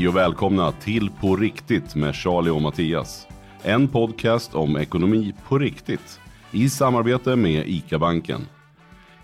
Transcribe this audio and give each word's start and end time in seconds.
Hej 0.00 0.08
och 0.08 0.16
välkomna 0.16 0.72
till 0.72 1.10
På 1.10 1.36
riktigt 1.36 1.94
med 1.94 2.14
Charlie 2.14 2.50
och 2.50 2.62
Mattias. 2.62 3.26
En 3.62 3.88
podcast 3.88 4.54
om 4.54 4.76
ekonomi 4.76 5.34
på 5.48 5.58
riktigt 5.58 6.20
i 6.50 6.68
samarbete 6.68 7.36
med 7.36 7.68
ICA-banken. 7.68 8.40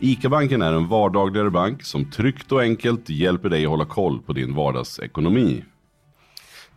ICA-banken 0.00 0.62
är 0.62 0.72
en 0.72 0.88
vardagligare 0.88 1.50
bank 1.50 1.82
som 1.82 2.10
tryggt 2.10 2.52
och 2.52 2.60
enkelt 2.60 3.08
hjälper 3.08 3.48
dig 3.48 3.64
att 3.64 3.70
hålla 3.70 3.84
koll 3.84 4.22
på 4.22 4.32
din 4.32 4.54
vardagsekonomi. 4.54 5.64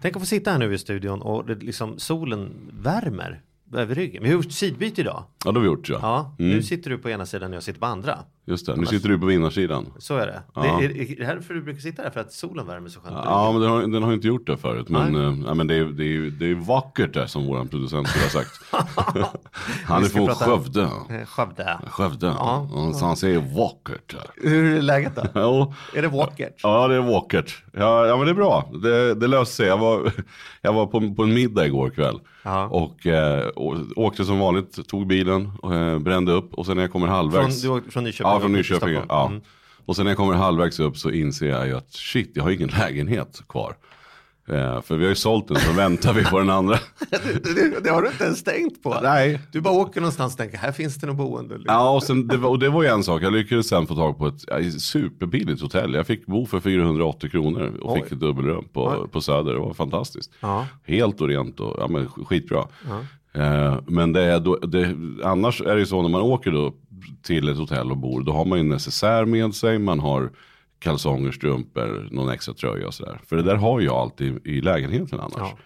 Tänk 0.02 0.16
att 0.16 0.22
få 0.22 0.26
sitta 0.26 0.52
här 0.52 0.58
nu 0.58 0.74
i 0.74 0.78
studion 0.78 1.22
och 1.22 1.46
det 1.46 1.56
liksom 1.56 2.00
solen 2.00 2.72
värmer 2.74 3.42
över 3.74 3.96
ryggen. 3.96 4.24
Vi 4.24 4.30
har 4.30 4.36
gjort 4.36 4.52
sidbyte 4.52 5.02
idag. 5.02 5.24
Ja, 5.46 5.52
det 5.52 5.58
har 5.58 5.62
vi 5.62 5.68
gjort 5.68 5.90
ja. 5.90 6.00
Ja, 6.02 6.36
nu 6.38 6.64
sitter 6.64 6.90
du 6.90 6.98
på 6.98 7.10
ena 7.10 7.26
sidan 7.26 7.52
och 7.52 7.56
jag 7.56 7.64
sitter 7.64 7.80
på 7.80 7.86
andra. 7.86 8.20
Just 8.50 8.66
det, 8.66 8.76
nu 8.76 8.86
sitter 8.86 9.10
du 9.10 9.20
på 9.20 9.26
vinnarsidan. 9.26 9.86
Så 9.98 10.16
är 10.18 10.28
det. 10.28 10.42
Ja. 10.54 10.62
det 10.62 10.68
är, 10.86 11.12
är 11.12 11.16
det 11.20 11.26
här 11.26 11.40
för 11.40 11.54
du 11.54 11.62
brukar 11.62 11.80
sitta 11.82 12.04
där 12.04 12.10
för 12.10 12.20
att 12.20 12.34
solen 12.34 12.68
värmer 12.68 12.90
så 12.90 13.00
skönt 13.00 13.16
Ja, 13.26 13.52
men 13.52 13.62
den 13.62 13.72
har, 13.72 13.82
den 13.82 14.04
har 14.04 14.14
inte 14.14 14.28
gjort 14.28 14.48
det 14.48 14.58
förut. 14.58 14.90
Men, 14.90 15.44
ja, 15.48 15.54
men 15.54 15.68
det, 15.68 15.76
är, 15.76 15.86
det, 15.86 16.04
är, 16.04 16.22
det 16.22 16.46
är 16.52 16.56
vackert 16.56 17.14
där 17.14 17.26
som 17.26 17.48
våran 17.48 17.68
producent 17.68 18.08
skulle 18.08 18.26
ha 18.26 18.30
sagt. 18.30 18.52
Han 19.86 20.04
är 20.04 20.08
från 20.08 20.28
prata- 20.28 20.46
Skövde. 20.46 20.90
Skövde. 21.26 21.78
Skövde, 21.90 22.28
Ja. 22.28 22.70
ja. 22.74 22.94
Så 22.94 23.06
han 23.06 23.16
säger 23.18 23.40
vackert. 23.58 24.16
Hur 24.36 24.78
är 24.78 24.82
läget 24.82 25.16
då? 25.16 25.24
Jo. 25.42 25.74
Är 25.96 26.02
det 26.02 26.08
vackert? 26.08 26.60
Ja, 26.64 26.88
det 26.88 26.96
är 26.96 27.00
vackert. 27.00 27.64
Ja, 27.74 28.06
ja 28.08 28.18
men 28.18 28.26
det 28.26 28.32
är 28.32 28.36
bra. 28.36 28.72
Det, 28.84 29.14
det 29.16 29.28
löste 29.28 29.56
sig. 29.56 29.68
Jag 29.68 29.78
var, 29.78 30.12
jag 30.62 30.74
var 30.74 30.86
på, 30.86 31.16
på 31.16 31.24
en 31.24 31.34
middag 31.34 31.66
igår 31.66 31.90
kväll. 31.90 32.20
Och, 32.70 33.08
eh, 33.08 33.48
åkte 33.96 34.26
som 34.26 34.40
vanligt, 34.40 34.88
tog 34.88 35.08
bilen, 35.08 35.52
eh, 35.64 36.00
brände 36.00 36.32
upp. 36.32 36.54
Och 36.54 36.66
sen 36.66 36.76
när 36.76 36.84
jag 36.84 36.92
kommer 36.92 37.08
Från, 37.08 37.16
halvvägs. 37.16 37.62
du 37.62 37.70
åkte 37.70 37.92
från 37.92 38.04
Nyköping? 38.04 38.32
Ja, 38.32 38.39
från 38.42 38.56
upp 38.56 38.66
till 38.66 38.74
Nyköping. 38.76 39.06
Ja. 39.10 39.28
Mm. 39.28 39.42
Och 39.86 39.96
sen 39.96 40.06
när 40.06 40.12
jag 40.12 40.18
kommer 40.18 40.34
halvvägs 40.34 40.80
upp 40.80 40.98
så 40.98 41.12
inser 41.12 41.48
jag 41.48 41.68
ju 41.68 41.78
att 41.78 41.94
shit, 41.94 42.32
jag 42.34 42.44
har 42.44 42.52
ingen 42.52 42.70
lägenhet 42.70 43.42
kvar. 43.50 43.76
Eh, 44.50 44.82
för 44.82 44.98
vi 44.98 45.04
har 45.04 45.10
ju 45.10 45.16
sålt 45.16 45.48
den 45.48 45.58
så 45.58 45.74
väntar 45.74 46.14
vi 46.14 46.26
på 46.26 46.40
den 46.40 46.50
andra. 46.50 46.80
Det, 47.10 47.56
det, 47.56 47.80
det 47.84 47.90
har 47.90 48.02
du 48.02 48.08
inte 48.08 48.24
ens 48.24 48.44
tänkt 48.44 48.84
på. 48.84 49.00
Nej. 49.04 49.40
Du 49.52 49.62
bara 49.62 49.74
åker 49.74 50.02
någonstans 50.02 50.34
och 50.34 50.38
tänker, 50.38 50.58
här 50.58 50.72
finns 50.72 50.96
det 50.96 51.08
nog 51.08 51.16
boende. 51.16 51.60
Ja, 51.66 51.90
och, 51.90 52.04
sen, 52.04 52.28
det 52.28 52.38
var, 52.38 52.50
och 52.50 52.60
det 52.60 52.70
var 52.70 52.84
ju 52.84 52.90
en 52.90 53.04
sak. 53.04 53.24
Jag 53.24 53.34
lyckades 53.34 53.68
sen 53.68 53.88
få 53.88 53.96
tag 53.96 54.18
på 54.18 54.28
ett 54.28 54.44
ja, 54.48 54.72
superbilligt 54.80 55.62
hotell. 55.62 55.94
Jag 55.94 56.08
fick 56.08 56.26
bo 56.26 56.46
för 56.46 56.60
480 56.60 57.30
kronor 57.30 57.74
och 57.82 57.94
Oj. 57.94 58.02
fick 58.02 58.12
ett 58.12 58.20
dubbelrum 58.20 58.66
på, 58.74 58.86
Oj. 58.86 59.10
på 59.12 59.22
Söder. 59.22 59.54
Det 59.54 59.60
var 59.60 59.74
fantastiskt. 59.74 60.32
Ja. 60.40 60.68
Helt 60.84 61.22
och 61.22 61.28
rent 61.28 61.60
och 61.60 61.76
ja, 61.80 61.88
men 61.88 62.08
skitbra. 62.10 62.68
Eh, 63.34 63.78
men 63.88 64.14
det 64.14 64.24
är 64.24 64.40
då, 64.40 64.56
det, 64.56 64.96
annars 65.24 65.62
är 65.62 65.74
det 65.74 65.80
ju 65.80 65.86
så 65.86 66.02
när 66.02 66.10
man 66.10 66.22
åker 66.22 66.52
då 66.52 66.74
till 67.22 67.50
ett 67.50 67.58
hotell 67.58 67.92
och 67.92 67.98
bor. 67.98 68.24
Då 68.24 68.32
har 68.32 68.46
man 68.46 68.58
ju 68.58 68.60
en 68.60 68.70
necessär 68.70 69.26
med 69.26 69.56
sig. 69.56 69.80
Man 69.80 70.00
har 70.00 70.32
kalsonger, 70.80 71.32
strumpor, 71.32 72.08
någon 72.12 72.30
extra 72.30 72.54
tröja 72.54 72.88
och 72.88 72.94
sådär. 72.94 73.22
För 73.26 73.36
det 73.36 73.44
där 73.44 73.56
har 73.56 73.82
jag 73.82 73.96
alltid 73.96 74.48
i 74.48 74.62
lägenheten 74.62 75.20
annars. 75.20 75.34
Ja. 75.38 75.58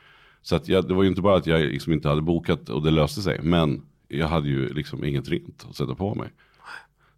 Så 0.41 0.55
att 0.55 0.67
jag, 0.67 0.87
det 0.87 0.93
var 0.93 1.03
ju 1.03 1.09
inte 1.09 1.21
bara 1.21 1.37
att 1.37 1.47
jag 1.47 1.61
liksom 1.61 1.93
inte 1.93 2.09
hade 2.09 2.21
bokat 2.21 2.69
och 2.69 2.83
det 2.83 2.91
löste 2.91 3.21
sig. 3.21 3.39
Men 3.43 3.81
jag 4.07 4.27
hade 4.27 4.47
ju 4.47 4.73
liksom 4.73 5.03
inget 5.03 5.29
rent 5.29 5.65
att 5.69 5.75
sätta 5.75 5.95
på 5.95 6.15
mig. 6.15 6.29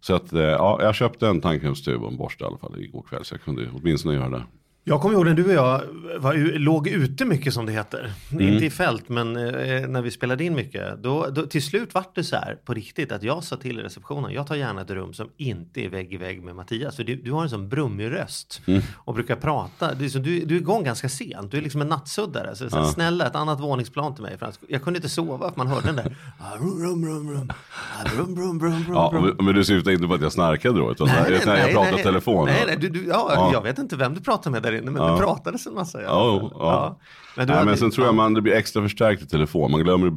Så 0.00 0.14
att 0.14 0.32
eh, 0.32 0.40
ja, 0.40 0.78
jag 0.82 0.94
köpte 0.94 1.28
en 1.28 1.40
tandkrämstub 1.40 2.02
och 2.02 2.10
en 2.10 2.16
borste 2.16 2.44
i 2.44 2.46
alla 2.46 2.58
fall 2.58 2.80
igår 2.80 3.02
kväll. 3.02 3.24
Så 3.24 3.34
jag 3.34 3.42
kunde 3.42 3.70
åtminstone 3.74 4.14
göra 4.14 4.28
det. 4.28 4.44
Jag 4.88 5.00
kommer 5.00 5.14
ihåg 5.14 5.24
när 5.26 5.34
du 5.34 5.44
och 5.44 5.52
jag 5.52 5.80
var, 6.18 6.58
låg 6.58 6.88
ute 6.88 7.24
mycket 7.24 7.54
som 7.54 7.66
det 7.66 7.72
heter. 7.72 8.12
Mm. 8.32 8.48
Inte 8.48 8.64
i 8.66 8.70
fält 8.70 9.08
men 9.08 9.36
eh, 9.36 9.88
när 9.88 10.02
vi 10.02 10.10
spelade 10.10 10.44
in 10.44 10.54
mycket. 10.54 11.02
Då, 11.02 11.26
då, 11.30 11.46
till 11.46 11.62
slut 11.62 11.94
vart 11.94 12.14
det 12.14 12.24
så 12.24 12.36
här 12.36 12.58
på 12.64 12.74
riktigt 12.74 13.12
att 13.12 13.22
jag 13.22 13.44
sa 13.44 13.56
till 13.56 13.78
i 13.78 13.82
receptionen. 13.82 14.32
Jag 14.32 14.46
tar 14.46 14.54
gärna 14.54 14.80
ett 14.80 14.90
rum 14.90 15.12
som 15.12 15.28
inte 15.36 15.80
är 15.80 15.88
vägg 15.88 16.12
i 16.14 16.16
vägg 16.16 16.42
med 16.42 16.56
Mattias. 16.56 16.96
För 16.96 17.04
du, 17.04 17.16
du 17.16 17.32
har 17.32 17.42
en 17.42 17.50
sån 17.50 17.68
brummig 17.68 18.10
röst. 18.10 18.60
Mm. 18.66 18.82
Och 18.96 19.14
brukar 19.14 19.36
prata. 19.36 19.94
Du, 19.94 20.04
är 20.04 20.08
så, 20.08 20.18
du, 20.18 20.44
du 20.44 20.56
är 20.56 20.60
igång 20.60 20.84
ganska 20.84 21.08
sent. 21.08 21.50
Du 21.50 21.58
är 21.58 21.62
liksom 21.62 21.80
en 21.80 21.88
nattsuddare. 21.88 22.54
Så, 22.56 22.70
så 22.70 22.76
Ja. 22.76 22.84
Snälla 22.84 23.26
ett 23.26 23.36
annat 23.36 23.60
våningsplan 23.60 24.14
till 24.14 24.22
mig. 24.22 24.38
För 24.38 24.52
jag 24.68 24.82
kunde 24.82 24.98
inte 24.98 25.08
sova 25.08 25.50
för 25.50 25.56
man 25.58 25.66
hörde 25.66 25.86
den 25.86 25.96
där. 25.96 26.16
Ah, 26.38 26.56
Rum, 26.56 26.82
rum, 26.86 27.06
rum, 27.06 27.30
rum. 27.30 27.50
Ah, 27.50 28.08
Rum, 28.18 28.36
rum, 28.36 28.60
rum, 28.60 28.72
rum, 28.84 28.94
Ja, 28.94 29.10
men- 29.36 29.46
men 29.46 29.54
du 29.54 29.64
syftar 29.64 29.90
inte 29.90 30.06
på 30.06 30.14
att 30.14 30.20
jag 30.22 30.32
snarkade 30.32 30.78
då? 30.78 30.90
Utan 30.92 31.06
när, 31.08 31.46
när 31.46 31.56
jag 31.58 31.72
pratade 31.72 32.02
telefon? 32.02 32.44
Nej, 32.46 32.64
nej, 32.66 32.76
du, 32.80 32.88
du, 32.88 33.06
ja, 33.06 33.30
Ja. 33.34 33.50
Jag 33.52 33.62
vet 33.62 33.78
inte 33.78 33.96
vem 33.96 34.14
du 34.14 34.20
pratade 34.20 34.50
med 34.50 34.62
där 34.62 34.75
inne, 34.78 34.90
men 34.90 35.02
Ja. 35.02 35.12
du 35.12 35.20
pratades 35.22 35.66
en 35.66 35.74
massa. 35.74 36.02
Ja, 36.02 36.38
fall. 36.40 36.50
ja. 36.54 36.98
Men, 37.36 37.48
Nej, 37.48 37.64
men 37.64 37.76
sen 37.76 37.90
tror 37.90 38.06
jag 38.06 38.12
ja. 38.12 38.16
man 38.16 38.34
det 38.34 38.40
blir 38.42 38.52
extra 38.54 38.82
förstärkt 38.82 39.22
i 39.22 39.26
telefon. 39.26 39.70
Man 39.70 39.80
glömmer, 39.80 40.12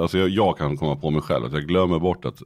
alltså 0.00 0.18
jag, 0.18 0.28
jag 0.28 0.58
kan 0.58 0.76
komma 0.76 0.96
på 0.96 1.10
mig 1.10 1.22
själv 1.22 1.44
att 1.44 1.52
jag 1.52 1.62
glömmer 1.62 1.98
bort 1.98 2.24
att 2.24 2.42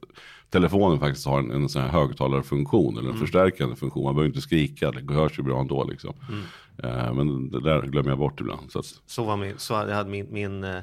telefonen 0.49 0.99
faktiskt 0.99 1.25
har 1.27 1.39
en, 1.39 1.51
en 1.51 1.69
sån 1.69 1.81
här 1.81 1.89
högtalarfunktion 1.89 2.93
eller 2.93 3.01
en 3.09 3.15
Mm. 3.15 3.19
förstärkande 3.19 3.75
funktion. 3.75 4.03
Man 4.03 4.15
behöver 4.15 4.27
inte 4.27 4.41
skrika, 4.41 4.91
det 4.91 5.13
hörs 5.13 5.39
ju 5.39 5.43
bra 5.43 5.59
ändå 5.59 5.83
liksom. 5.83 6.13
Mm. 6.29 6.41
Eh, 7.07 7.13
men 7.13 7.51
det 7.51 7.61
där 7.63 7.81
glömmer 7.81 8.09
jag 8.09 8.17
bort 8.19 8.41
ibland. 8.41 8.71
Så 8.71 8.79
att, 8.79 8.85
Så 9.05 9.23
var 9.23 9.37
min, 9.37 9.53
så 9.57 9.73
jag 9.73 9.95
hade 9.95 10.09
min, 10.09 10.27
min 10.31 10.63
eh, 10.63 10.79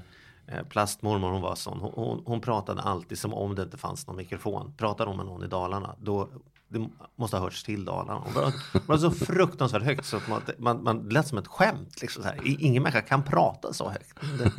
plastmormor, 0.70 1.30
hon 1.30 1.42
var 1.42 1.54
sån. 1.54 1.78
Hon, 1.80 1.92
hon, 1.94 2.22
hon 2.26 2.40
pratade 2.40 2.82
alltid 2.82 3.18
som 3.18 3.34
om 3.34 3.54
det 3.54 3.62
inte 3.62 3.76
fanns 3.76 4.06
någon 4.06 4.16
mikrofon. 4.16 4.72
Pratade 4.76 5.10
hon 5.10 5.16
med 5.16 5.26
någon 5.26 5.44
i 5.44 5.48
Dalarna, 5.48 5.94
då 6.00 6.28
det 6.68 6.88
måste 7.16 7.36
ha 7.36 7.44
hörts 7.44 7.64
till 7.64 7.84
Dalarna. 7.84 8.14
Hon 8.24 8.32
var, 8.34 8.52
var 8.86 8.98
så 8.98 9.10
fruktansvärt 9.10 9.82
högt 9.82 10.06
så 10.06 10.16
att 10.16 10.28
man, 10.28 10.42
man, 10.58 10.82
man 10.82 11.08
lät 11.08 11.26
som 11.28 11.38
ett 11.38 11.46
skämt. 11.46 12.00
Liksom 12.00 12.22
så 12.22 12.28
här. 12.28 12.38
Ingen 12.44 12.82
människa 12.82 13.00
kan 13.00 13.22
prata 13.22 13.72
så 13.72 13.88
högt. 13.88 14.18
Det, 14.38 14.52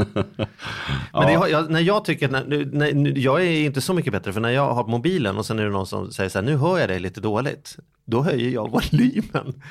Men 1.14 1.28
det, 1.28 1.34
har- 1.38 1.48
jag, 1.48 1.72
när 1.72 1.80
jag 1.80 2.06
tycker, 2.06 2.30
när, 2.30 2.66
när, 2.66 3.18
jag 3.18 3.42
är 3.46 3.66
inte 3.66 3.82
så 3.82 3.94
mycket 3.94 4.14
bättre 4.14 4.34
för 4.34 4.42
när 4.42 4.50
jag 4.50 4.74
har 4.74 4.88
mobilen 4.88 5.38
och 5.38 5.46
sen 5.46 5.60
är 5.60 5.64
det 5.64 5.70
någon 5.70 5.88
som 5.88 6.12
säger 6.12 6.30
så 6.30 6.40
här, 6.40 6.46
nu 6.46 6.56
hör 6.58 6.78
jag 6.78 6.90
dig 6.90 7.00
lite 7.00 7.22
dåligt. 7.22 7.78
Då 8.06 8.22
höjer 8.22 8.50
jag 8.50 8.72
volymen. 8.72 9.62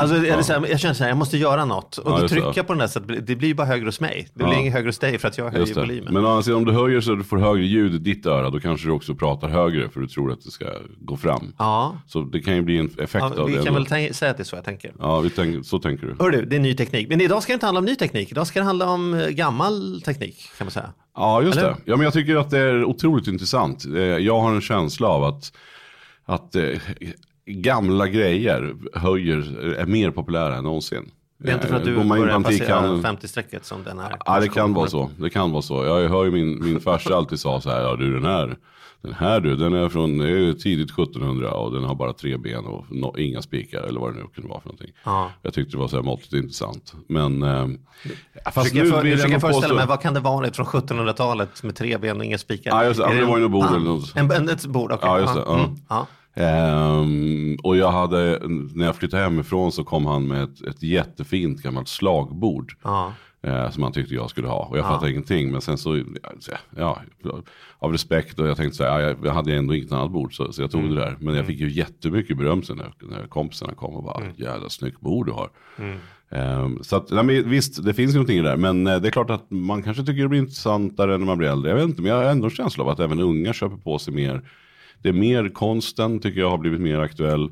Alltså, 0.00 0.16
är 0.16 0.36
det 0.36 0.42
så 0.44 0.52
här, 0.52 0.66
jag 0.70 0.80
känner 0.80 0.94
så 0.94 1.02
här, 1.04 1.10
jag 1.10 1.18
måste 1.18 1.38
göra 1.38 1.64
något. 1.64 1.98
Och 1.98 2.12
Ja, 2.12 2.18
då 2.20 2.28
trycker 2.28 2.52
jag 2.56 2.66
på 2.66 2.72
den 2.72 2.78
där 2.78 2.86
så 2.86 2.98
att 2.98 3.26
det 3.26 3.36
blir- 3.36 3.54
bara 3.54 3.66
högre 3.66 3.86
hos 3.86 4.00
mig. 4.00 4.28
Det 4.34 4.44
blir 4.44 4.52
Ja. 4.54 4.60
inget 4.60 4.72
högre 4.72 4.88
hos 4.88 4.98
dig 4.98 5.18
för 5.18 5.28
att 5.28 5.38
jag 5.38 5.50
höjer 5.50 5.74
volymen. 5.74 6.14
Men 6.22 6.42
sidan, 6.42 6.58
om 6.58 6.64
du 6.64 6.72
höjer 6.72 7.00
så 7.00 7.14
du 7.14 7.24
får 7.24 7.38
högre 7.38 7.64
ljud 7.66 7.94
i 7.94 7.98
ditt 7.98 8.26
öra, 8.26 8.50
då 8.50 8.60
kanske 8.60 8.86
du 8.88 8.92
också 8.92 9.14
pratar 9.14 9.48
högre 9.48 9.88
för 9.88 10.00
du 10.00 10.06
tror 10.08 10.32
att 10.32 10.44
det 10.44 10.50
ska 10.50 10.64
gå 11.00 11.16
fram. 11.16 11.52
Ja, 11.58 11.96
Så 12.06 12.20
det 12.20 12.40
kan 12.40 12.54
ju 12.56 12.62
bli 12.62 12.78
en 12.78 12.86
effekt 12.86 13.14
ja 13.14 13.40
av 13.40 13.46
vi 13.46 13.52
det. 13.52 13.58
kan 13.58 13.66
ändå. 13.66 13.72
väl 13.80 13.86
tänka, 13.86 14.14
säga 14.14 14.30
att 14.30 14.36
det 14.36 14.42
är 14.42 14.44
så 14.44 14.56
jag 14.56 14.64
tänker. 14.64 14.92
Ja, 14.98 15.20
vi 15.20 15.30
tänk, 15.30 15.66
så 15.66 15.78
tänker 15.78 16.06
du. 16.06 16.16
Hör 16.20 16.30
du, 16.30 16.44
det 16.44 16.56
är 16.56 16.60
ny 16.60 16.74
teknik. 16.74 17.08
Men 17.08 17.20
idag 17.20 17.42
ska 17.42 17.52
det 17.52 17.54
inte 17.54 17.66
handla 17.66 17.78
om 17.78 17.84
ny 17.84 17.94
teknik. 17.96 18.30
Idag 18.30 18.46
ska 18.46 18.60
det 18.60 18.66
handla 18.66 18.90
om 18.90 19.14
eh, 19.14 19.28
gammal 19.28 20.02
teknik 20.04 20.36
kan 20.58 20.64
man 20.64 20.70
säga. 20.72 20.92
Ja, 21.16 21.42
just 21.42 21.58
Eller? 21.58 21.68
det. 21.68 21.76
Ja, 21.84 21.96
men 21.96 22.04
jag 22.04 22.12
tycker 22.12 22.36
att 22.36 22.50
det 22.50 22.58
är 22.58 22.84
otroligt 22.84 23.26
intressant. 23.26 23.84
Eh, 23.86 24.00
Jag 24.02 24.40
har 24.40 24.54
en 24.54 24.60
känsla 24.60 25.08
av 25.08 25.24
att, 25.24 25.52
att 26.26 26.54
eh, 26.56 26.62
gamla 27.46 28.08
grejer 28.08 28.74
höjer, 28.94 29.58
är 29.78 29.86
mer 29.86 30.10
populära 30.10 30.56
än 30.56 30.64
någonsin. 30.64 31.10
Det 31.38 31.50
är 31.50 31.54
inte 31.54 31.66
för 31.66 31.74
att 31.76 31.80
Eh, 31.80 31.86
du 31.86 32.04
börjar 32.08 32.40
passera 32.40 32.80
antikhandeln- 32.80 33.02
50-strecket 33.02 33.64
som 33.64 33.84
den 33.84 33.98
här. 33.98 34.16
Ja, 34.26 34.40
det 34.40 34.48
kan 34.48 34.74
vara 34.74 34.88
så. 34.88 35.10
Det 35.18 35.30
kan 35.30 35.52
vara 35.52 35.62
så. 35.62 35.84
Jag 35.84 36.08
hör 36.08 36.24
ju 36.24 36.30
min, 36.30 36.64
min 36.64 36.80
farsa 36.80 37.16
alltid 37.16 37.40
sa 37.40 37.60
så 37.60 37.70
här, 37.70 37.80
ja 37.82 37.96
du 37.96 38.12
den 38.14 38.24
här, 38.24 38.56
den 39.02 39.12
här 39.12 39.40
du, 39.40 39.56
den 39.56 39.74
är 39.74 39.88
från 39.88 40.20
är 40.20 40.52
tidigt 40.52 40.90
1700 40.90 41.50
och 41.50 41.72
den 41.72 41.84
har 41.84 41.94
bara 41.94 42.12
tre 42.12 42.36
ben 42.36 42.64
och 42.66 42.84
no, 42.90 43.18
inga 43.18 43.42
spikar 43.42 43.82
eller 43.82 44.00
vad 44.00 44.14
det 44.14 44.20
nu 44.20 44.26
kunde 44.34 44.48
vara 44.50 44.60
för 44.60 44.68
någonting. 44.68 44.90
Ja. 45.04 45.30
Jag 45.42 45.54
tyckte 45.54 45.76
det 45.76 45.80
var 45.80 45.88
så 45.88 45.96
här 45.96 46.02
måttligt 46.02 46.32
intressant. 46.32 46.94
Men, 47.08 47.42
eh, 47.42 47.66
fast 48.54 48.68
Försöker, 48.68 48.90
för, 48.90 49.02
vill 49.02 49.30
nog 49.30 49.40
föreställa 49.40 49.74
mig, 49.74 49.86
vad 49.86 50.00
kan 50.00 50.14
det 50.14 50.20
vara 50.20 50.52
från 50.52 50.66
1700-talet 50.66 51.62
med 51.62 51.76
tre 51.76 51.98
ben 51.98 52.16
och 52.16 52.24
inga 52.24 52.38
spikar? 52.38 52.70
Ja, 52.70 52.84
just 52.84 53.00
det. 53.00 53.14
Det 53.14 53.24
var 53.24 53.36
ju 53.36 53.42
något 53.42 53.52
bord 53.52 53.66
eller 53.66 53.78
något. 53.86 54.16
En, 54.16 54.30
en, 54.30 54.48
ett 54.48 54.66
bord, 54.66 54.92
okej. 54.92 55.08
Ja, 55.08 55.20
just 55.20 55.34
det, 55.34 55.42
ja. 55.46 55.58
Mm, 55.58 55.76
ja. 55.88 56.06
Ehm, 56.36 57.56
och 57.62 57.76
jag 57.76 57.90
hade, 57.90 58.40
när 58.74 58.86
jag 58.86 58.96
flyttade 58.96 59.22
hemifrån 59.22 59.72
så 59.72 59.84
kom 59.84 60.06
han 60.06 60.26
med 60.26 60.42
ett, 60.42 60.60
ett 60.62 60.82
jättefint 60.82 61.62
gammalt 61.62 61.88
slagbord. 61.88 62.72
Ja. 62.82 63.12
eh, 63.42 63.70
som 63.70 63.82
han 63.82 63.92
tyckte 63.92 64.14
jag 64.14 64.30
skulle 64.30 64.48
ha. 64.48 64.64
Och 64.64 64.78
jag 64.78 64.84
fattade 64.84 65.10
ingenting. 65.10 65.52
Men 65.52 65.60
sen 65.60 65.78
så, 65.78 66.02
ja, 66.76 67.00
av 67.78 67.92
respekt 67.92 68.38
och 68.38 68.46
jag 68.48 68.56
tänkte 68.56 68.76
så 68.76 68.84
här, 68.84 69.00
ja, 69.00 69.14
jag 69.24 69.32
hade 69.32 69.54
ändå 69.54 69.74
inget 69.74 69.92
annat 69.92 70.10
bord. 70.10 70.36
Så, 70.36 70.52
så 70.52 70.62
jag 70.62 70.70
tog 70.70 70.80
Mm. 70.82 70.94
det 70.94 71.00
där. 71.00 71.16
Men 71.20 71.34
jag 71.34 71.46
fick 71.46 71.60
ju 71.60 71.70
jättemycket 71.70 72.38
beröm 72.38 72.62
sen 72.62 72.76
när, 72.76 72.92
när 73.10 73.26
kompisarna 73.26 73.74
kom 73.74 73.94
och 73.94 74.04
bara, 74.04 74.20
Mm. 74.24 74.32
jävla 74.36 74.68
snyggt 74.68 75.00
bord 75.00 75.26
du 75.26 75.32
har. 75.32 75.48
Ehm, 76.30 76.78
så 76.82 76.96
att, 76.96 77.10
nej, 77.10 77.42
visst, 77.42 77.84
det 77.84 77.94
finns 77.94 78.10
ju 78.12 78.14
någonting 78.16 78.38
i 78.38 78.42
det 78.42 78.48
där. 78.48 78.56
Men 78.56 78.86
eh, 78.86 78.96
det 79.00 79.08
är 79.08 79.12
klart 79.12 79.30
att 79.30 79.50
man 79.50 79.82
kanske 79.82 80.04
tycker 80.04 80.22
det 80.22 80.28
blir 80.28 80.38
intressantare 80.40 81.18
när 81.18 81.26
man 81.26 81.38
blir 81.38 81.48
äldre. 81.48 81.70
Jag 81.70 81.76
vet 81.76 81.84
inte, 81.88 82.02
men 82.02 82.10
jag 82.10 82.18
har 82.18 82.24
ändå 82.30 82.44
en 82.44 82.50
känsla 82.50 82.84
av 82.84 82.90
att 82.90 83.00
även 83.00 83.20
unga 83.20 83.52
köper 83.52 83.76
på 83.76 83.98
sig 83.98 84.14
mer. 84.14 84.42
Det 85.02 85.08
är 85.08 85.12
mer 85.12 85.48
konsten 85.48 86.20
tycker 86.20 86.40
jag 86.40 86.50
har 86.50 86.58
blivit 86.58 86.80
mer 86.80 86.98
aktuell. 86.98 87.50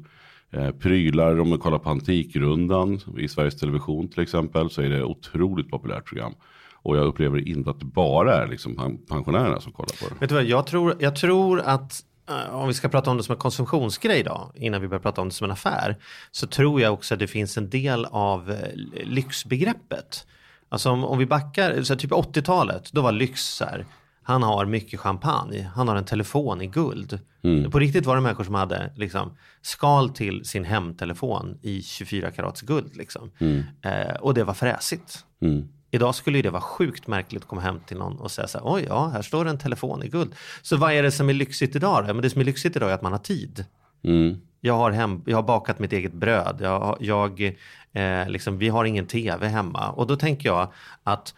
Eh, 0.51 0.71
prylar, 0.71 1.41
om 1.41 1.49
man 1.49 1.59
kollar 1.59 1.79
på 1.79 1.91
Antikrundan 1.91 3.01
i 3.19 3.29
Sveriges 3.29 3.57
Television 3.57 4.09
till 4.09 4.23
exempel 4.23 4.71
så 4.71 4.83
är 4.83 4.89
det 4.89 5.05
otroligt 5.05 5.71
populärt 5.71 6.05
program. 6.05 6.35
Och 6.73 6.97
jag 6.97 7.07
upplever 7.07 7.49
inte 7.49 7.71
att 7.71 7.79
det 7.79 7.87
bara 7.87 8.35
är 8.35 8.47
liksom 8.47 8.99
pensionärerna 9.09 9.61
som 9.61 9.73
kollar 9.73 10.01
på 10.01 10.15
det. 10.15 10.21
Vet 10.21 10.29
du 10.29 10.35
vad, 10.35 10.45
jag 10.45 10.67
tror, 10.67 10.97
jag 10.99 11.17
tror 11.17 11.61
att 11.61 12.05
eh, 12.29 12.55
om 12.55 12.69
vi 12.69 12.75
ska 12.75 12.89
prata 12.89 13.11
om 13.11 13.17
det 13.17 13.23
som 13.23 13.33
en 13.33 13.39
konsumtionsgrej 13.39 14.23
då, 14.23 14.53
innan 14.55 14.81
vi 14.81 14.89
börjar 14.89 15.03
prata 15.03 15.21
om 15.21 15.29
det 15.29 15.35
som 15.35 15.45
en 15.45 15.51
affär, 15.51 15.97
så 16.31 16.47
tror 16.47 16.81
jag 16.81 16.93
också 16.93 17.15
att 17.15 17.21
det 17.21 17.27
finns 17.27 17.59
en 17.59 17.71
del 17.71 18.05
av 18.05 18.51
eh, 18.51 18.57
lyxbegreppet. 19.05 20.27
Alltså 20.69 20.91
om, 20.91 21.05
om 21.05 21.19
vi 21.19 21.27
backar, 21.27 21.83
så 21.83 21.93
här, 21.93 22.01
typ 22.01 22.11
80-talet, 22.11 22.93
då 22.93 23.03
var 23.03 23.13
lyx 23.13 23.43
så 23.43 23.65
här, 23.65 23.87
han 24.25 24.43
har 24.43 24.67
mycket 24.67 25.01
champagne. 25.01 25.71
Han 25.75 25.89
har 25.89 25.97
en 25.97 26.05
telefon 26.05 26.63
i 26.63 26.67
guld. 26.67 27.19
Mm. 27.43 27.71
På 27.71 27.79
riktigt 27.79 28.07
var 28.07 28.15
det 28.15 28.23
människor 28.23 28.45
som 28.45 28.55
hade 28.55 28.93
liksom, 28.97 29.37
skal 29.63 30.09
till 30.09 30.45
sin 30.45 30.65
hemtelefon 30.65 31.59
i 31.63 31.83
24 31.83 32.31
karats 32.31 32.61
guld. 32.61 32.97
Liksom. 32.97 33.31
Eh, 33.83 34.15
och 34.21 34.35
det 34.35 34.45
var 34.45 34.55
fräsigt. 34.55 35.25
Mm. 35.43 35.69
Idag 35.91 36.15
skulle 36.15 36.43
det 36.43 36.51
vara 36.51 36.63
sjukt 36.63 37.07
märkligt 37.07 37.43
att 37.43 37.49
komma 37.49 37.61
hem 37.61 37.81
till 37.87 37.97
någon 37.97 38.19
och 38.19 38.31
säga 38.31 38.49
så 38.49 38.59
här, 38.59 38.75
oj 38.75 38.85
ja, 38.89 39.09
här 39.09 39.23
står 39.23 39.47
en 39.47 39.59
telefon 39.59 40.03
i 40.03 40.09
guld. 40.09 40.35
Så 40.63 40.77
vad 40.77 40.93
är 40.93 41.03
det 41.03 41.11
som 41.11 41.29
är 41.29 41.33
lyxigt 41.33 41.77
idag? 41.77 42.07
då? 42.07 42.15
Men 42.15 42.23
det 42.23 42.31
som 42.31 42.41
är 42.41 42.45
lyxigt 42.45 42.77
idag 42.77 42.91
är 42.91 42.95
att 42.95 43.03
man 43.03 43.13
har 43.13 43.19
tid. 43.19 43.65
Mm. 44.05 44.41
Jag 44.61 44.75
har, 44.75 44.91
hem, 44.91 45.23
jag 45.27 45.37
har 45.37 45.43
bakat 45.43 45.79
mitt 45.79 45.93
eget 45.93 46.13
bröd. 46.13 46.57
Jag, 46.61 46.97
jag, 47.01 47.57
eh, 47.93 48.29
liksom, 48.29 48.59
vi 48.59 48.69
har 48.69 48.85
ingen 48.85 49.07
tv 49.07 49.49
hemma. 49.49 49.91
Och 49.91 50.07
då 50.07 50.17
tänker 50.17 50.49
jag 50.49 50.73
att, 51.03 51.35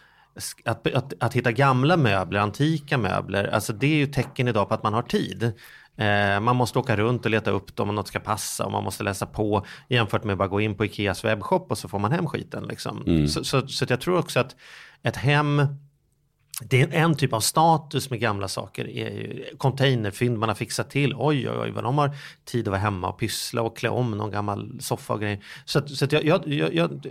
att, 0.64 0.86
att, 0.86 1.12
att 1.20 1.34
hitta 1.34 1.52
gamla 1.52 1.96
möbler, 1.96 2.40
antika 2.40 2.98
möbler, 2.98 3.44
alltså 3.44 3.72
det 3.72 3.86
är 3.86 3.96
ju 3.96 4.06
tecken 4.06 4.48
idag 4.48 4.68
på 4.68 4.74
att 4.74 4.82
man 4.82 4.94
har 4.94 5.02
tid. 5.02 5.52
Eh, 5.96 6.40
man 6.40 6.56
måste 6.56 6.78
åka 6.78 6.96
runt 6.96 7.24
och 7.24 7.30
leta 7.30 7.50
upp 7.50 7.76
dem 7.76 7.88
om 7.88 7.94
något 7.94 8.08
ska 8.08 8.20
passa 8.20 8.64
och 8.64 8.72
man 8.72 8.84
måste 8.84 9.04
läsa 9.04 9.26
på 9.26 9.66
jämfört 9.88 10.24
med 10.24 10.32
att 10.32 10.38
bara 10.38 10.48
gå 10.48 10.60
in 10.60 10.74
på 10.74 10.84
Ikeas 10.84 11.24
webbshop 11.24 11.70
och 11.70 11.78
så 11.78 11.88
får 11.88 11.98
man 11.98 12.12
hem 12.12 12.26
skiten. 12.26 12.64
Liksom. 12.64 13.28
Så, 13.28 13.44
så, 13.44 13.68
så 13.68 13.84
att 13.84 13.90
jag 13.90 14.00
tror 14.00 14.18
också 14.18 14.40
att 14.40 14.56
ett 15.02 15.16
hem 15.16 15.62
det 16.60 16.82
är 16.82 16.92
en 16.92 17.14
typ 17.14 17.32
av 17.32 17.40
status 17.40 18.10
med 18.10 18.20
gamla 18.20 18.48
saker. 18.48 19.56
Containerfynd 19.58 20.38
man 20.38 20.48
har 20.48 20.56
fixat 20.56 20.90
till. 20.90 21.14
Oj, 21.16 21.50
oj, 21.50 21.58
oj, 21.58 21.70
vad 21.70 21.84
de 21.84 21.98
har 21.98 22.16
tid 22.44 22.68
att 22.68 22.70
vara 22.70 22.80
hemma 22.80 23.08
och 23.08 23.18
pyssla 23.18 23.62
och 23.62 23.76
klä 23.76 23.88
om 23.88 24.10
någon 24.10 24.30
gammal 24.30 24.78
soffa 24.80 25.12
och 25.12 25.20
grejer. 25.20 25.44
Så, 25.64 25.78
att, 25.78 25.90
så 25.90 26.04
att 26.04 26.12
jag, 26.12 26.24
jag, 26.24 26.74
jag, 26.74 27.06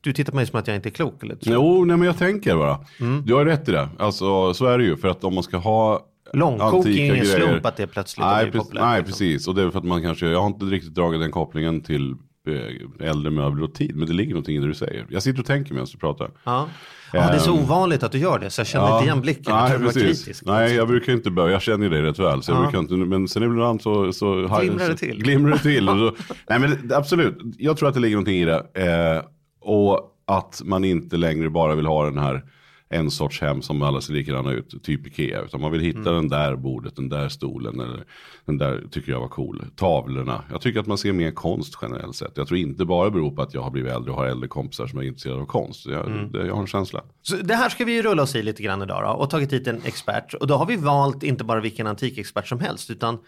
du 0.00 0.12
tittar 0.12 0.30
på 0.32 0.36
mig 0.36 0.46
som 0.46 0.58
att 0.58 0.66
jag 0.66 0.76
inte 0.76 0.88
är 0.88 0.90
klok. 0.90 1.22
Eller? 1.22 1.36
Jo, 1.40 1.84
nej 1.84 1.96
men 1.96 2.06
jag 2.06 2.18
tänker 2.18 2.56
bara. 2.56 2.78
Mm. 3.00 3.22
Du 3.26 3.34
har 3.34 3.44
rätt 3.44 3.68
i 3.68 3.72
det. 3.72 3.88
Alltså 3.98 4.54
så 4.54 4.66
är 4.66 4.78
det 4.78 4.84
ju. 4.84 4.96
För 4.96 5.08
att 5.08 5.24
om 5.24 5.34
man 5.34 5.42
ska 5.42 5.56
ha 5.56 6.00
Långkok 6.32 6.86
är 6.86 6.90
ingen 6.90 7.08
grejer- 7.08 7.24
slump 7.40 7.66
att 7.66 7.76
det 7.76 7.86
plötsligt 7.86 8.26
Nej, 8.26 8.50
blir 8.50 8.60
populärt. 8.60 8.84
nej 8.84 8.98
liksom. 8.98 9.12
precis. 9.12 9.48
Och 9.48 9.54
det 9.54 9.62
är 9.62 9.70
för 9.70 9.78
att 9.78 9.84
man 9.84 10.02
kanske, 10.02 10.26
jag 10.28 10.40
har 10.40 10.46
inte 10.46 10.64
riktigt 10.64 10.94
dragit 10.94 11.20
den 11.20 11.30
kopplingen 11.30 11.80
till 11.80 12.10
eh, 12.48 13.08
äldre 13.08 13.30
möbler 13.30 13.64
och 13.64 13.74
tid. 13.74 13.96
Men 13.96 14.06
det 14.08 14.12
ligger 14.14 14.30
någonting 14.32 14.56
i 14.56 14.60
det 14.60 14.66
du 14.66 14.74
säger. 14.74 15.06
Jag 15.10 15.22
sitter 15.22 15.40
och 15.40 15.46
tänker 15.46 15.74
medan 15.74 15.88
du 15.92 15.98
pratar. 15.98 16.30
Ja. 16.44 16.68
Ja, 17.12 17.18
det 17.26 17.34
är 17.34 17.38
så 17.38 17.52
Ehm, 17.56 17.62
ovanligt 17.62 18.02
att 18.02 18.12
du 18.12 18.18
gör 18.18 18.38
det, 18.38 18.50
så 18.50 18.60
jag 18.60 18.66
känner 18.66 18.92
inte 18.94 19.04
igen 19.04 19.20
blicken. 19.20 19.44
jag 19.54 19.68
Nej, 19.70 19.78
var 19.78 19.92
precis. 19.92 20.42
Nej, 20.44 20.74
jag 20.74 20.88
brukar 20.88 21.12
inte 21.12 21.30
börja. 21.30 21.52
Jag 21.52 21.62
känner 21.62 21.90
dig 21.90 22.02
rätt 22.02 22.18
väl. 22.18 22.42
Så 22.42 22.50
jag 22.52 22.58
Ja. 22.58 22.62
brukar 22.62 22.78
inte, 22.78 22.94
men 22.94 23.28
sen 23.28 23.42
ibland 23.42 23.82
så, 23.82 24.12
så 24.12 24.34
Glimrar 24.60 24.88
det 24.88 24.96
till. 24.96 25.18
Glimrar 25.22 25.52
det 25.52 25.58
till. 25.58 25.86
så, 25.86 26.12
nej, 26.50 26.58
men 26.58 26.92
absolut. 26.94 27.38
Jag 27.58 27.76
tror 27.76 27.88
att 27.88 27.94
det 27.94 28.00
ligger 28.00 28.16
någonting 28.16 28.36
i 28.40 28.44
det. 28.44 28.56
Eh, 28.74 29.22
och 29.60 30.14
att 30.24 30.62
man 30.64 30.84
inte 30.84 31.16
längre 31.16 31.50
bara 31.50 31.74
vill 31.74 31.86
ha 31.86 32.04
den 32.04 32.18
här 32.18 32.44
en 32.90 33.10
sorts 33.10 33.40
hem 33.40 33.62
som 33.62 33.82
alla 33.82 34.00
ser 34.00 34.12
likadana 34.12 34.52
ut, 34.52 34.82
typ 34.82 35.06
Ikea. 35.06 35.42
Utan 35.42 35.60
man 35.60 35.72
vill 35.72 35.80
hitta 35.80 35.98
Mm. 35.98 36.14
den 36.14 36.28
där 36.28 36.56
bordet, 36.56 36.96
den 36.96 37.08
där 37.08 37.28
stolen, 37.28 37.80
eller 37.80 38.04
den 38.44 38.58
där 38.58 38.84
tycker 38.90 39.12
jag 39.12 39.20
var 39.20 39.28
cool. 39.28 39.64
Tavlorna. 39.76 40.44
Jag 40.50 40.60
tycker 40.60 40.80
att 40.80 40.86
man 40.86 40.98
ser 40.98 41.12
mer 41.12 41.30
konst 41.30 41.78
generellt 41.82 42.16
sett. 42.16 42.32
Jag 42.36 42.48
tror 42.48 42.58
inte 42.60 42.84
bara 42.84 43.10
beror 43.10 43.30
på 43.30 43.42
att 43.42 43.54
jag 43.54 43.62
har 43.62 43.70
blivit 43.70 43.92
äldre 43.92 44.10
och 44.10 44.16
har 44.16 44.26
äldre 44.26 44.48
kompisar 44.48 44.86
som 44.86 44.98
är 44.98 45.02
intresserade 45.02 45.40
av 45.40 45.46
konst. 45.46 45.86
Jag, 45.86 46.06
Mm. 46.06 46.32
det, 46.32 46.46
jag 46.46 46.54
har 46.54 46.60
en 46.60 46.66
känsla. 46.66 47.02
Så 47.22 47.36
det 47.36 47.54
här 47.54 47.68
ska 47.68 47.84
vi 47.84 47.92
ju 47.94 48.02
rulla 48.02 48.22
oss 48.22 48.36
i 48.36 48.42
lite 48.42 48.62
grann 48.62 48.82
idag 48.82 49.02
då, 49.04 49.10
och 49.10 49.30
tagit 49.30 49.52
hit 49.52 49.66
en 49.66 49.80
expert. 49.84 50.34
Och 50.34 50.46
då 50.46 50.54
har 50.54 50.66
vi 50.66 50.76
valt 50.76 51.22
inte 51.22 51.44
bara 51.44 51.60
vilken 51.60 51.86
antikexpert 51.86 52.48
som 52.48 52.60
helst 52.60 52.90
utan 52.90 53.18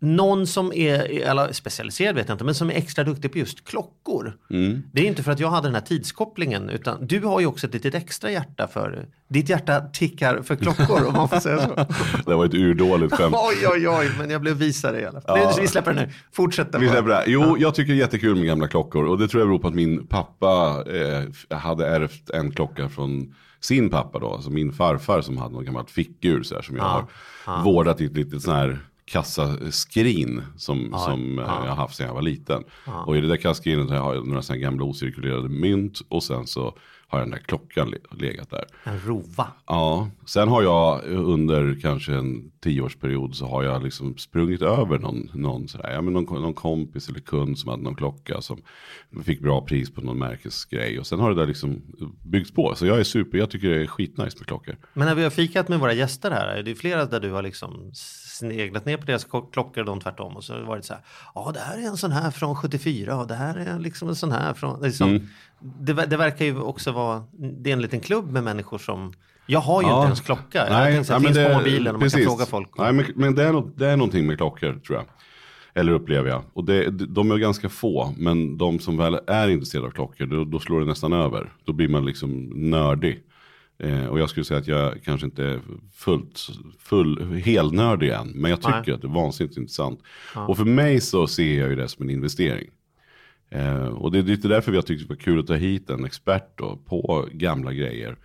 någon 0.00 0.46
som 0.46 0.72
är, 0.72 1.20
eller 1.28 1.52
specialiserad 1.52 2.14
vet 2.14 2.28
jag 2.28 2.34
inte, 2.34 2.44
men 2.44 2.54
som 2.54 2.70
är 2.70 2.74
extra 2.74 3.04
duktig 3.04 3.32
på 3.32 3.38
just 3.38 3.64
klockor. 3.64 4.36
Det 4.92 5.02
är 5.02 5.06
inte 5.06 5.22
för 5.22 5.32
att 5.32 5.40
jag 5.40 5.50
hade 5.50 5.68
den 5.68 5.74
här 5.74 5.82
tidskopplingen 5.82 6.70
utan 6.70 7.06
du 7.06 7.20
har 7.20 7.40
ju 7.40 7.46
också 7.46 7.66
ett 7.66 7.74
litet 7.74 7.94
extra 7.94 8.30
hjärta 8.30 8.68
för, 8.68 9.06
ditt 9.28 9.48
hjärta 9.48 9.80
tickar 9.80 10.42
för 10.42 10.56
klockor 10.56 11.06
om 11.06 11.14
man 11.14 11.28
får 11.28 11.40
säga 11.40 11.58
så. 11.58 11.74
Det 12.30 12.34
var 12.34 12.46
ett 12.46 12.54
urdåligt 12.54 13.14
skämt. 13.14 13.34
oj, 13.38 13.68
oj, 13.68 13.88
oj, 13.88 14.10
men 14.18 14.30
jag 14.30 14.40
blev 14.40 14.56
visare 14.56 15.00
i 15.00 15.06
alla 15.06 15.20
fall. 15.20 15.38
Ja. 15.38 15.56
Vi 15.60 15.68
släpper 15.68 15.94
det 15.94 16.00
nu, 16.00 16.12
fortsätt. 16.32 16.74
Vi 16.78 16.88
släpper 16.88 17.08
det. 17.08 17.24
Jo, 17.26 17.56
jag 17.58 17.74
tycker 17.74 17.92
det 17.92 17.98
är 17.98 18.00
jättekul 18.00 18.36
med 18.36 18.46
gamla 18.46 18.68
klockor. 18.68 19.04
Och 19.04 19.18
det 19.18 19.28
tror 19.28 19.40
jag 19.40 19.48
beror 19.48 19.58
på 19.58 19.68
att 19.68 19.74
min 19.74 20.06
pappa 20.06 20.84
eh, 21.50 21.58
hade 21.58 21.86
ärvt 21.86 22.30
en 22.30 22.50
klocka 22.50 22.88
från 22.88 23.34
sin 23.60 23.90
pappa 23.90 24.18
då. 24.18 24.34
Alltså 24.34 24.50
min 24.50 24.72
farfar 24.72 25.20
som 25.20 25.38
hade 25.38 25.54
något 25.54 25.64
gammalt 25.64 25.90
fickur 25.90 26.42
så 26.42 26.54
här, 26.54 26.62
som 26.62 26.76
jag 26.76 26.84
har 26.84 27.06
vårdat 27.64 28.00
i 28.00 28.04
ett 28.04 28.16
litet 28.16 28.42
sån 28.42 28.54
här 28.54 28.78
kassaskrin 29.06 30.42
som, 30.56 30.94
som 31.06 31.38
eh, 31.38 31.44
jag 31.44 31.50
har 31.52 31.76
haft 31.76 31.96
sedan 31.96 32.06
jag 32.06 32.14
var 32.14 32.22
liten. 32.22 32.64
Och 33.06 33.16
i 33.16 33.20
det 33.20 33.28
där 33.28 33.36
kassaskrinet 33.36 33.90
har 33.90 34.14
jag 34.14 34.26
några 34.26 34.42
sådana 34.42 34.60
gamla 34.62 34.84
ocirkulerade 34.84 35.48
mynt 35.48 36.00
och 36.08 36.22
sen 36.22 36.46
så 36.46 36.78
har 37.08 37.20
den 37.20 37.30
där 37.30 37.38
klockan 37.38 37.90
le- 37.90 37.98
legat 38.18 38.50
där. 38.50 38.64
En 38.84 39.00
rova. 39.00 39.46
Ja, 39.66 40.10
sen 40.26 40.48
har 40.48 40.62
jag 40.62 41.04
under 41.04 41.80
kanske 41.82 42.14
en 42.14 42.50
tioårsperiod 42.60 43.34
så 43.34 43.46
har 43.46 43.62
jag 43.62 43.82
liksom 43.84 44.16
sprungit 44.16 44.62
över 44.62 44.98
någon, 44.98 45.30
någon, 45.34 45.68
sådär, 45.68 45.90
ja, 45.92 46.00
men 46.00 46.12
någon, 46.12 46.42
någon 46.42 46.54
kompis 46.54 47.08
eller 47.08 47.20
kund 47.20 47.58
som 47.58 47.70
hade 47.70 47.82
någon 47.82 47.94
klocka 47.94 48.40
som 48.40 48.58
fick 49.24 49.40
bra 49.40 49.60
pris 49.66 49.94
på 49.94 50.00
någon 50.00 50.18
märkesgrej. 50.18 50.98
Och 50.98 51.06
sen 51.06 51.20
har 51.20 51.30
det 51.30 51.36
där 51.40 51.46
liksom 51.46 51.82
byggts 52.22 52.52
på. 52.52 52.74
Så 52.74 52.86
jag 52.86 53.00
är 53.00 53.04
super, 53.04 53.38
jag 53.38 53.50
tycker 53.50 53.68
det 53.68 53.82
är 53.82 53.86
skitnice 53.86 54.38
med 54.38 54.46
klockor. 54.46 54.76
Men 54.94 55.06
när 55.08 55.14
vi 55.14 55.22
har 55.22 55.30
fikat 55.30 55.68
med 55.68 55.80
våra 55.80 55.92
gäster 55.92 56.30
här, 56.30 56.62
det 56.62 56.70
är 56.70 56.74
flera 56.74 57.04
där 57.04 57.20
du 57.20 57.30
har 57.30 57.42
liksom 57.42 57.90
sneglat 58.34 58.84
ner 58.86 58.96
på 58.96 59.04
deras 59.06 59.24
ko- 59.24 59.46
klockor 59.52 59.80
och 59.80 59.86
de 59.86 60.00
tvärtom. 60.00 60.36
Och 60.36 60.44
så 60.44 60.52
har 60.52 60.60
det 60.60 60.66
varit 60.66 60.84
så 60.84 60.94
här, 60.94 61.02
ja 61.34 61.50
det 61.54 61.60
här 61.60 61.78
är 61.78 61.86
en 61.86 61.96
sån 61.96 62.12
här 62.12 62.30
från 62.30 62.56
74 62.56 63.16
och 63.16 63.26
det 63.26 63.34
här 63.34 63.56
är 63.56 63.78
liksom 63.78 64.08
en 64.08 64.16
sån 64.16 64.32
här 64.32 64.54
från... 64.54 64.82
Liksom, 64.82 65.08
Mm. 65.08 65.28
det, 65.60 65.92
det 65.92 66.16
verkar 66.16 66.44
ju 66.44 66.60
också 66.60 66.92
vara, 66.92 67.24
det 67.32 67.70
är 67.70 67.72
en 67.72 67.82
liten 67.82 68.00
klubb 68.00 68.30
med 68.32 68.44
människor 68.44 68.78
som, 68.78 69.12
jag 69.46 69.60
har 69.60 69.82
ju 69.82 69.88
Ja. 69.88 69.96
inte 69.96 70.06
ens 70.06 70.20
klocka. 70.20 70.58
Jag 70.58 70.66
tänkte 70.68 71.12
här, 71.14 71.20
ja, 71.20 71.34
finns 71.34 71.52
på 71.52 71.58
mobilen 71.58 71.78
och 71.94 72.00
man 72.00 72.00
kan 72.00 72.00
precis. 72.00 72.24
fråga 72.26 72.46
folk. 72.46 72.68
Nej, 72.78 72.92
men, 72.92 73.04
men 73.14 73.34
det, 73.34 73.44
är 73.44 73.52
något, 73.52 73.78
det 73.78 73.86
är 73.86 73.96
någonting 73.96 74.26
med 74.26 74.36
klockor 74.36 74.80
tror 74.86 74.98
jag. 74.98 75.06
Eller 75.76 75.92
upplever 75.92 76.28
jag. 76.30 76.42
Och 76.52 76.64
det, 76.64 76.90
de 76.90 77.30
är 77.30 77.36
ganska 77.38 77.68
få. 77.68 78.14
Men 78.18 78.58
de 78.58 78.78
som 78.78 78.96
väl 78.96 79.18
är 79.26 79.48
intresserade 79.48 79.86
av 79.86 79.90
klockor, 79.90 80.26
då, 80.26 80.44
då 80.44 80.58
slår 80.60 80.80
det 80.80 80.86
nästan 80.86 81.12
över. 81.12 81.52
Då 81.64 81.72
blir 81.72 81.88
man 81.88 82.04
liksom 82.04 82.44
nördig. 82.70 83.22
Eh, 83.78 84.06
och 84.06 84.20
jag 84.20 84.30
skulle 84.30 84.44
säga 84.44 84.60
att 84.60 84.66
jag 84.66 85.02
kanske 85.04 85.26
inte 85.26 85.44
är 85.44 85.60
fullt, 85.92 86.48
full, 86.78 87.32
helnördig 87.32 88.10
än. 88.10 88.28
Men 88.28 88.50
jag 88.50 88.60
tycker 88.60 88.82
Nej. 88.86 88.92
att 88.92 89.00
det 89.00 89.06
är 89.06 89.14
vansinnigt 89.14 89.56
intressant. 89.56 90.00
Och 90.34 90.56
för 90.56 90.64
mig 90.64 91.00
så 91.00 91.26
ser 91.26 91.58
jag 91.60 91.68
ju 91.68 91.76
det 91.76 91.88
som 91.88 92.02
en 92.04 92.10
investering. 92.10 92.70
Eh, 93.50 93.86
och 93.86 94.12
det 94.12 94.18
är 94.18 94.22
lite 94.22 94.48
därför 94.48 94.70
vi 94.70 94.76
har 94.78 94.82
tyckt 94.82 95.02
det 95.02 95.08
var 95.08 95.16
kul 95.16 95.40
att 95.40 95.46
ta 95.46 95.54
hit 95.54 95.90
en 95.90 96.04
expert 96.04 96.58
då, 96.58 96.76
på 96.76 97.28
gamla 97.32 97.72
grejer. 97.72 98.16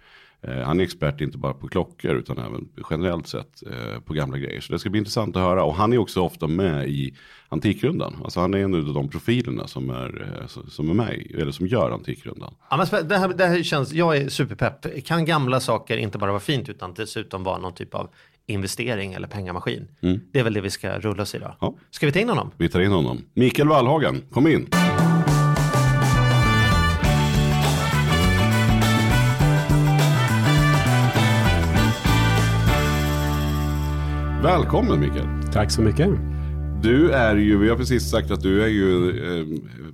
Eh, 0.42 0.58
han 0.64 0.80
är 0.80 0.84
expert 0.84 1.22
inte 1.22 1.38
bara 1.38 1.54
på 1.54 1.68
klockor 1.68 2.12
utan 2.12 2.38
även 2.38 2.70
generellt 2.90 3.28
sett 3.28 3.64
eh, 3.68 4.00
på 4.00 4.14
gamla 4.14 4.38
grejer. 4.38 4.62
Så 4.62 4.74
det 4.74 4.80
ska 4.80 4.90
bli 4.90 4.98
intressant 5.00 5.36
att 5.36 5.42
höra. 5.44 5.64
Och 5.64 5.76
han 5.76 5.94
är 5.94 5.98
också 5.98 6.22
ofta 6.22 6.48
med 6.48 6.90
i 6.90 7.16
Antikrundan. 7.50 8.16
Alltså 8.24 8.40
han 8.40 8.54
är 8.54 8.58
en 8.58 8.74
av 8.88 8.94
de 8.94 9.10
profilerna 9.10 9.68
som 9.68 9.90
är, 9.90 10.38
eh, 10.42 10.48
som 10.70 10.90
är 10.90 10.94
med, 10.94 11.14
i- 11.18 11.34
eller 11.42 11.52
som 11.52 11.68
gör 11.68 11.92
Antikrundan. 11.92 12.54
Ja, 12.70 12.78
men 12.92 13.08
det, 13.08 13.18
här, 13.18 13.28
det 13.30 13.46
här 13.46 13.64
känns, 13.64 13.94
jag 13.94 14.18
är 14.18 14.30
superpepp. 14.30 15.06
Kan 15.06 15.26
gamla 15.26 15.60
saker 15.60 15.98
inte 15.98 16.18
bara 16.18 16.32
vara 16.32 16.40
fint 16.42 16.70
utan 16.70 16.94
dessutom 16.94 17.44
vara 17.44 17.58
någon 17.58 17.74
typ 17.74 17.94
av 17.94 18.10
investering 18.46 19.14
eller 19.14 19.28
pengamaskin. 19.28 19.88
Det 20.32 20.40
är 20.40 20.44
väl 20.44 20.54
det 20.54 20.62
vi 20.62 20.70
ska 20.70 21.00
rulla 21.00 21.24
oss 21.24 21.34
i 21.34 21.38
idag. 21.38 21.56
Ja. 21.62 21.76
Ska 21.92 22.06
vi 22.06 22.12
ta 22.12 22.20
in 22.20 22.30
honom? 22.30 22.52
Vi 22.58 22.70
tar 22.70 22.80
in 22.80 22.92
honom. 22.92 23.22
Mikael 23.34 23.68
Wallhagen, 23.68 24.22
kom 24.32 24.48
in. 24.48 24.68
Välkommen 34.44 35.00
Mikael. 35.00 35.28
Tack 35.54 35.72
så 35.72 35.82
mycket. 35.82 36.10
Du 36.84 37.12
är 37.12 37.36
ju, 37.36 37.58
vi 37.58 37.70
har 37.70 37.78
precis 37.78 38.10
sagt 38.10 38.32
att 38.32 38.42
du 38.42 38.64
är 38.64 38.68
ju 38.68 39.10
eh, 39.10 39.48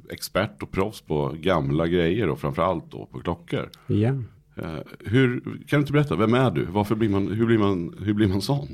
expert 0.10 0.64
och 0.64 0.72
proffs 0.72 1.02
på 1.02 1.36
gamla 1.40 1.88
grejer 1.88 2.30
och 2.30 2.40
framförallt 2.40 2.92
då 2.92 3.06
på 3.06 3.20
klockor. 3.20 3.70
Ja. 3.88 4.10
Eh, 4.58 4.80
hur, 5.06 5.42
kan 5.42 5.50
du 5.70 5.78
inte 5.78 5.94
berätta, 5.94 6.16
vem 6.16 6.34
är 6.34 6.52
du? 6.52 6.66
Varför 6.66 6.96
blir 6.96 7.10
man, 7.10 7.28
hur, 7.28 7.46
blir 7.46 7.58
man, 7.58 7.96
hur 8.00 8.14
blir 8.14 8.28
man 8.28 8.42
sån? 8.42 8.68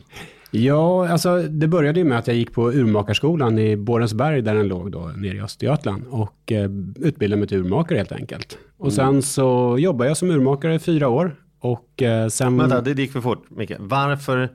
ja, 0.51 1.10
alltså 1.10 1.42
det 1.42 1.68
började 1.68 2.00
ju 2.00 2.06
med 2.06 2.18
att 2.18 2.28
jag 2.28 2.36
gick 2.36 2.54
på 2.54 2.72
urmakarskolan 2.72 3.60
i 3.60 3.78
Borensberg 3.78 4.42
där 4.42 4.56
den 4.56 4.68
låg 4.68 4.92
då 4.92 5.00
nere 5.00 5.38
i 5.38 5.42
Östergötland 5.42 6.04
och 6.10 6.51
eh, 6.51 6.70
utbildade 6.96 7.40
mig 7.40 7.48
till 7.48 7.58
urmakare 7.58 7.98
helt 7.98 8.12
enkelt. 8.12 8.58
Och 8.78 8.94
sen 8.94 9.22
så 9.22 9.78
jobbade 9.80 10.10
jag 10.10 10.18
som 10.18 10.30
urmakare 10.32 10.75
i 10.75 10.80
fyra 10.80 11.08
år 11.08 11.36
och 11.60 12.01
eh, 12.01 12.28
sen... 12.28 12.58
Vänta, 12.58 12.82
det 12.82 13.01
gick 13.01 13.12
för 13.12 13.22
fort, 13.22 13.50
Micke. 13.50 13.72
Varför? 13.80 14.50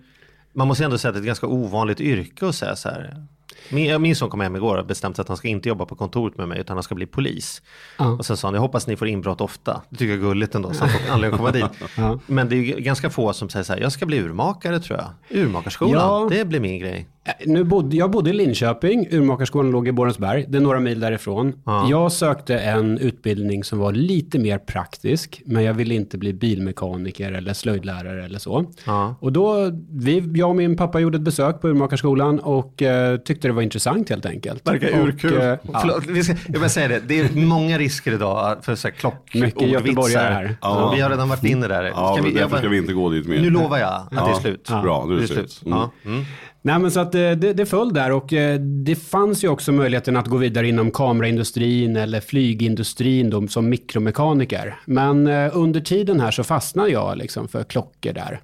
Man 0.56 0.68
måste 0.68 0.84
ändå 0.84 0.98
säga 0.98 1.08
att 1.08 1.14
det 1.14 1.18
är 1.18 1.20
ett 1.20 1.26
ganska 1.26 1.46
ovanligt 1.46 2.00
yrke 2.00 2.46
att 2.48 2.54
säga 2.54 2.76
så 2.76 2.88
här. 2.88 3.26
Min, 3.70 4.02
min 4.02 4.16
son 4.16 4.30
kom 4.30 4.40
hem 4.40 4.56
igår 4.56 4.76
och 4.78 4.86
bestämt 4.86 5.16
sig 5.16 5.22
att 5.22 5.28
han 5.28 5.36
ska 5.36 5.48
inte 5.48 5.68
jobba 5.68 5.86
på 5.86 5.94
kontoret 5.96 6.38
med 6.38 6.48
mig 6.48 6.60
utan 6.60 6.76
han 6.76 6.82
ska 6.82 6.94
bli 6.94 7.06
polis. 7.06 7.62
Ja. 7.98 8.06
Och 8.06 8.26
sen 8.26 8.36
sa 8.36 8.46
han, 8.48 8.54
jag 8.54 8.60
hoppas 8.60 8.86
ni 8.86 8.96
får 8.96 9.08
inbrott 9.08 9.40
ofta. 9.40 9.82
Det 9.90 9.96
tycker 9.96 10.12
jag 10.12 10.18
är 10.18 10.22
gulligt 10.28 10.54
ändå, 10.54 10.72
så 10.72 10.80
han 10.84 10.88
får 10.88 11.12
anledning 11.12 11.32
att 11.34 11.38
komma 11.38 11.50
dit. 11.50 11.80
Ja. 11.96 12.18
Men 12.26 12.48
det 12.48 12.56
är 12.56 12.80
ganska 12.80 13.10
få 13.10 13.32
som 13.32 13.48
säger 13.48 13.64
så 13.64 13.72
här, 13.72 13.80
jag 13.80 13.92
ska 13.92 14.06
bli 14.06 14.18
urmakare 14.20 14.80
tror 14.80 14.98
jag. 14.98 15.38
Urmakarskolan, 15.40 15.94
Ja. 15.94 16.28
det 16.30 16.44
blir 16.44 16.60
min 16.60 16.80
grej. 16.80 17.08
Nu 17.46 17.64
bodde, 17.64 17.96
jag 17.96 18.10
bodde 18.10 18.30
i 18.30 18.32
Linköping, 18.32 19.06
urmakarskolan 19.10 19.70
låg 19.70 19.88
i 19.88 19.92
Borensberg, 19.92 20.44
det 20.48 20.58
är 20.58 20.62
några 20.62 20.80
mil 20.80 21.00
därifrån. 21.00 21.52
Ja. 21.66 21.86
Jag 21.90 22.12
sökte 22.12 22.58
en 22.58 22.98
utbildning 22.98 23.64
som 23.64 23.78
var 23.78 23.92
lite 23.92 24.38
mer 24.38 24.58
praktisk, 24.58 25.42
men 25.46 25.64
jag 25.64 25.74
ville 25.74 25.94
inte 25.94 26.18
bli 26.18 26.32
bilmekaniker 26.32 27.32
eller 27.32 27.52
slöjdlärare 27.52 28.24
eller 28.24 28.38
så. 28.38 28.64
Ja. 28.84 29.16
Och 29.20 29.32
då, 29.32 29.70
vi, 29.90 30.30
jag 30.34 30.48
och 30.50 30.56
min 30.56 30.76
pappa 30.76 31.00
gjorde 31.00 31.16
ett 31.16 31.22
besök 31.22 31.60
på 31.60 31.68
urmakarskolan 31.68 32.38
och 32.40 32.82
eh, 32.82 33.16
tyckte 33.18 33.48
det 33.48 33.52
var 33.52 33.62
intressant 33.62 34.10
helt 34.10 34.26
enkelt. 34.26 34.68
Verkar 34.68 35.00
och, 35.00 35.06
urkul. 35.06 35.36
eh, 35.40 35.44
ja, 35.44 35.58
Förlåt, 35.80 36.06
vi 36.06 36.24
ska, 36.24 36.34
jag 36.48 36.60
vill 36.60 36.70
säga 36.70 36.88
det, 36.88 37.00
det 37.08 37.20
är 37.20 37.46
många 37.46 37.78
risker 37.78 38.12
idag 38.12 38.56
för 38.62 38.74
så 38.74 38.88
här 38.88 39.12
Mycket 39.40 39.68
göteborgare 39.68 40.34
här. 40.34 40.56
Ja. 40.62 40.92
Vi 40.94 41.00
har 41.00 41.10
redan 41.10 41.28
varit 41.28 41.44
inne 41.44 41.68
där. 41.68 41.84
Ja, 41.84 42.12
Ska 42.14 42.22
men 42.22 42.32
vi, 42.32 42.38
därför 42.38 42.50
bara- 42.50 42.58
ska 42.60 42.68
vi 42.68 42.78
inte 42.78 42.92
gå 42.92 43.10
dit 43.10 43.26
mer. 43.28 43.40
Nu 43.40 43.50
lovar 43.50 43.78
jag 43.78 43.92
att 43.92 44.26
det 44.26 44.32
är 44.32 44.40
slut. 44.40 44.68
Bra, 44.82 45.04
nu 45.08 45.16
är 45.16 45.20
det 45.20 45.26
slut. 45.26 45.62
Mm. 45.66 45.78
Ja. 45.78 45.90
Mm. 46.04 46.24
Nej 46.66 46.78
men 46.78 46.90
så 46.90 47.00
att 47.00 47.14
eh, 47.14 47.30
det, 47.30 47.52
det 47.52 47.66
föll 47.66 47.92
där 47.92 48.12
och 48.12 48.32
eh, 48.32 48.60
det 48.60 48.96
fanns 48.96 49.44
ju 49.44 49.48
också 49.48 49.72
möjligheten 49.72 50.16
att 50.16 50.26
gå 50.26 50.36
vidare 50.36 50.68
inom 50.68 50.90
kameraindustrin 50.90 51.96
eller 51.96 52.20
flygindustrin 52.20 53.30
då, 53.30 53.46
som 53.46 53.68
mikromekaniker. 53.68 54.76
Men 54.84 55.26
eh, 55.26 55.50
under 55.56 55.80
tiden 55.80 56.20
här 56.20 56.30
så 56.30 56.44
fastnade 56.44 56.90
jag 56.90 57.18
liksom 57.18 57.48
för 57.48 57.64
klockor 57.64 58.12
där. 58.12 58.40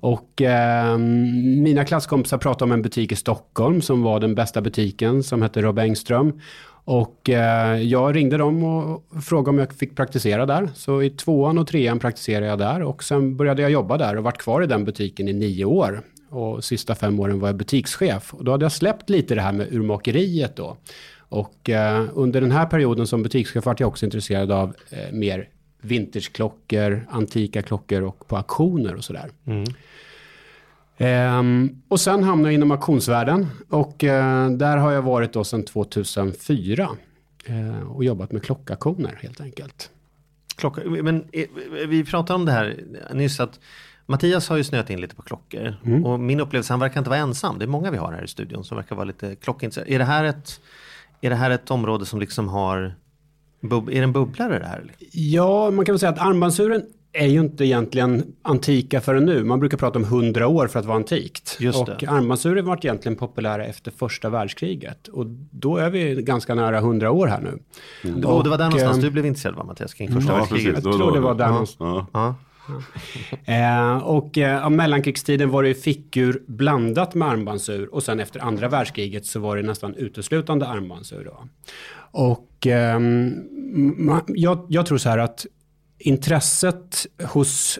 Och 0.00 0.42
eh, 0.42 0.98
mina 0.98 1.84
klasskompisar 1.84 2.38
pratade 2.38 2.64
om 2.64 2.72
en 2.72 2.82
butik 2.82 3.12
i 3.12 3.16
Stockholm 3.16 3.82
som 3.82 4.02
var 4.02 4.20
den 4.20 4.34
bästa 4.34 4.60
butiken 4.60 5.22
som 5.22 5.42
hette 5.42 5.62
Rob 5.62 5.78
Engström. 5.78 6.40
Och 6.84 7.30
eh, 7.30 7.82
jag 7.82 8.16
ringde 8.16 8.36
dem 8.36 8.64
och 8.64 9.04
frågade 9.24 9.50
om 9.50 9.58
jag 9.58 9.72
fick 9.72 9.96
praktisera 9.96 10.46
där. 10.46 10.68
Så 10.74 11.02
i 11.02 11.10
tvåan 11.10 11.58
och 11.58 11.66
trean 11.66 11.98
praktiserade 11.98 12.46
jag 12.46 12.58
där 12.58 12.82
och 12.82 13.04
sen 13.04 13.36
började 13.36 13.62
jag 13.62 13.70
jobba 13.70 13.96
där 13.96 14.16
och 14.16 14.24
varit 14.24 14.38
kvar 14.38 14.62
i 14.62 14.66
den 14.66 14.84
butiken 14.84 15.28
i 15.28 15.32
nio 15.32 15.64
år. 15.64 16.02
Och 16.36 16.64
sista 16.64 16.94
fem 16.94 17.20
åren 17.20 17.40
var 17.40 17.48
jag 17.48 17.56
butikschef. 17.56 18.34
Och 18.34 18.44
då 18.44 18.50
hade 18.50 18.64
jag 18.64 18.72
släppt 18.72 19.10
lite 19.10 19.34
det 19.34 19.40
här 19.40 19.52
med 19.52 19.72
urmakeriet 19.72 20.56
då. 20.56 20.76
Och 21.28 21.70
eh, 21.70 22.04
under 22.14 22.40
den 22.40 22.50
här 22.52 22.66
perioden 22.66 23.06
som 23.06 23.22
butikschef 23.22 23.64
var 23.64 23.76
jag 23.78 23.88
också 23.88 24.04
intresserad 24.04 24.52
av 24.52 24.74
eh, 24.90 25.12
mer 25.12 25.48
vintageklockor, 25.80 27.06
antika 27.10 27.62
klockor 27.62 28.02
och 28.02 28.28
på 28.28 28.36
auktioner 28.36 28.94
och 28.94 29.04
sådär. 29.04 29.30
Ehm, 30.98 31.82
och 31.88 32.00
sen 32.00 32.24
hamnade 32.24 32.48
jag 32.48 32.54
inom 32.54 32.70
auktionsvärlden 32.70 33.46
och 33.68 34.04
eh, 34.04 34.50
där 34.50 34.76
har 34.76 34.92
jag 34.92 35.02
varit 35.02 35.32
då 35.32 35.44
sedan 35.44 35.64
2004 35.64 36.88
eh, 37.44 37.80
och 37.80 38.04
jobbat 38.04 38.32
med 38.32 38.44
klockaktioner 38.44 39.18
helt 39.22 39.40
enkelt. 39.40 39.90
Klocka, 40.56 40.80
men 40.84 41.24
eh, 41.32 41.46
vi 41.88 42.04
pratade 42.04 42.34
om 42.34 42.44
det 42.44 42.52
här 42.52 42.76
nyss 43.14 43.40
att 43.40 43.60
Mattias 44.06 44.48
har 44.48 44.56
ju 44.56 44.64
snöat 44.64 44.90
in 44.90 45.00
lite 45.00 45.14
på 45.14 45.22
klockor 45.22 45.74
och 46.04 46.20
min 46.20 46.40
upplevelse, 46.40 46.72
han 46.72 46.80
verkar 46.80 47.00
inte 47.00 47.10
vara 47.10 47.20
ensam. 47.20 47.58
Det 47.58 47.64
är 47.64 47.66
många 47.66 47.90
vi 47.90 47.96
har 47.96 48.12
här 48.12 48.24
i 48.24 48.28
studion 48.28 48.64
som 48.64 48.76
verkar 48.76 48.96
vara 48.96 49.04
lite 49.04 49.34
klockintresserade. 49.36 49.94
Är 49.94 49.98
det 49.98 50.04
här 50.04 50.24
ett, 50.24 50.60
är 51.20 51.30
det 51.30 51.36
här 51.36 51.50
ett 51.50 51.70
område 51.70 52.06
som 52.06 52.20
liksom 52.20 52.48
har, 52.48 52.94
bub, 53.60 53.88
är 53.88 53.92
det 53.92 54.00
en 54.02 54.12
bubblare 54.12 54.58
det 54.58 54.66
här? 54.66 54.84
Ja, 55.12 55.70
man 55.70 55.84
kan 55.84 55.92
väl 55.92 56.00
säga 56.00 56.12
att 56.12 56.18
armbandsuren 56.18 56.82
är 57.12 57.26
ju 57.26 57.40
inte 57.40 57.64
egentligen 57.64 58.24
antika 58.42 59.00
förrän 59.00 59.24
nu. 59.24 59.44
Man 59.44 59.60
brukar 59.60 59.76
prata 59.78 59.98
om 59.98 60.04
hundra 60.04 60.46
år 60.48 60.66
för 60.66 60.78
att 60.80 60.84
vara 60.86 60.96
antikt. 60.96 61.56
Just 61.60 61.78
och 61.78 62.04
armbandsuren 62.04 62.64
var 62.66 62.76
egentligen 62.76 63.16
populära 63.16 63.64
efter 63.64 63.90
första 63.90 64.28
världskriget. 64.30 65.08
Och 65.08 65.26
då 65.50 65.76
är 65.76 65.90
vi 65.90 66.22
ganska 66.22 66.54
nära 66.54 66.80
hundra 66.80 67.10
år 67.10 67.26
här 67.26 67.40
nu. 67.40 67.58
och 68.24 68.44
det 68.44 68.50
var 68.50 68.58
där 68.58 68.64
någonstans 68.64 68.96
eh, 68.96 69.02
du 69.02 69.10
blev 69.10 69.26
intresserad 69.26 69.54
va 69.54 69.64
Mattias, 69.64 69.94
kring 69.94 70.12
första 70.12 70.32
Ja, 70.32 70.38
världskriget? 70.38 70.66
precis. 70.74 70.84
Jag 70.84 70.92
Då- 70.94 70.98
tror 70.98 71.12
det 71.14 71.20
var 71.20 71.34
där 71.34 71.44
ja, 71.44 71.50
någonstans. 71.50 72.08
ja. 72.12 72.34
Eh, 73.44 73.96
och 73.96 74.38
eh, 74.38 74.64
av 74.64 74.72
mellankrigstiden 74.72 75.50
var 75.50 75.62
det 75.62 75.74
fickur 75.74 76.42
blandat 76.46 77.14
med 77.14 77.28
armbandsur 77.28 77.94
och 77.94 78.02
sen 78.02 78.20
efter 78.20 78.40
andra 78.40 78.68
världskriget 78.68 79.26
så 79.26 79.40
var 79.40 79.56
det 79.56 79.62
nästan 79.62 79.94
uteslutande 79.94 80.66
armbandsur. 80.66 81.24
Då. 81.24 81.48
Och 82.10 82.66
eh, 82.66 82.98
man, 83.96 84.22
jag, 84.28 84.66
jag 84.68 84.86
tror 84.86 84.98
så 84.98 85.08
här 85.08 85.18
att 85.18 85.46
intresset 85.98 87.06
hos 87.22 87.78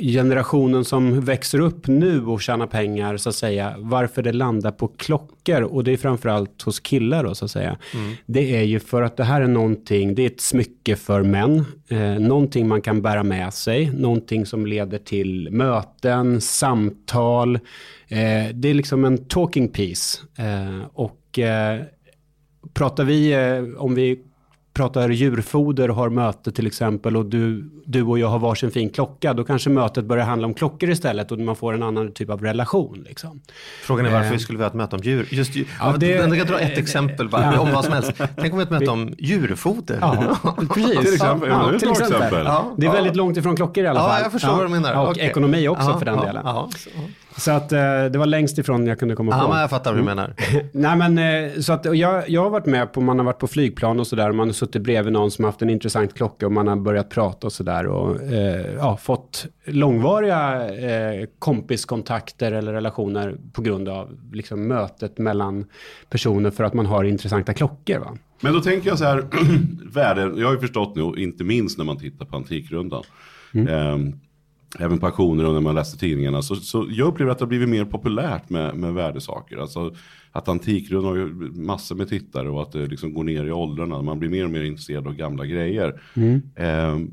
generationen 0.00 0.84
som 0.84 1.20
växer 1.20 1.60
upp 1.60 1.86
nu 1.86 2.26
och 2.26 2.42
tjänar 2.42 2.66
pengar, 2.66 3.16
så 3.16 3.28
att 3.28 3.34
säga, 3.34 3.74
varför 3.78 4.22
det 4.22 4.32
landar 4.32 4.70
på 4.70 4.88
klockor, 4.88 5.62
och 5.62 5.84
det 5.84 5.92
är 5.92 5.96
framförallt 5.96 6.62
hos 6.62 6.80
killar 6.80 7.24
då, 7.24 7.34
så 7.34 7.44
att 7.44 7.50
säga, 7.50 7.76
det 8.26 8.56
är 8.56 8.62
ju 8.62 8.80
för 8.80 9.02
att 9.02 9.16
det 9.16 9.24
här 9.24 9.40
är 9.40 9.46
någonting, 9.46 10.14
det 10.14 10.22
är 10.22 10.26
ett 10.26 10.40
smycke 10.40 10.96
för 10.96 11.22
män, 11.22 11.64
eh, 11.88 12.18
någonting 12.18 12.68
man 12.68 12.82
kan 12.82 13.02
bära 13.02 13.22
med 13.22 13.54
sig, 13.54 13.90
någonting 13.90 14.46
som 14.46 14.66
leder 14.66 14.98
till 14.98 15.48
möten, 15.50 16.40
samtal, 16.40 17.54
eh, 18.08 18.54
det 18.54 18.68
är 18.68 18.74
liksom 18.74 19.04
en 19.04 19.18
talking 19.18 19.68
piece. 19.68 20.18
Eh, 20.38 20.86
och 20.92 21.38
eh, 21.38 21.80
pratar 22.74 23.04
vi, 23.04 23.32
eh, 23.32 23.82
om 23.82 23.94
vi 23.94 24.18
pratar 24.76 25.08
djurfoder 25.08 25.90
och 25.90 25.96
har 25.96 26.08
möte 26.08 26.52
till 26.52 26.66
exempel 26.66 27.16
och 27.16 27.26
du, 27.26 27.70
du 27.86 28.02
och 28.02 28.18
jag 28.18 28.28
har 28.28 28.38
varsin 28.38 28.70
fin 28.70 28.90
klocka, 28.90 29.34
då 29.34 29.44
kanske 29.44 29.70
mötet 29.70 30.04
börjar 30.04 30.24
handla 30.24 30.46
om 30.46 30.54
klockor 30.54 30.90
istället 30.90 31.32
och 31.32 31.38
man 31.38 31.56
får 31.56 31.72
en 31.74 31.82
annan 31.82 32.12
typ 32.12 32.30
av 32.30 32.42
relation. 32.42 33.04
Liksom. 33.08 33.40
Frågan 33.82 34.06
är 34.06 34.10
varför 34.10 34.26
Eh. 34.26 34.32
vi 34.32 34.38
skulle 34.38 34.56
vilja 34.56 34.64
ha 34.66 34.70
ett 34.70 34.74
möte 34.76 34.96
om 34.96 35.02
djur. 35.02 35.28
Just. 35.30 35.56
Ja, 35.56 35.64
Ja, 35.80 35.94
det- 35.98 36.06
Jag 36.06 36.36
kan 36.38 36.46
dra 36.46 36.58
ett 36.60 36.78
exempel 36.78 37.28
bara, 37.28 37.60
om 37.60 37.72
vad 37.72 37.84
som 37.84 37.92
helst. 37.94 38.12
Tänk 38.16 38.28
om 38.38 38.42
vi 38.44 38.50
har 38.50 38.62
ett 38.62 38.70
möte 38.70 38.90
om 38.90 39.14
djurfoder. 39.18 39.98
Ja, 40.00 40.36
precis. 40.74 40.98
Till 41.00 41.14
exempel, 41.14 41.48
ja, 41.48 41.56
det 41.58 41.70
är 41.70 41.74
ett 41.74 41.80
till 41.80 41.90
exempel. 41.90 42.44
Ja. 42.44 42.74
Det 42.76 42.86
är 42.86 42.92
väldigt 42.92 43.16
långt 43.16 43.36
ifrån 43.36 43.56
klockor 43.56 43.84
i 43.84 43.86
alla 43.86 44.00
Ja, 44.00 44.08
fall. 44.08 44.20
jag 44.22 44.32
förstår 44.32 44.52
vad 44.52 44.64
du 44.64 44.68
menar. 44.68 44.94
Och 45.02 45.10
Okej. 45.10 45.26
ekonomi 45.26 45.68
också 45.68 45.90
Ja, 45.90 45.98
för 45.98 46.04
den 46.06 46.14
ja, 46.14 46.24
delen. 46.24 46.46
Ja, 47.36 47.40
så. 47.40 47.50
Att 47.50 47.72
eh, 47.72 47.78
det 48.04 48.18
var 48.18 48.26
längst 48.26 48.58
ifrån 48.58 48.86
jag 48.86 48.98
kunde 48.98 49.14
komma 49.16 49.32
Ja, 49.32 49.42
på. 49.44 49.48
men 49.52 49.60
jag 49.60 49.70
fattar 49.70 49.90
vad 49.92 50.00
du 50.00 50.04
menar. 50.04 50.34
Nej 50.72 50.96
men 50.96 51.18
eh, 51.18 51.60
så 51.60 51.72
att 51.72 51.96
jag, 51.96 52.28
jag 52.28 52.42
har 52.42 52.50
varit 52.50 52.66
med 52.66 52.92
på, 52.92 53.00
man 53.00 53.18
har 53.18 53.26
varit 53.26 53.38
på 53.38 53.46
flygplan 53.46 54.00
och 54.00 54.06
sådär, 54.06 54.32
man 54.32 54.48
har 54.48 54.52
suttit 54.52 54.82
bredvid 54.82 55.12
någon 55.12 55.30
som 55.30 55.44
har 55.44 55.52
haft 55.52 55.62
en 55.62 55.70
intressant 55.70 56.14
klocka 56.14 56.46
och 56.46 56.52
man 56.52 56.68
har 56.68 56.76
börjat 56.76 57.10
prata 57.10 57.46
och 57.46 57.52
sådär 57.52 57.86
och 57.86 58.22
eh, 58.22 58.74
ja, 58.76 58.96
fått 58.96 59.46
långvariga 59.64 60.68
eh, 60.74 61.26
kompiskontakter 61.38 62.52
eller 62.52 62.72
relationer 62.72 63.36
på 63.52 63.62
grund 63.62 63.88
av 63.88 64.08
liksom, 64.32 64.68
mötet 64.68 65.18
mellan 65.18 65.64
personer 66.10 66.50
för 66.50 66.64
att 66.64 66.74
man 66.74 66.86
har 66.86 67.04
intressanta 67.04 67.54
klockor. 67.54 67.98
Va? 67.98 68.16
Men 68.40 68.52
då 68.52 68.60
tänker 68.60 68.88
jag 68.88 68.98
så 68.98 69.04
här, 69.04 69.24
värden, 69.92 70.34
jag 70.38 70.46
har 70.46 70.54
ju 70.54 70.60
förstått 70.60 70.96
nu, 70.96 71.22
inte 71.22 71.44
minst 71.44 71.78
när 71.78 71.84
man 71.84 71.98
tittar 71.98 72.26
på 72.26 72.36
Antikrundan. 72.36 73.02
Ehm, 73.68 74.12
även 74.78 74.98
på 74.98 75.06
auktioner 75.06 75.46
och 75.46 75.54
när 75.54 75.60
man 75.60 75.74
läser 75.74 75.98
tidningarna. 75.98 76.42
Så, 76.42 76.56
så 76.56 76.86
jag 76.90 77.08
upplever 77.08 77.32
att 77.32 77.38
det 77.38 77.44
har 77.44 77.48
blivit 77.48 77.68
mer 77.68 77.84
populärt 77.84 78.50
med, 78.50 78.76
med 78.76 78.94
värdesaker. 78.94 79.56
Alltså 79.56 79.94
att 80.32 80.48
Antikrundan 80.48 81.08
har 81.10 81.16
ju 81.16 81.26
massor 81.54 81.96
med 81.96 82.08
tittare 82.08 82.48
och 82.48 82.62
att 82.62 82.72
det 82.72 82.86
liksom 82.86 83.14
går 83.14 83.24
ner 83.24 83.44
i 83.44 83.52
åldrarna. 83.52 84.02
Man 84.02 84.18
blir 84.18 84.30
mer 84.30 84.44
och 84.44 84.50
mer 84.50 84.62
intresserad 84.62 85.06
av 85.06 85.14
gamla 85.14 85.46
grejer. 85.46 86.00
Ehm, 86.56 87.10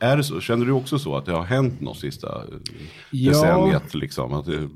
är 0.00 0.16
det 0.16 0.24
så, 0.24 0.40
känner 0.40 0.66
du 0.66 0.72
också 0.72 0.98
så 0.98 1.16
att 1.16 1.24
det 1.26 1.32
har 1.32 1.42
hänt 1.42 1.80
något 1.80 1.98
sista 1.98 2.42
Ja. 3.10 3.30
decenniet? 3.30 3.94
Liksom, 3.94 4.32
att 4.34 4.46
det, 4.46 4.68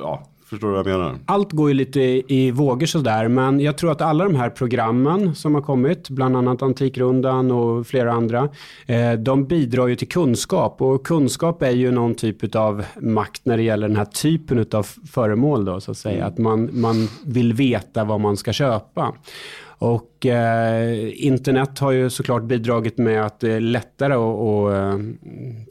ja, 0.00 0.28
förstår 0.48 0.68
du 0.68 0.74
vad 0.74 0.86
jag 0.86 0.98
menar? 0.98 1.18
Allt 1.26 1.52
går 1.52 1.68
ju 1.68 1.74
lite 1.74 2.00
i, 2.00 2.50
vågor 2.50 2.86
sådär, 2.86 3.28
men 3.28 3.60
jag 3.60 3.78
tror 3.78 3.92
att 3.92 4.00
alla 4.00 4.24
de 4.24 4.34
här 4.34 4.50
programmen 4.50 5.34
som 5.34 5.54
har 5.54 5.62
kommit, 5.62 6.10
bland 6.10 6.36
annat 6.36 6.62
Antikrundan 6.62 7.50
och 7.50 7.86
flera 7.86 8.12
andra, 8.12 8.48
eh, 8.86 9.12
de 9.12 9.44
bidrar 9.44 9.86
ju 9.86 9.96
till 9.96 10.08
kunskap 10.08 10.82
och 10.82 11.06
kunskap 11.06 11.62
är 11.62 11.70
ju 11.70 11.90
någon 11.90 12.14
typ 12.14 12.54
av 12.54 12.84
makt 13.00 13.44
när 13.44 13.56
det 13.56 13.62
gäller 13.62 13.88
den 13.88 13.96
här 13.96 14.04
typen 14.04 14.66
av 14.72 14.82
föremål 14.82 15.64
då, 15.64 15.80
så 15.80 15.90
att 15.90 15.96
säga. 15.96 16.26
Att 16.26 16.38
man, 16.38 16.70
man 16.72 17.08
vill 17.26 17.52
veta 17.52 18.04
vad 18.04 18.20
man 18.20 18.36
ska 18.36 18.52
köpa. 18.52 19.14
Och 19.80 20.26
eh, 20.26 21.26
internet 21.26 21.78
har 21.78 21.92
ju 21.92 22.10
såklart 22.10 22.42
bidragit 22.42 22.98
med 22.98 23.26
att 23.26 23.40
det 23.40 23.52
är 23.52 23.60
lättare 23.60 24.14
att, 24.14 24.38
att 24.40 24.74
eh, 24.74 24.98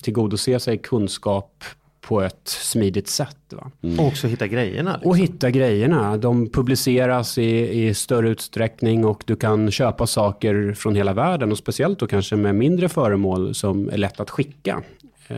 tillgodose 0.03 0.59
sig 0.59 0.77
kunskap 0.77 1.63
på 2.07 2.21
ett 2.21 2.41
smidigt 2.47 3.07
sätt. 3.07 3.37
Va? 3.49 3.71
Och 3.99 4.05
också 4.07 4.27
hitta 4.27 4.47
grejerna. 4.47 4.91
Liksom. 4.93 5.09
Och 5.09 5.17
hitta 5.17 5.51
grejerna. 5.51 6.17
De 6.17 6.49
publiceras 6.49 7.37
i, 7.37 7.85
i 7.87 7.93
större 7.93 8.29
utsträckning 8.29 9.05
och 9.05 9.23
du 9.27 9.35
kan 9.35 9.71
köpa 9.71 10.07
saker 10.07 10.73
från 10.73 10.95
hela 10.95 11.13
världen 11.13 11.51
och 11.51 11.57
speciellt 11.57 11.99
då 11.99 12.07
kanske 12.07 12.35
med 12.35 12.55
mindre 12.55 12.89
föremål 12.89 13.55
som 13.55 13.89
är 13.89 13.97
lätt 13.97 14.19
att 14.19 14.29
skicka. 14.29 14.81
Eh, 15.27 15.37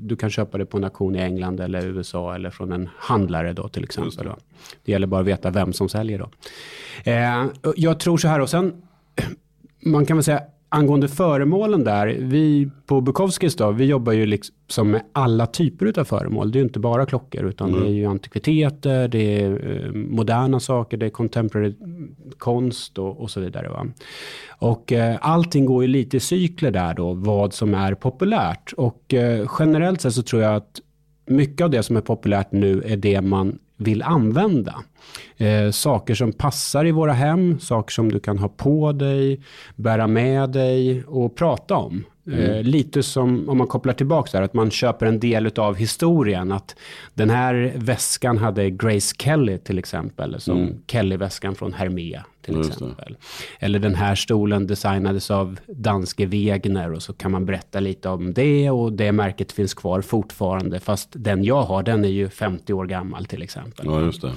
Du 0.00 0.16
kan 0.16 0.30
köpa 0.30 0.58
det 0.58 0.66
på 0.66 0.76
en 0.76 0.84
auktion 0.84 1.16
i 1.16 1.18
England 1.18 1.60
eller 1.60 1.86
USA 1.86 2.34
eller 2.34 2.50
från 2.50 2.72
en 2.72 2.88
handlare 2.96 3.52
då 3.52 3.68
till 3.68 3.84
exempel. 3.84 4.24
då. 4.26 4.36
Det 4.84 4.92
gäller 4.92 5.06
bara 5.06 5.20
att 5.20 5.26
veta 5.26 5.50
vem 5.50 5.72
som 5.72 5.88
säljer 5.88 6.18
då. 6.18 6.30
Eh, 7.10 7.46
Jag 7.76 8.00
tror 8.00 8.16
så 8.18 8.28
här 8.28 8.40
och 8.40 8.50
sen 8.50 8.72
man 9.84 10.06
kan 10.06 10.16
väl 10.16 10.24
säga 10.24 10.42
angående 10.74 11.08
föremålen 11.08 11.84
där, 11.84 12.06
vi 12.20 12.70
på 12.86 13.00
Bukowskis 13.00 13.56
då, 13.56 13.70
vi 13.70 13.84
jobbar 13.84 14.12
ju 14.12 14.26
liksom 14.26 14.90
med 14.90 15.02
alla 15.12 15.46
typer 15.46 16.00
av 16.00 16.04
föremål. 16.04 16.52
Det 16.52 16.56
är 16.56 16.60
ju 16.60 16.66
inte 16.66 16.78
bara 16.78 17.06
klockor, 17.06 17.44
utan 17.44 17.72
det 17.72 17.86
är 17.86 17.92
ju 17.92 18.06
antikviteter, 18.06 19.08
det 19.08 19.42
är 19.42 19.50
eh, 19.50 19.92
moderna 19.92 20.60
saker, 20.60 20.96
det 20.96 21.06
är 21.06 21.10
contemporary 21.10 21.74
konst 22.38 22.98
och, 22.98 23.20
och 23.20 23.30
så 23.30 23.40
vidare. 23.40 23.68
Va? 23.68 23.86
Och 24.58 24.92
eh, 24.92 25.16
allting 25.20 25.66
går 25.66 25.82
ju 25.82 25.88
lite 25.88 26.16
i 26.16 26.20
cykler 26.20 26.70
där 26.70 26.94
då, 26.94 27.12
vad 27.12 27.52
som 27.52 27.74
är 27.74 27.94
populärt. 27.94 28.72
Och 28.76 29.14
eh, 29.14 29.50
generellt 29.58 30.00
sett 30.00 30.14
så 30.14 30.22
tror 30.22 30.42
jag 30.42 30.54
att 30.54 30.80
mycket 31.26 31.64
av 31.64 31.70
det 31.70 31.82
som 31.82 31.96
är 31.96 32.00
populärt 32.00 32.52
nu 32.52 32.82
är 32.86 32.96
det 32.96 33.20
man 33.20 33.58
vill 33.82 34.02
använda. 34.02 34.74
Eh, 35.36 35.70
saker 35.70 36.14
som 36.14 36.32
passar 36.32 36.86
i 36.86 36.90
våra 36.90 37.12
hem, 37.12 37.60
saker 37.60 37.92
som 37.92 38.12
du 38.12 38.20
kan 38.20 38.38
ha 38.38 38.48
på 38.48 38.92
dig, 38.92 39.40
bära 39.76 40.06
med 40.06 40.50
dig 40.50 41.04
och 41.04 41.36
prata 41.36 41.76
om. 41.76 42.04
Mm. 42.26 42.40
Eh, 42.40 42.62
lite 42.62 43.02
som 43.02 43.48
om 43.48 43.58
man 43.58 43.66
kopplar 43.66 43.94
tillbaka 43.94 44.38
där, 44.38 44.42
att 44.42 44.54
man 44.54 44.70
köper 44.70 45.06
en 45.06 45.20
del 45.20 45.50
av 45.56 45.76
historien. 45.76 46.52
Att 46.52 46.76
den 47.14 47.30
här 47.30 47.72
väskan 47.76 48.38
hade 48.38 48.70
Grace 48.70 49.14
Kelly 49.18 49.58
till 49.58 49.78
exempel, 49.78 50.40
som 50.40 50.58
mm. 50.58 50.74
Kelly-väskan 50.86 51.54
från 51.54 51.72
Hermé 51.72 52.20
till 52.42 52.56
Just 52.56 52.72
exempel. 52.72 53.16
Det. 53.58 53.66
Eller 53.66 53.78
den 53.78 53.94
här 53.94 54.14
stolen 54.14 54.66
designades 54.66 55.30
av 55.30 55.58
danske 55.66 56.26
Wegner 56.26 56.92
och 56.92 57.02
så 57.02 57.12
kan 57.12 57.30
man 57.30 57.46
berätta 57.46 57.80
lite 57.80 58.08
om 58.08 58.34
det 58.34 58.70
och 58.70 58.92
det 58.92 59.12
märket 59.12 59.52
finns 59.52 59.74
kvar 59.74 60.00
fortfarande. 60.00 60.80
Fast 60.80 61.08
den 61.12 61.44
jag 61.44 61.62
har, 61.62 61.82
den 61.82 62.04
är 62.04 62.08
ju 62.08 62.28
50 62.28 62.72
år 62.72 62.86
gammal 62.86 63.24
till 63.24 63.42
exempel. 63.42 63.86
Ja. 63.86 64.32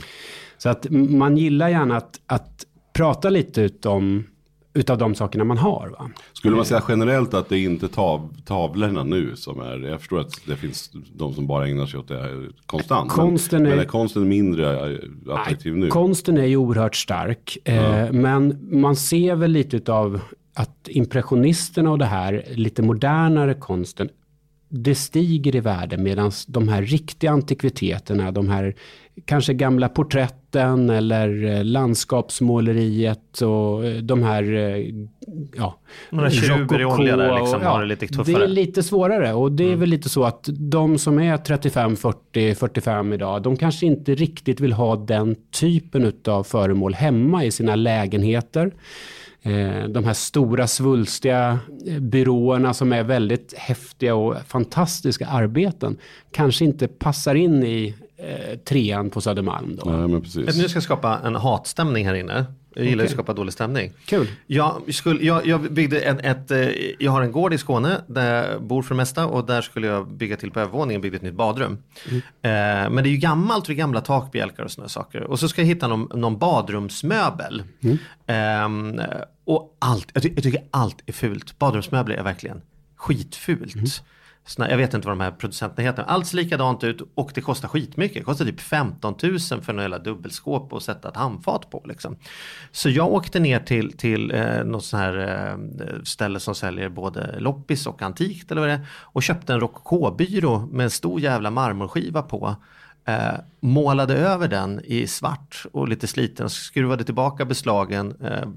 Så 0.57 0.69
att 0.69 0.89
man 0.89 1.37
gillar 1.37 1.69
gärna 1.69 1.97
att, 1.97 2.21
att 2.25 2.65
prata 2.93 3.29
lite 3.29 3.61
ut 3.61 3.85
om 3.85 4.23
utav 4.75 4.97
de 4.97 5.15
sakerna 5.15 5.43
man 5.43 5.57
har. 5.57 5.87
Va? 5.87 6.09
Skulle 6.33 6.55
man 6.55 6.65
säga 6.65 6.83
generellt 6.89 7.33
att 7.33 7.49
det 7.49 7.57
är 7.57 7.63
inte 7.63 7.87
tav, 7.87 8.35
tavlorna 8.45 9.03
nu 9.03 9.35
som 9.35 9.59
är, 9.59 9.79
jag 9.79 9.99
förstår 9.99 10.19
att 10.19 10.31
det 10.45 10.55
finns 10.55 10.91
de 11.15 11.33
som 11.33 11.47
bara 11.47 11.67
ägnar 11.67 11.85
sig 11.85 11.99
åt 11.99 12.07
det 12.07 12.47
konstant. 12.65 13.11
Konsten 13.11 13.63
men, 13.63 13.71
är, 13.71 13.75
men 13.75 13.85
är 13.85 13.89
konsten 13.89 14.27
mindre 14.27 14.91
eh, 14.93 14.99
attraktiv 15.29 15.73
nej, 15.73 15.81
nu? 15.81 15.87
Konsten 15.87 16.37
är 16.37 16.45
ju 16.45 16.57
oerhört 16.57 16.95
stark, 16.95 17.57
eh, 17.63 17.75
ja. 17.75 18.11
men 18.11 18.67
man 18.71 18.95
ser 18.95 19.35
väl 19.35 19.51
lite 19.51 19.93
av 19.93 20.19
att 20.53 20.87
impressionisterna 20.87 21.91
och 21.91 21.97
det 21.97 22.05
här 22.05 22.43
lite 22.53 22.81
modernare 22.81 23.53
konsten 23.53 24.09
det 24.69 24.95
stiger 24.95 25.55
i 25.55 25.59
värde 25.59 25.97
medan 25.97 26.31
de 26.47 26.67
här 26.67 26.81
riktiga 26.81 27.31
antikviteterna, 27.31 28.31
de 28.31 28.49
här 28.49 28.75
kanske 29.25 29.53
gamla 29.53 29.89
porträtten 29.89 30.89
eller 30.89 31.43
eh, 31.43 31.63
landskapsmåleriet 31.63 33.41
och 33.41 33.85
eh, 33.85 33.95
de 33.95 34.23
här, 34.23 34.43
eh, 34.53 34.85
ja, 35.55 35.79
Några 36.09 36.29
keruber 36.31 36.81
i 36.81 36.85
olja 36.85 37.17
där 37.17 37.39
liksom, 37.39 37.61
ja, 37.61 37.69
har 37.69 37.81
det 37.81 37.87
lite 37.87 38.07
tuffare. 38.07 38.37
Det 38.37 38.43
är 38.43 38.47
lite 38.47 38.83
svårare 38.83 39.33
och 39.33 39.51
det 39.51 39.63
är 39.63 39.67
mm. 39.67 39.79
väl 39.79 39.89
lite 39.89 40.09
så 40.09 40.23
att 40.23 40.49
de 40.51 40.97
som 40.97 41.19
är 41.19 41.37
35, 41.37 41.95
40, 41.95 42.55
45 42.55 43.13
idag, 43.13 43.41
de 43.41 43.57
kanske 43.57 43.85
inte 43.85 44.15
riktigt 44.15 44.59
vill 44.59 44.73
ha 44.73 44.95
den 44.95 45.35
typen 45.59 46.13
av 46.27 46.43
föremål 46.43 46.93
hemma 46.93 47.45
i 47.45 47.51
sina 47.51 47.75
lägenheter. 47.75 48.71
De 49.89 50.03
här 50.03 50.13
stora 50.13 50.67
svulstiga 50.67 51.59
byråerna 51.99 52.73
som 52.73 52.93
är 52.93 53.03
väldigt 53.03 53.53
häftiga 53.57 54.15
och 54.15 54.35
fantastiska 54.47 55.27
arbeten 55.27 55.97
kanske 56.31 56.65
inte 56.65 56.87
passar 56.87 57.35
in 57.35 57.63
i 57.63 57.95
eh, 58.17 58.57
trean 58.57 59.09
på 59.09 59.21
Södermalm. 59.21 59.75
Då. 59.75 59.91
Ja, 59.91 60.07
men 60.07 60.21
precis. 60.21 60.57
Nu 60.57 60.69
ska 60.69 60.75
jag 60.75 60.83
skapa 60.83 61.19
en 61.23 61.35
hatstämning 61.35 62.07
här 62.07 62.13
inne. 62.13 62.45
Jag 62.75 62.85
gillar 62.85 62.95
okay. 62.95 63.05
att 63.05 63.11
skapa 63.11 63.33
dålig 63.33 63.53
stämning. 63.53 63.91
Kul. 64.05 64.27
Jag, 64.47 64.93
skulle, 64.93 65.25
jag, 65.25 65.47
jag, 65.47 65.73
byggde 65.73 65.99
en, 65.99 66.19
ett, 66.19 66.51
jag 66.99 67.11
har 67.11 67.21
en 67.21 67.31
gård 67.31 67.53
i 67.53 67.57
Skåne 67.57 68.01
där 68.07 68.51
jag 68.51 68.63
bor 68.63 68.81
för 68.81 68.89
det 68.89 68.97
mesta 68.97 69.25
och 69.25 69.45
där 69.45 69.61
skulle 69.61 69.87
jag 69.87 70.07
bygga 70.07 70.37
till 70.37 70.51
på 70.51 70.59
övervåningen, 70.59 71.01
bygga 71.01 71.15
ett 71.15 71.21
nytt 71.21 71.33
badrum. 71.33 71.77
Mm. 72.09 72.17
Eh, 72.17 72.91
men 72.91 73.03
det 73.03 73.09
är 73.09 73.11
ju 73.11 73.17
gammalt, 73.17 73.69
är 73.69 73.73
gamla 73.73 74.01
takbjälkar 74.01 74.63
och 74.63 74.71
sådana 74.71 74.89
saker. 74.89 75.23
Och 75.23 75.39
så 75.39 75.47
ska 75.49 75.61
jag 75.61 75.67
hitta 75.67 75.87
någon, 75.87 76.19
någon 76.19 76.37
badrumsmöbel. 76.37 77.63
Mm. 77.81 78.99
Eh, 78.99 79.05
och 79.45 79.77
allt, 79.79 80.07
jag, 80.13 80.23
ty 80.23 80.31
jag, 80.35 80.43
tycker 80.43 80.63
allt 80.71 81.03
är 81.05 81.13
fult. 81.13 81.59
Badrumsmöbler 81.59 82.15
är 82.15 82.23
verkligen 82.23 82.61
skitfult. 82.95 83.75
Mm. 83.75 83.87
Såna, 84.47 84.69
jag 84.69 84.77
vet 84.77 84.93
inte 84.93 85.07
vad 85.07 85.17
de 85.17 85.23
här 85.23 85.31
producenterna 85.31 85.87
heter. 85.87 86.03
Allt 86.03 86.27
ser 86.27 86.37
likadant 86.37 86.83
ut 86.83 87.01
och 87.15 87.31
det 87.35 87.41
kostar 87.41 87.67
skitmycket. 87.67 88.17
Det 88.17 88.23
kostar 88.23 88.45
typ 88.45 88.61
15 88.61 89.15
000 89.23 89.39
för 89.39 89.69
en 89.69 89.79
jävla 89.79 89.99
dubbelskåp 89.99 90.73
och 90.73 90.83
sätta 90.83 91.09
ett 91.09 91.15
handfat 91.15 91.69
på. 91.69 91.83
Liksom. 91.85 92.17
Så 92.71 92.89
jag 92.89 93.13
åkte 93.13 93.39
ner 93.39 93.59
till, 93.59 93.97
till 93.97 94.31
eh, 94.31 94.63
något 94.63 94.85
sånt 94.85 95.01
här 95.01 95.17
eh, 95.17 96.03
ställe 96.03 96.39
som 96.39 96.55
säljer 96.55 96.89
både 96.89 97.39
loppis 97.39 97.87
och 97.87 98.01
antikt 98.01 98.51
eller 98.51 98.61
vad 98.61 98.69
det 98.69 98.73
är. 98.73 98.87
Och 98.89 99.23
köpte 99.23 99.53
en 99.53 99.59
rokokobyrå 99.59 100.59
med 100.71 100.83
en 100.83 100.91
stor 100.91 101.19
jävla 101.19 101.51
marmorskiva 101.51 102.21
på. 102.21 102.55
Eh, 103.05 103.33
målade 103.59 104.15
över 104.15 104.47
den 104.47 104.81
i 104.83 105.07
svart 105.07 105.65
och 105.71 105.87
lite 105.87 106.07
sliten, 106.07 106.49
skruvade 106.49 107.03
tillbaka 107.03 107.45
beslagen, 107.45 108.15
eh, 108.21 108.49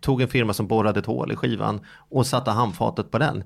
tog 0.00 0.22
en 0.22 0.28
firma 0.28 0.52
som 0.52 0.66
borrade 0.66 1.00
ett 1.00 1.06
hål 1.06 1.32
i 1.32 1.36
skivan 1.36 1.80
och 1.96 2.26
satte 2.26 2.50
handfatet 2.50 3.10
på 3.10 3.18
den 3.18 3.44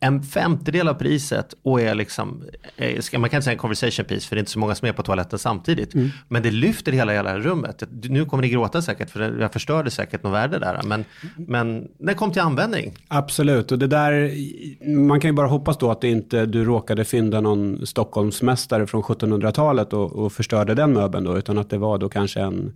en 0.00 0.22
femtedel 0.22 0.88
av 0.88 0.94
priset 0.94 1.54
och 1.62 1.80
är 1.80 1.94
liksom, 1.94 2.44
eh, 2.76 3.18
man 3.18 3.30
kan 3.30 3.36
inte 3.36 3.42
säga 3.42 3.52
en 3.52 3.58
conversation 3.58 4.04
piece 4.04 4.28
för 4.28 4.36
det 4.36 4.38
är 4.38 4.40
inte 4.40 4.50
så 4.50 4.58
många 4.58 4.74
som 4.74 4.88
är 4.88 4.92
på 4.92 5.02
toaletten 5.02 5.38
samtidigt. 5.38 5.94
Mm. 5.94 6.10
Men 6.28 6.42
det 6.42 6.50
lyfter 6.50 6.92
hela, 6.92 7.12
hela 7.12 7.38
rummet. 7.38 7.82
Nu 8.02 8.24
kommer 8.24 8.42
ni 8.42 8.48
gråta 8.48 8.82
säkert 8.82 9.10
för 9.10 9.40
jag 9.40 9.52
förstörde 9.52 9.90
säkert 9.90 10.22
något 10.22 10.32
värde 10.32 10.58
där. 10.58 10.80
Men, 10.84 11.04
men 11.36 11.88
det 11.98 12.14
kom 12.14 12.32
till 12.32 12.42
användning. 12.42 12.94
Absolut 13.08 13.72
och 13.72 13.78
det 13.78 13.86
där, 13.86 14.32
man 14.88 15.20
kan 15.20 15.28
ju 15.28 15.34
bara 15.34 15.46
hoppas 15.46 15.78
då 15.78 15.90
att 15.90 16.00
det 16.00 16.08
inte 16.08 16.46
du 16.46 16.64
råkade 16.64 17.04
fynda 17.04 17.40
någon 17.40 17.86
Stockholmsmästare 17.86 18.86
från 18.86 19.02
1700-talet 19.02 19.92
och, 19.92 20.12
och 20.12 20.32
förstörde 20.32 20.74
den 20.74 20.92
möbeln 20.92 21.24
då, 21.24 21.38
utan 21.38 21.58
att 21.58 21.70
det 21.70 21.78
var 21.78 21.98
då 21.98 22.08
kanske 22.08 22.40
en 22.40 22.74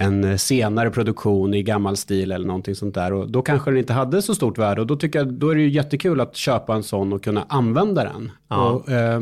en 0.00 0.38
senare 0.38 0.90
produktion 0.90 1.54
i 1.54 1.62
gammal 1.62 1.96
stil 1.96 2.32
eller 2.32 2.46
någonting 2.46 2.74
sånt 2.74 2.94
där. 2.94 3.12
Och 3.12 3.30
då 3.30 3.42
kanske 3.42 3.70
den 3.70 3.78
inte 3.78 3.92
hade 3.92 4.22
så 4.22 4.34
stort 4.34 4.58
värde 4.58 4.80
och 4.80 4.86
då 4.86 4.96
tycker 4.96 5.18
jag, 5.18 5.32
då 5.32 5.48
är 5.48 5.54
det 5.54 5.60
ju 5.60 5.70
jättekul 5.70 6.20
att 6.20 6.36
köpa 6.36 6.74
en 6.74 6.82
sån 6.82 7.12
och 7.12 7.24
kunna 7.24 7.46
använda 7.48 8.04
den. 8.04 8.30
Ja. 8.48 8.70
Och, 8.70 8.90
eh, 8.90 9.20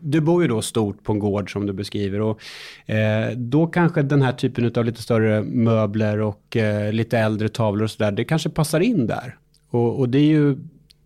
du 0.00 0.20
bor 0.20 0.42
ju 0.42 0.48
då 0.48 0.62
stort 0.62 1.04
på 1.04 1.12
en 1.12 1.18
gård 1.18 1.52
som 1.52 1.66
du 1.66 1.72
beskriver 1.72 2.20
och 2.20 2.40
eh, 2.90 3.30
då 3.36 3.66
kanske 3.66 4.02
den 4.02 4.22
här 4.22 4.32
typen 4.32 4.72
av 4.76 4.84
lite 4.84 5.02
större 5.02 5.42
möbler 5.42 6.20
och 6.20 6.56
eh, 6.56 6.92
lite 6.92 7.18
äldre 7.18 7.48
tavlor 7.48 7.84
och 7.84 7.90
sådär, 7.90 8.12
det 8.12 8.24
kanske 8.24 8.50
passar 8.50 8.80
in 8.80 9.06
där. 9.06 9.36
Och, 9.70 9.98
och 9.98 10.08
det 10.08 10.18
är 10.18 10.28
ju, 10.28 10.56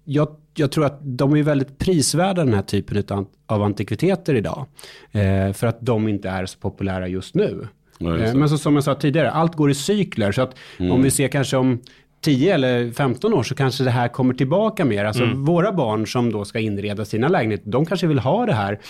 jag 0.05 0.29
jag 0.55 0.73
tror 0.73 0.87
att 0.87 0.99
de 1.03 1.37
är 1.37 1.43
väldigt 1.43 1.79
prisvärda 1.79 2.45
den 2.45 2.55
här 2.55 2.63
typen 2.63 3.05
av 3.47 3.63
antikviteter 3.63 4.35
idag. 4.35 4.67
Eh, 5.13 5.53
för 5.53 5.67
att 5.67 5.79
de 5.81 6.09
inte 6.09 6.29
är 6.29 6.47
så 6.47 6.59
populära 6.59 7.09
just 7.09 7.35
nu. 7.35 7.69
Ja, 8.01 8.19
eh, 8.19 8.35
Men 8.35 8.49
så, 8.49 8.59
som 8.59 8.75
jag 8.75 8.85
sa 8.85 8.95
tidigare, 8.95 9.31
allt 9.31 9.55
går 9.55 9.71
i 9.71 9.75
cykler. 9.75 10.33
Så 10.33 10.43
att 10.43 10.57
mm. 10.79 10.93
om 10.93 11.03
vi 11.03 11.11
ser 11.11 11.29
kanske 11.29 11.57
om 11.57 11.79
10 12.21 12.55
eller 12.55 12.91
15 12.91 13.35
år 13.35 13.43
så 13.43 13.55
kanske 13.55 13.85
det 13.85 13.91
här 13.91 14.09
kommer 14.09 14.35
tillbaka 14.35 14.85
mer. 14.85 15.05
Alltså 15.05 15.23
mm. 15.23 15.45
våra 15.45 15.73
barn 15.73 16.07
som 16.07 16.33
då 16.33 16.45
ska 16.45 16.59
inreda 16.59 17.05
sina 17.05 17.29
lägenheter, 17.29 17.71
de 17.71 17.87
kanske 17.87 18.07
vill 18.07 18.19
ha 18.19 18.47
det 18.47 18.53
här 18.53 18.81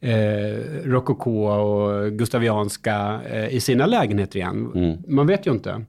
eh, 0.00 0.84
rokoko 0.84 1.46
och 1.46 2.12
gustavianska 2.12 3.20
eh, 3.30 3.54
i 3.54 3.60
sina 3.60 3.86
lägenheter 3.86 4.36
igen. 4.36 4.70
Mm. 4.74 4.98
Man 5.08 5.26
vet 5.26 5.46
ju 5.46 5.50
inte. 5.50 5.84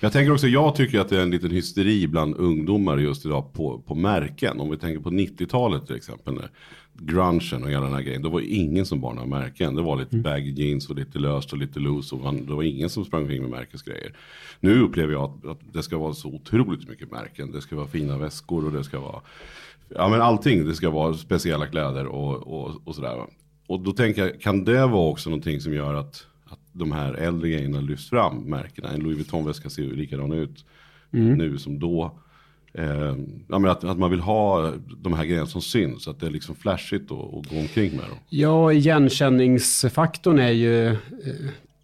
Jag 0.00 0.12
tänker 0.12 0.32
också, 0.32 0.46
jag 0.46 0.74
tycker 0.74 1.00
att 1.00 1.08
det 1.08 1.18
är 1.18 1.22
en 1.22 1.30
liten 1.30 1.50
hysteri 1.50 2.06
bland 2.06 2.36
ungdomar 2.36 2.98
just 2.98 3.26
idag 3.26 3.52
på, 3.52 3.78
på 3.86 3.94
märken. 3.94 4.60
Om 4.60 4.70
vi 4.70 4.76
tänker 4.76 5.02
på 5.02 5.10
90-talet 5.10 5.86
till 5.86 5.96
exempel. 5.96 6.38
Grungen 6.94 7.62
och 7.64 7.70
hela 7.70 7.80
den 7.80 7.92
här 7.92 8.02
grejen. 8.02 8.22
Då 8.22 8.28
var 8.28 8.40
ingen 8.40 8.86
som 8.86 9.00
bar 9.00 9.14
några 9.14 9.28
märken. 9.28 9.74
Det 9.74 9.82
var 9.82 9.96
lite 9.96 10.16
mm. 10.16 10.22
baggy 10.22 10.50
jeans 10.50 10.90
och 10.90 10.96
lite 10.96 11.18
löst 11.18 11.52
och 11.52 11.58
lite 11.58 11.80
loose. 11.80 12.14
Och 12.14 12.22
man, 12.22 12.46
det 12.46 12.54
var 12.54 12.62
ingen 12.62 12.90
som 12.90 13.04
sprang 13.04 13.22
omkring 13.22 13.42
med 13.42 13.50
märkesgrejer. 13.50 14.12
Nu 14.60 14.80
upplever 14.80 15.12
jag 15.12 15.22
att, 15.22 15.46
att, 15.46 15.60
det 15.72 15.82
ska 15.82 15.98
vara 15.98 16.12
så 16.12 16.28
otroligt 16.28 16.88
mycket 16.88 17.10
märken. 17.10 17.52
Det 17.52 17.60
ska 17.60 17.76
vara 17.76 17.86
fina 17.86 18.18
väskor 18.18 18.66
och 18.66 18.72
det 18.72 18.84
ska 18.84 19.00
vara 19.00 19.20
Ja 19.88 20.08
men 20.08 20.22
allting. 20.22 20.64
Det 20.64 20.74
ska 20.74 20.90
vara 20.90 21.14
speciella 21.14 21.66
kläder 21.66 22.06
och, 22.06 22.46
och, 22.46 22.80
och 22.84 22.94
sådär. 22.94 23.26
Och 23.66 23.80
då 23.80 23.92
tänker 23.92 24.22
jag, 24.26 24.40
kan 24.40 24.64
det 24.64 24.86
vara 24.86 25.08
också 25.08 25.30
någonting 25.30 25.60
som 25.60 25.74
gör 25.74 25.94
att, 25.94 26.26
att 26.44 26.60
de 26.72 26.92
här 26.92 27.14
äldre 27.14 27.48
grejerna 27.48 27.80
lyfts 27.80 28.08
fram, 28.08 28.36
märkena? 28.36 28.88
En 28.88 29.00
Louis 29.00 29.16
Vuitton-väska 29.18 29.70
ser 29.70 29.82
ju 29.82 29.96
likadan 29.96 30.32
ut 30.32 30.64
mm. 31.12 31.38
nu 31.38 31.58
som 31.58 31.78
då. 31.78 32.18
Eh, 32.74 33.16
ja, 33.48 33.58
men 33.58 33.70
att, 33.70 33.84
att 33.84 33.98
man 33.98 34.10
vill 34.10 34.20
ha 34.20 34.72
de 35.02 35.12
här 35.14 35.24
grejerna 35.24 35.46
som 35.46 35.60
syns, 35.60 36.08
att 36.08 36.20
det 36.20 36.26
är 36.26 36.30
liksom 36.30 36.54
flashigt 36.54 37.04
att 37.04 37.50
gå 37.50 37.58
omkring 37.60 37.90
med 37.90 38.04
dem. 38.08 38.18
Ja, 38.28 38.72
igenkänningsfaktorn 38.72 40.38
är 40.38 40.50
ju 40.50 40.86
eh, 40.86 40.94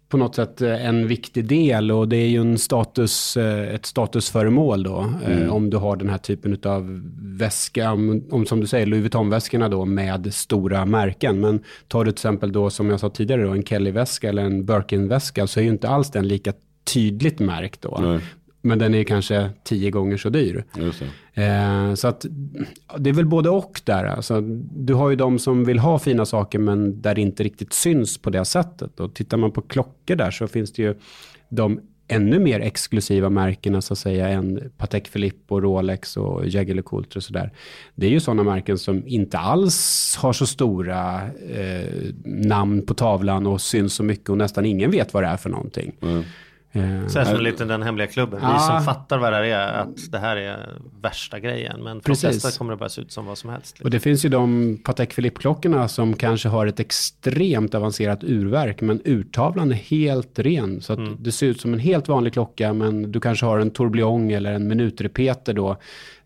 på 0.09 0.17
något 0.17 0.35
sätt 0.35 0.61
eh, 0.61 0.85
en 0.85 1.07
viktig 1.07 1.45
del 1.45 1.91
och 1.91 2.07
det 2.07 2.17
är 2.17 2.27
ju 2.27 2.41
en 2.41 2.57
status, 2.57 3.37
eh, 3.37 3.73
ett 3.75 3.85
statusföremål 3.85 4.83
då. 4.83 5.13
Mm. 5.25 5.51
Om 5.51 5.69
du 5.69 5.77
har 5.77 5.95
den 5.95 6.09
här 6.09 6.17
typen 6.17 6.57
av 6.63 7.01
väska, 7.39 7.91
om, 7.91 8.23
om 8.31 8.45
som 8.45 8.59
du 8.59 8.67
säger 8.67 8.85
Louis 8.85 9.03
Vuitton-väskorna 9.03 9.69
då 9.69 9.85
med 9.85 10.33
stora 10.33 10.85
märken. 10.85 11.39
Men 11.39 11.63
tar 11.87 12.05
du 12.05 12.11
till 12.11 12.15
exempel 12.15 12.51
då 12.51 12.69
som 12.69 12.89
jag 12.89 12.99
sa 12.99 13.09
tidigare 13.09 13.43
då 13.43 13.51
en 13.51 13.63
Kelly-väska 13.63 14.29
eller 14.29 14.43
en 14.43 14.65
Birkin-väska 14.65 15.47
så 15.47 15.59
är 15.59 15.63
ju 15.63 15.69
inte 15.69 15.89
alls 15.89 16.11
den 16.11 16.27
lika 16.27 16.53
tydligt 16.93 17.39
märkt 17.39 17.81
då. 17.81 17.97
Nej. 18.01 18.19
Men 18.61 18.79
den 18.79 18.95
är 18.95 19.03
kanske 19.03 19.49
tio 19.63 19.91
gånger 19.91 20.17
så 20.17 20.29
dyr. 20.29 20.63
Eh, 21.33 21.93
så 21.93 22.07
att 22.07 22.25
det 22.97 23.09
är 23.09 23.13
väl 23.13 23.25
både 23.25 23.49
och 23.49 23.81
där. 23.83 24.05
Alltså, 24.05 24.41
du 24.75 24.93
har 24.93 25.09
ju 25.09 25.15
de 25.15 25.39
som 25.39 25.65
vill 25.65 25.79
ha 25.79 25.99
fina 25.99 26.25
saker 26.25 26.59
men 26.59 27.01
där 27.01 27.15
det 27.15 27.21
inte 27.21 27.43
riktigt 27.43 27.73
syns 27.73 28.17
på 28.17 28.29
det 28.29 28.45
sättet. 28.45 28.99
Och 28.99 29.13
tittar 29.13 29.37
man 29.37 29.51
på 29.51 29.61
klockor 29.61 30.15
där 30.15 30.31
så 30.31 30.47
finns 30.47 30.71
det 30.71 30.81
ju 30.81 30.95
de 31.49 31.79
ännu 32.11 32.39
mer 32.39 32.59
exklusiva 32.59 33.29
märkena 33.29 33.81
så 33.81 33.93
att 33.93 33.99
säga 33.99 34.27
än 34.27 34.71
Patek 34.77 35.13
Philippe 35.13 35.53
och 35.53 35.61
Rolex 35.61 36.17
och 36.17 36.47
Jaeger 36.47 36.75
LeCoultre 36.75 37.17
och 37.17 37.23
sådär. 37.23 37.51
Det 37.95 38.05
är 38.05 38.11
ju 38.11 38.19
sådana 38.19 38.43
märken 38.43 38.77
som 38.77 39.07
inte 39.07 39.37
alls 39.37 40.15
har 40.19 40.33
så 40.33 40.45
stora 40.45 41.21
eh, 41.49 42.13
namn 42.25 42.85
på 42.85 42.93
tavlan 42.93 43.47
och 43.47 43.61
syns 43.61 43.93
så 43.93 44.03
mycket 44.03 44.29
och 44.29 44.37
nästan 44.37 44.65
ingen 44.65 44.91
vet 44.91 45.13
vad 45.13 45.23
det 45.23 45.27
är 45.27 45.37
för 45.37 45.49
någonting. 45.49 45.91
Mm. 46.01 46.23
Eh, 46.71 47.07
så 47.07 47.19
här 47.19 47.25
som 47.25 47.39
lite 47.39 47.65
den 47.65 47.81
hemliga 47.83 48.07
klubben. 48.07 48.39
Ja. 48.43 48.53
Vi 48.53 48.59
som 48.59 48.81
fattar 48.81 49.17
vad 49.17 49.33
det 49.33 49.37
här 49.37 49.43
är, 49.43 49.67
att 49.67 50.11
det 50.11 50.19
här 50.19 50.37
är 50.37 50.69
värsta 51.01 51.39
grejen. 51.39 51.83
Men 51.83 52.01
för 52.01 52.09
Precis. 52.09 52.21
de 52.21 52.29
flesta 52.29 52.57
kommer 52.57 52.73
det 52.73 52.77
bara 52.77 52.89
se 52.89 53.01
ut 53.01 53.11
som 53.11 53.25
vad 53.25 53.37
som 53.37 53.49
helst. 53.49 53.71
Liksom. 53.71 53.85
Och 53.85 53.91
det 53.91 53.99
finns 53.99 54.25
ju 54.25 54.29
de 54.29 54.77
Patek 54.83 55.15
Philippe-klockorna 55.15 55.87
som 55.87 56.15
kanske 56.15 56.49
har 56.49 56.67
ett 56.67 56.79
extremt 56.79 57.75
avancerat 57.75 58.23
urverk. 58.23 58.81
Men 58.81 59.01
urtavlan 59.05 59.71
är 59.71 59.75
helt 59.75 60.39
ren. 60.39 60.81
Så 60.81 60.93
att 60.93 60.99
mm. 60.99 61.17
det 61.19 61.31
ser 61.31 61.47
ut 61.47 61.61
som 61.61 61.73
en 61.73 61.79
helt 61.79 62.07
vanlig 62.07 62.33
klocka. 62.33 62.73
Men 62.73 63.11
du 63.11 63.19
kanske 63.19 63.45
har 63.45 63.59
en 63.59 63.71
tourbillon 63.71 64.31
eller 64.31 64.53
en 64.53 64.67
minutrepeter 64.67 65.53
då. 65.53 65.77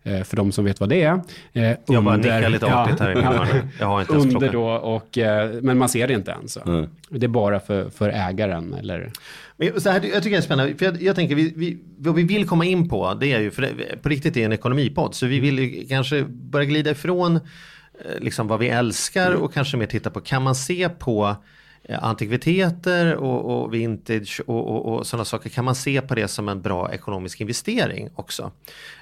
Eh, 0.06 0.22
för 0.22 0.36
de 0.36 0.52
som 0.52 0.64
vet 0.64 0.80
vad 0.80 0.88
det 0.88 1.02
är. 1.02 1.20
Eh, 1.52 1.76
jag 1.86 2.04
bara 2.04 2.16
nickar 2.16 2.48
lite 2.48 2.74
artigt 2.74 3.00
här 3.00 3.16
ja, 3.16 3.46
Jag 3.78 3.86
har 3.86 4.00
inte 4.00 4.12
ens 4.12 4.34
Under 4.34 4.52
då 4.52 4.66
och, 4.66 5.18
men 5.62 5.78
man 5.78 5.88
ser 5.88 6.08
det 6.08 6.14
inte 6.14 6.30
ens. 6.30 6.56
Mm. 6.56 6.86
Det 7.08 7.26
är 7.26 7.28
bara 7.28 7.60
för, 7.60 7.90
för 7.90 8.08
ägaren 8.08 8.74
eller 8.74 9.10
men 9.56 9.80
så 9.80 9.90
här, 9.90 10.02
jag 10.02 10.22
tycker 10.22 10.30
det 10.30 10.36
är 10.36 10.40
spännande, 10.40 10.76
för 10.76 10.84
jag, 10.84 11.02
jag 11.02 11.16
tänker 11.16 11.34
vi, 11.34 11.52
vi, 11.56 11.78
vad 11.98 12.14
vi 12.14 12.22
vill 12.22 12.48
komma 12.48 12.64
in 12.64 12.88
på 12.88 13.14
det 13.14 13.32
är 13.32 13.40
ju, 13.40 13.50
för 13.50 13.62
det, 13.62 14.02
på 14.02 14.08
riktigt 14.08 14.36
är 14.36 14.44
en 14.44 14.52
ekonomipodd, 14.52 15.14
så 15.14 15.26
vi 15.26 15.40
vill 15.40 15.58
ju 15.58 15.86
kanske 15.86 16.24
börja 16.24 16.66
glida 16.66 16.90
ifrån 16.90 17.36
eh, 17.36 18.20
liksom 18.20 18.48
vad 18.48 18.58
vi 18.58 18.68
älskar 18.68 19.32
och 19.32 19.54
kanske 19.54 19.76
mer 19.76 19.86
titta 19.86 20.10
på, 20.10 20.20
kan 20.20 20.42
man 20.42 20.54
se 20.54 20.88
på 20.88 21.36
eh, 21.82 22.04
antikviteter 22.04 23.14
och, 23.14 23.64
och 23.64 23.74
vintage 23.74 24.40
och, 24.46 24.68
och, 24.68 24.94
och 24.94 25.06
sådana 25.06 25.24
saker, 25.24 25.50
kan 25.50 25.64
man 25.64 25.74
se 25.74 26.00
på 26.00 26.14
det 26.14 26.28
som 26.28 26.48
en 26.48 26.62
bra 26.62 26.92
ekonomisk 26.92 27.40
investering 27.40 28.08
också? 28.14 28.52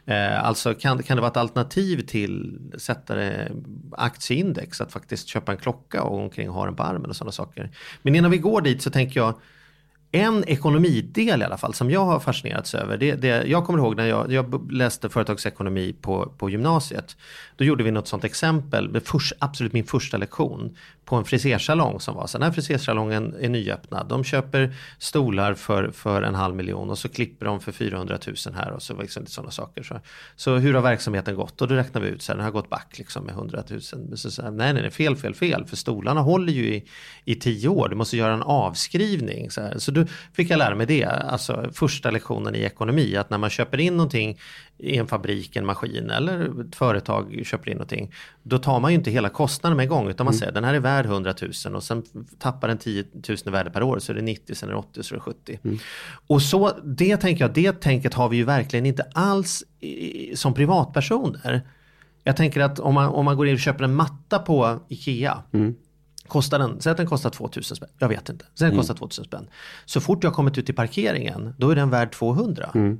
Eh, 0.07 0.45
alltså 0.45 0.75
kan, 0.75 1.03
kan 1.03 1.17
det 1.17 1.21
vara 1.21 1.31
ett 1.31 1.37
alternativ 1.37 2.07
till 2.07 2.61
sätta 2.79 3.15
det 3.15 3.53
aktieindex, 3.93 4.81
att 4.81 4.93
faktiskt 4.93 5.29
köpa 5.29 5.53
en 5.53 5.59
klocka 5.59 6.03
och 6.03 6.19
omkring 6.19 6.49
ha 6.49 6.65
den 6.65 6.77
på 6.77 6.83
armen 6.83 7.11
och 7.11 7.17
sådana 7.17 7.33
saker. 7.33 7.71
Men 8.03 8.15
innan 8.15 8.31
vi 8.31 8.39
går 8.39 8.61
dit 8.61 8.83
så 8.83 8.91
tänker 8.91 9.21
jag, 9.21 9.35
en 10.13 10.45
ekonomidel 10.49 11.43
i 11.43 11.45
alla 11.45 11.57
fall 11.57 11.75
som 11.75 11.91
jag 11.91 12.05
har 12.05 12.21
fascinerats 12.21 12.75
över. 12.75 12.97
Det, 12.97 13.15
det, 13.15 13.45
jag 13.47 13.65
kommer 13.65 13.79
ihåg 13.79 13.97
när 13.97 14.07
jag, 14.07 14.33
jag 14.33 14.73
läste 14.73 15.09
företagsekonomi 15.09 15.95
på, 16.01 16.33
på 16.39 16.51
gymnasiet. 16.51 17.17
Då 17.57 17.65
gjorde 17.65 17.85
vi 17.85 17.91
något 17.91 18.09
sånt 18.09 18.25
exempel, 18.25 19.01
först, 19.05 19.33
absolut 19.39 19.73
min 19.73 19.85
första 19.85 20.17
lektion 20.17 20.77
på 21.05 21.17
en 21.17 21.25
frisersalong 21.25 22.01
som 22.01 22.15
var 22.15 22.27
så 22.27 22.39
den 22.39 22.45
här 22.45 22.53
frisersalongen 22.53 23.35
är 23.41 23.49
nyöppnad. 23.49 24.09
De 24.09 24.25
köper 24.25 24.75
stolar 24.99 25.55
för, 25.55 25.91
för 25.91 26.23
en 26.23 26.35
halv 26.35 26.55
miljon 26.55 26.91
och 26.91 26.99
så 26.99 27.09
klipper 27.09 27.47
de 27.47 27.61
för 27.61 27.73
400 27.73 28.19
000 28.27 28.37
här 28.55 28.71
och 28.71 28.83
så 28.83 29.01
liksom 29.01 29.27
sådana 29.27 29.51
saker. 29.51 29.83
Så, 29.83 30.01
så 30.37 30.57
hur 30.57 30.75
har 30.75 30.83
verksamheten 30.83 31.35
gått? 31.35 31.63
Och 31.63 31.69
då 31.69 31.75
räknar 31.75 32.01
vi 32.01 32.09
ut 32.09 32.23
så 32.23 32.33
här, 32.33 32.37
den 32.37 32.45
har 32.45 32.53
gått 32.53 32.71
back 32.71 32.99
liksom 32.99 33.25
med 33.25 33.35
100 33.35 33.63
000. 33.71 33.81
Så, 33.83 34.31
så 34.31 34.43
här, 34.43 34.51
nej, 34.51 34.73
nej, 34.73 34.83
nej, 34.83 34.91
fel, 34.91 35.17
fel, 35.17 35.35
fel, 35.35 35.65
för 35.65 35.77
stolarna 35.77 36.21
håller 36.21 36.53
ju 36.53 36.75
i, 36.75 36.85
i 37.25 37.35
tio 37.35 37.69
år. 37.69 37.89
Du 37.89 37.97
måste 37.97 38.17
göra 38.17 38.35
en 38.35 38.43
avskrivning. 38.43 39.51
Så, 39.51 39.61
här. 39.61 39.79
så 39.79 39.91
då 40.05 40.11
fick 40.33 40.51
jag 40.51 40.59
lära 40.59 40.75
mig 40.75 40.87
det, 40.87 41.05
alltså 41.05 41.71
första 41.73 42.11
lektionen 42.11 42.55
i 42.55 42.59
ekonomi, 42.59 43.17
att 43.17 43.31
när 43.31 43.39
man 43.39 43.51
köper 43.51 43.81
in 43.81 43.97
någonting 43.97 44.39
i 44.79 44.97
en 44.97 45.07
fabrik, 45.07 45.57
en 45.57 45.67
maskin 45.67 46.11
eller 46.11 46.61
ett 46.61 46.75
företag 46.75 47.43
köper 47.45 47.71
in 47.71 47.77
någonting. 47.77 48.13
Då 48.43 48.59
tar 48.59 48.81
man 48.81 48.91
ju 48.91 48.99
inte 48.99 49.11
hela 49.11 49.29
kostnaden 49.29 49.77
med 49.77 49.85
en 49.85 49.89
gång 49.89 50.09
utan 50.09 50.25
man 50.25 50.35
mm. 50.35 50.39
säger 50.39 50.53
den 50.53 50.65
här 50.65 50.75
är 50.75 50.81
värd 50.81 51.07
100 51.07 51.35
000 51.67 51.75
och 51.75 51.83
sen 51.83 52.03
tappar 52.39 52.69
den 52.69 52.79
10 52.79 53.05
000 53.29 53.39
i 53.47 53.51
värde 53.51 53.71
per 53.71 53.83
år 53.83 53.99
så 53.99 54.13
är 54.13 54.17
det 54.17 54.23
90, 54.23 54.55
sen 54.55 54.69
är 54.69 54.73
det 54.73 54.79
80, 54.79 55.03
så 55.03 55.15
är 55.15 55.17
det 55.17 55.23
70. 55.23 55.59
Mm. 55.65 55.79
Och 56.27 56.43
så 56.43 56.73
det 56.85 57.17
tänker 57.17 57.45
jag, 57.45 57.55
det 57.55 57.81
tänket 57.81 58.15
har 58.15 58.29
vi 58.29 58.37
ju 58.37 58.45
verkligen 58.45 58.87
inte 58.87 59.03
alls 59.13 59.65
i, 59.81 60.37
som 60.37 60.55
privatpersoner. 60.55 61.63
Jag 62.25 62.37
tänker 62.37 62.61
att 62.61 62.79
om 62.79 62.95
man, 62.95 63.09
om 63.09 63.25
man 63.25 63.37
går 63.37 63.49
in 63.49 63.55
och 63.55 63.61
köper 63.61 63.85
en 63.85 63.95
matta 63.95 64.39
på 64.39 64.81
Ikea 64.89 65.43
mm. 65.53 65.75
Kostar 66.33 66.59
den, 66.59 66.81
säg 66.81 66.91
att 66.91 66.97
den 66.97 67.07
kostar 67.07 67.31
2000 67.31 67.77
spänn, 67.77 67.89
jag 67.99 68.09
vet 68.09 68.29
inte. 68.29 68.45
Säg 68.59 68.69
den 68.69 68.79
kostar 68.79 68.95
2000 68.95 69.25
spänn. 69.25 69.49
Så 69.85 70.01
fort 70.01 70.25
jag 70.25 70.35
kommit 70.35 70.59
ut 70.59 70.71
i 70.71 70.73
parkeringen, 70.73 71.55
då 71.59 71.71
är 71.71 71.77
den 71.77 71.91
värd 71.91 72.13
200. 72.13 72.71
Mm. 72.75 72.99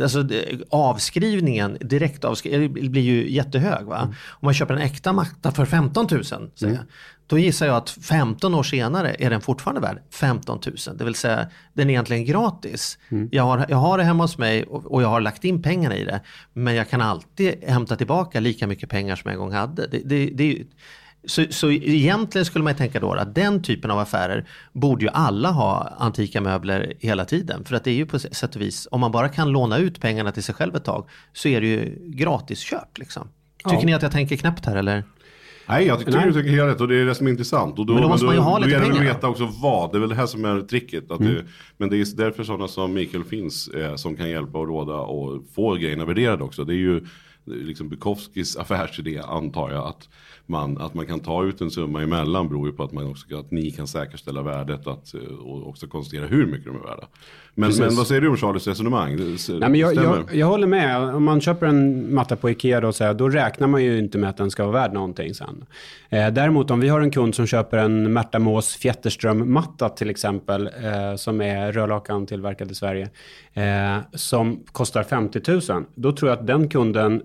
Alltså 0.00 0.28
avskrivningen, 0.70 1.78
direktavskrivningen 1.80 2.92
blir 2.92 3.02
ju 3.02 3.32
jättehög. 3.32 3.86
Va? 3.86 3.98
Mm. 3.98 4.08
Om 4.08 4.46
man 4.46 4.54
köper 4.54 4.74
en 4.74 4.80
äkta 4.80 5.12
matta 5.12 5.52
för 5.52 5.64
15 5.64 6.06
000, 6.10 6.24
säger 6.24 6.48
mm. 6.62 6.86
då 7.26 7.38
gissar 7.38 7.66
jag 7.66 7.76
att 7.76 7.90
15 7.90 8.54
år 8.54 8.62
senare 8.62 9.16
är 9.18 9.30
den 9.30 9.40
fortfarande 9.40 9.80
värd 9.80 10.02
15 10.10 10.60
000. 10.66 10.96
Det 10.96 11.04
vill 11.04 11.14
säga 11.14 11.46
den 11.72 11.88
är 11.88 11.92
egentligen 11.92 12.24
gratis. 12.24 12.98
Mm. 13.08 13.28
Jag, 13.32 13.42
har, 13.42 13.66
jag 13.68 13.76
har 13.76 13.98
det 13.98 14.04
hemma 14.04 14.24
hos 14.24 14.38
mig 14.38 14.64
och, 14.64 14.92
och, 14.92 15.02
jag 15.02 15.08
har 15.08 15.20
lagt 15.20 15.44
in 15.44 15.62
pengarna 15.62 15.96
i 15.96 16.04
det. 16.04 16.20
Men 16.52 16.74
jag 16.74 16.90
kan 16.90 17.00
alltid 17.00 17.64
hämta 17.64 17.96
tillbaka 17.96 18.40
lika 18.40 18.66
mycket 18.66 18.90
pengar 18.90 19.16
som 19.16 19.28
jag 19.28 19.34
en 19.34 19.40
gång 19.40 19.52
hade. 19.52 19.86
Det, 19.86 20.00
det, 20.04 20.30
det, 20.34 20.64
så, 21.26 21.44
så 21.50 21.70
egentligen 21.70 22.44
skulle 22.44 22.64
man 22.64 22.74
tänka 22.74 23.00
då 23.00 23.12
att 23.12 23.34
den 23.34 23.62
typen 23.62 23.90
av 23.90 23.98
affärer 23.98 24.48
borde 24.72 25.04
ju 25.04 25.10
alla 25.10 25.50
ha 25.50 25.92
antika 25.98 26.40
möbler 26.40 26.92
hela 26.98 27.24
tiden. 27.24 27.64
För 27.64 27.76
att 27.76 27.84
det 27.84 27.90
är 27.90 27.94
ju 27.94 28.06
på 28.06 28.18
sätt 28.18 28.56
och 28.56 28.62
vis, 28.62 28.88
om 28.90 29.00
man 29.00 29.12
bara 29.12 29.28
kan 29.28 29.50
låna 29.50 29.78
ut 29.78 30.00
pengarna 30.00 30.32
till 30.32 30.42
sig 30.42 30.54
själv 30.54 30.76
ett 30.76 30.84
tag 30.84 31.08
så 31.32 31.48
är 31.48 31.60
det 31.60 31.66
ju 31.66 31.98
gratisköp. 31.98 32.98
Liksom. 32.98 33.28
Tycker 33.64 33.76
ja. 33.76 33.86
ni 33.86 33.94
att 33.94 34.02
jag 34.02 34.12
tänker 34.12 34.36
knäppt 34.36 34.66
här 34.66 34.76
eller? 34.76 35.04
Nej, 35.68 35.86
jag 35.86 35.98
tycker 35.98 36.12
du 36.12 36.32
tänker 36.32 36.50
helt 36.50 36.74
rätt 36.74 36.80
och 36.80 36.88
det 36.88 36.96
är 36.96 37.04
det 37.04 37.14
som 37.14 37.26
är 37.26 37.30
intressant. 37.30 37.78
Och 37.78 37.86
då, 37.86 37.92
men 37.92 38.02
då 38.02 38.08
måste 38.08 38.26
man 38.26 38.34
ju 38.34 38.40
ha 38.40 38.58
lite 38.58 38.70
pengar. 38.70 38.88
Då 38.88 38.96
gäller 38.96 39.14
veta 39.14 39.28
också 39.28 39.48
vad, 39.62 39.92
det 39.92 39.98
är 39.98 40.00
väl 40.00 40.08
det 40.08 40.14
här 40.14 40.26
som 40.26 40.44
är 40.44 40.60
tricket. 40.60 41.10
Att 41.10 41.20
mm. 41.20 41.34
det, 41.34 41.44
men 41.76 41.90
det 41.90 41.96
är 41.96 42.16
därför 42.16 42.44
sådana 42.44 42.68
som 42.68 42.94
Mikael 42.94 43.24
finns 43.24 43.68
eh, 43.68 43.94
som 43.94 44.16
kan 44.16 44.30
hjälpa 44.30 44.58
och 44.58 44.68
råda 44.68 44.94
och 44.94 45.42
få 45.54 45.74
grejerna 45.74 46.04
värderade 46.04 46.44
också. 46.44 46.64
Det 46.64 46.72
är 46.72 46.76
ju 46.76 47.06
liksom 47.46 47.88
Bukowskis 47.88 48.56
affärsidé 48.56 49.18
antar 49.18 49.70
jag. 49.70 49.86
Att 49.86 50.08
man, 50.46 50.78
att 50.78 50.94
man 50.94 51.06
kan 51.06 51.20
ta 51.20 51.44
ut 51.44 51.60
en 51.60 51.70
summa 51.70 52.02
emellan 52.02 52.48
beror 52.48 52.68
ju 52.68 52.72
på 52.72 52.82
att, 52.82 52.92
man 52.92 53.10
också, 53.10 53.38
att 53.38 53.50
ni 53.50 53.70
kan 53.70 53.86
säkerställa 53.86 54.42
värdet 54.42 54.86
att, 54.86 55.14
och 55.40 55.68
också 55.68 55.86
konstatera 55.86 56.26
hur 56.26 56.46
mycket 56.46 56.66
de 56.66 56.76
är 56.76 56.88
värda. 56.88 57.06
Men, 57.58 57.72
men 57.78 57.96
vad 57.96 58.06
säger 58.06 58.20
du 58.20 58.28
om 58.28 58.36
Charlies 58.36 58.66
resonemang? 58.66 59.16
Nej, 59.16 59.58
men 59.58 59.74
jag, 59.74 59.94
jag, 59.94 60.24
jag, 60.32 60.46
håller 60.46 60.66
med. 60.66 61.14
Om 61.14 61.24
man 61.24 61.40
köper 61.40 61.66
en 61.66 62.14
matta 62.14 62.36
på 62.36 62.50
Ikea 62.50 62.80
då, 62.80 62.92
så 62.92 63.04
här, 63.04 63.14
då 63.14 63.28
räknar 63.28 63.66
man 63.66 63.84
ju 63.84 63.98
inte 63.98 64.18
med 64.18 64.30
att 64.30 64.36
den 64.36 64.50
ska 64.50 64.66
vara 64.66 64.72
värd 64.72 64.92
någonting 64.92 65.34
sen. 65.34 65.64
Eh, 66.08 66.28
däremot 66.28 66.70
om 66.70 66.80
vi 66.80 66.88
har 66.88 67.00
en 67.00 67.10
kund 67.10 67.34
som 67.34 67.46
köper 67.46 67.78
en 67.78 68.12
Märta 68.12 68.38
Mås 68.38 68.76
Fjätterström-matta 68.76 69.88
till 69.88 70.10
exempel, 70.10 70.66
eh, 70.66 71.16
som 71.16 71.40
är 71.40 71.72
rörlakan 71.72 72.26
tillverkad 72.26 72.70
i 72.70 72.74
Sverige, 72.74 73.08
eh, 73.52 73.98
som 74.12 74.64
kostar 74.72 75.02
50 75.02 75.72
000, 75.72 75.84
då 75.94 76.12
tror 76.12 76.30
jag 76.30 76.38
att 76.38 76.46
den 76.46 76.68
kunden 76.68 77.22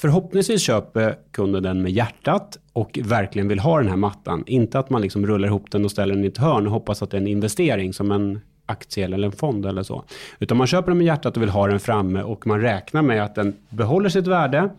Förhoppningsvis 0.00 0.62
köper 0.62 1.18
kunden 1.30 1.62
den 1.62 1.82
med 1.82 1.92
hjärtat 1.92 2.58
och 2.72 2.98
verkligen 3.04 3.48
vill 3.48 3.58
ha 3.58 3.78
den 3.78 3.88
här 3.88 3.96
mattan. 3.96 4.44
Inte 4.46 4.78
att 4.78 4.90
man 4.90 5.02
liksom 5.02 5.26
rullar 5.26 5.48
ihop 5.48 5.70
den 5.70 5.84
och 5.84 5.90
ställer 5.90 6.14
den 6.14 6.24
i 6.24 6.26
ett 6.26 6.38
hörn 6.38 6.66
och 6.66 6.72
hoppas 6.72 7.02
att 7.02 7.10
det 7.10 7.16
är 7.16 7.20
en 7.20 7.26
investering 7.26 7.92
som 7.92 8.12
en 8.12 8.40
aktie 8.66 9.04
eller 9.04 9.26
en 9.26 9.32
fond 9.32 9.66
eller 9.66 9.82
så. 9.82 10.04
Utan 10.38 10.56
man 10.56 10.66
köper 10.66 10.90
den 10.90 10.98
med 10.98 11.06
hjärtat 11.06 11.36
och 11.36 11.42
vill 11.42 11.50
ha 11.50 11.66
den 11.66 11.80
framme 11.80 12.22
och 12.22 12.46
man 12.46 12.60
räknar 12.60 13.02
med 13.02 13.24
att 13.24 13.34
den 13.34 13.56
behåller 13.68 14.08
sitt 14.08 14.26
värde 14.26 14.70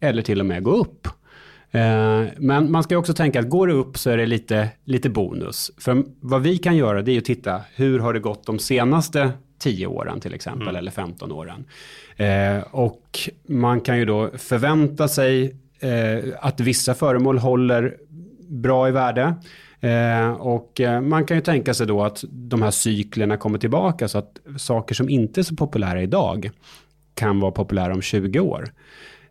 eller 0.00 0.22
till 0.22 0.40
och 0.40 0.46
med 0.46 0.62
går 0.62 0.76
upp. 0.78 1.08
Eh, 1.70 2.24
men 2.38 2.70
man 2.70 2.82
ska 2.82 2.98
också 2.98 3.14
tänka 3.14 3.40
att 3.40 3.48
går 3.48 3.66
det 3.66 3.72
upp 3.72 3.98
så 3.98 4.10
är 4.10 4.16
det 4.16 4.26
lite, 4.26 4.68
lite 4.84 5.10
bonus. 5.10 5.70
För 5.78 6.04
vad 6.20 6.42
vi 6.42 6.58
kan 6.58 6.76
göra 6.76 7.02
det 7.02 7.12
är 7.12 7.18
att 7.18 7.24
titta 7.24 7.60
hur 7.74 7.98
har 7.98 8.12
det 8.12 8.20
gått 8.20 8.46
de 8.46 8.58
senaste 8.58 9.32
10 9.58 9.86
åren 9.86 10.20
till 10.20 10.34
exempel 10.34 10.68
mm. 10.68 10.76
eller 10.76 10.90
15 10.90 11.32
åren. 11.32 11.64
Eh, 12.20 12.62
och 12.70 13.18
man 13.46 13.80
kan 13.80 13.98
ju 13.98 14.04
då 14.04 14.30
förvänta 14.34 15.08
sig 15.08 15.56
eh, 15.80 16.18
att 16.40 16.60
vissa 16.60 16.94
föremål 16.94 17.38
håller 17.38 17.96
bra 18.48 18.88
i 18.88 18.90
värde. 18.90 19.34
Eh, 19.80 20.30
och 20.30 20.80
eh, 20.80 21.00
man 21.00 21.24
kan 21.24 21.36
ju 21.36 21.40
tänka 21.40 21.74
sig 21.74 21.86
då 21.86 22.02
att 22.02 22.24
de 22.30 22.62
här 22.62 22.70
cyklerna 22.70 23.36
kommer 23.36 23.58
tillbaka 23.58 24.08
så 24.08 24.18
att 24.18 24.38
saker 24.58 24.94
som 24.94 25.08
inte 25.08 25.40
är 25.40 25.42
så 25.42 25.56
populära 25.56 26.02
idag 26.02 26.50
kan 27.14 27.40
vara 27.40 27.52
populära 27.52 27.94
om 27.94 28.02
20 28.02 28.40
år. 28.40 28.72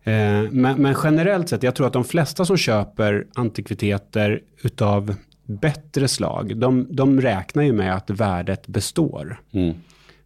Eh, 0.04 0.12
men, 0.52 0.82
men, 0.82 0.95
generellt 1.04 1.49
sett, 1.49 1.63
jag 1.63 1.75
tror 1.75 1.88
att 1.88 1.93
de 1.93 2.04
flesta 2.04 2.45
som 2.45 2.58
köper 2.58 3.28
antikviteter 3.34 4.41
utav 4.62 5.15
bättre 5.45 6.08
slag, 6.08 6.58
de, 6.58 6.88
de 6.89 7.21
räknar 7.21 7.63
ju 7.63 7.73
med 7.73 7.95
att 7.95 8.10
värdet 8.10 8.67
består. 8.67 9.41
Mm. 9.52 9.75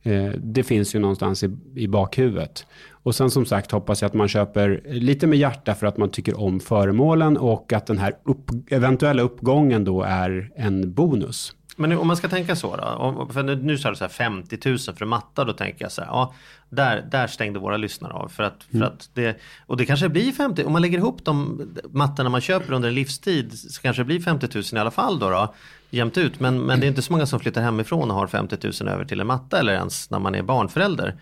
Eh, 0.03 0.31
det 0.37 0.63
finns 0.63 0.95
ju 0.95 0.99
någonstans 0.99 1.43
i, 1.43 1.57
i 1.75 1.87
bakhuvudet. 1.87 2.65
Och 2.91 3.15
sen 3.15 3.31
som 3.31 3.45
sagt 3.45 3.71
hoppas 3.71 4.01
jag 4.01 4.09
att 4.09 4.13
man 4.13 4.27
köper 4.27 4.81
lite 4.85 5.27
med 5.27 5.39
hjärta 5.39 5.75
för 5.75 5.87
att 5.87 5.97
man 5.97 6.09
tycker 6.09 6.39
om 6.39 6.59
föremålen 6.59 7.37
och 7.37 7.73
att 7.73 7.87
den 7.87 7.97
här 7.97 8.13
upp, 8.23 8.51
eventuella 8.67 9.21
uppgången 9.21 9.83
då 9.83 10.01
är 10.01 10.51
en 10.55 10.93
bonus. 10.93 11.55
Men 11.75 11.89
nu, 11.89 11.97
om 11.97 12.07
man 12.07 12.17
ska 12.17 12.27
tänka 12.29 12.55
så 12.55 12.75
då, 12.75 12.83
om, 12.83 13.29
för 13.33 13.43
nu, 13.43 13.55
nu 13.55 13.77
sa 13.77 13.89
du 13.89 13.95
så 13.95 14.03
här 14.03 14.09
50 14.09 14.69
000 14.69 14.77
för 14.77 15.05
matta, 15.05 15.43
då 15.43 15.53
tänker 15.53 15.85
jag 15.85 15.91
så 15.91 16.01
här, 16.01 16.07
ja, 16.07 16.33
där, 16.69 17.07
där 17.11 17.27
stängde 17.27 17.59
våra 17.59 17.77
lyssnare 17.77 18.13
av. 18.13 18.27
För 18.27 18.43
att, 18.43 18.63
för 18.63 18.75
Mm. 18.77 18.87
att 18.87 19.09
det, 19.13 19.37
och 19.65 19.77
det 19.77 19.85
kanske 19.85 20.09
blir 20.09 20.31
50, 20.31 20.63
om 20.63 20.73
man 20.73 20.81
lägger 20.81 20.97
ihop 20.97 21.25
de 21.25 21.61
mattorna 21.91 22.29
man 22.29 22.41
köper 22.41 22.73
under 22.73 22.89
en 22.89 22.95
livstid 22.95 23.59
så 23.59 23.81
kanske 23.81 24.01
det 24.01 24.05
blir 24.05 24.19
50 24.19 24.47
000 24.53 24.63
i 24.73 24.77
alla 24.77 24.91
fall 24.91 25.19
då, 25.19 25.29
då 25.29 25.53
jämnt 25.93 26.17
ut. 26.17 26.39
Men, 26.39 26.59
men 26.59 26.79
det 26.79 26.85
är 26.85 26.87
inte 26.87 27.01
så 27.01 27.13
många 27.13 27.25
som 27.25 27.39
flyttar 27.39 27.61
hemifrån 27.61 28.11
och 28.11 28.17
har 28.17 28.27
50 28.27 28.57
000 28.81 28.93
över 28.93 29.05
till 29.05 29.19
en 29.19 29.27
matta 29.27 29.59
eller 29.59 29.73
ens 29.73 30.09
när 30.09 30.19
man 30.19 30.35
är 30.35 30.41
barnförälder. 30.41 31.15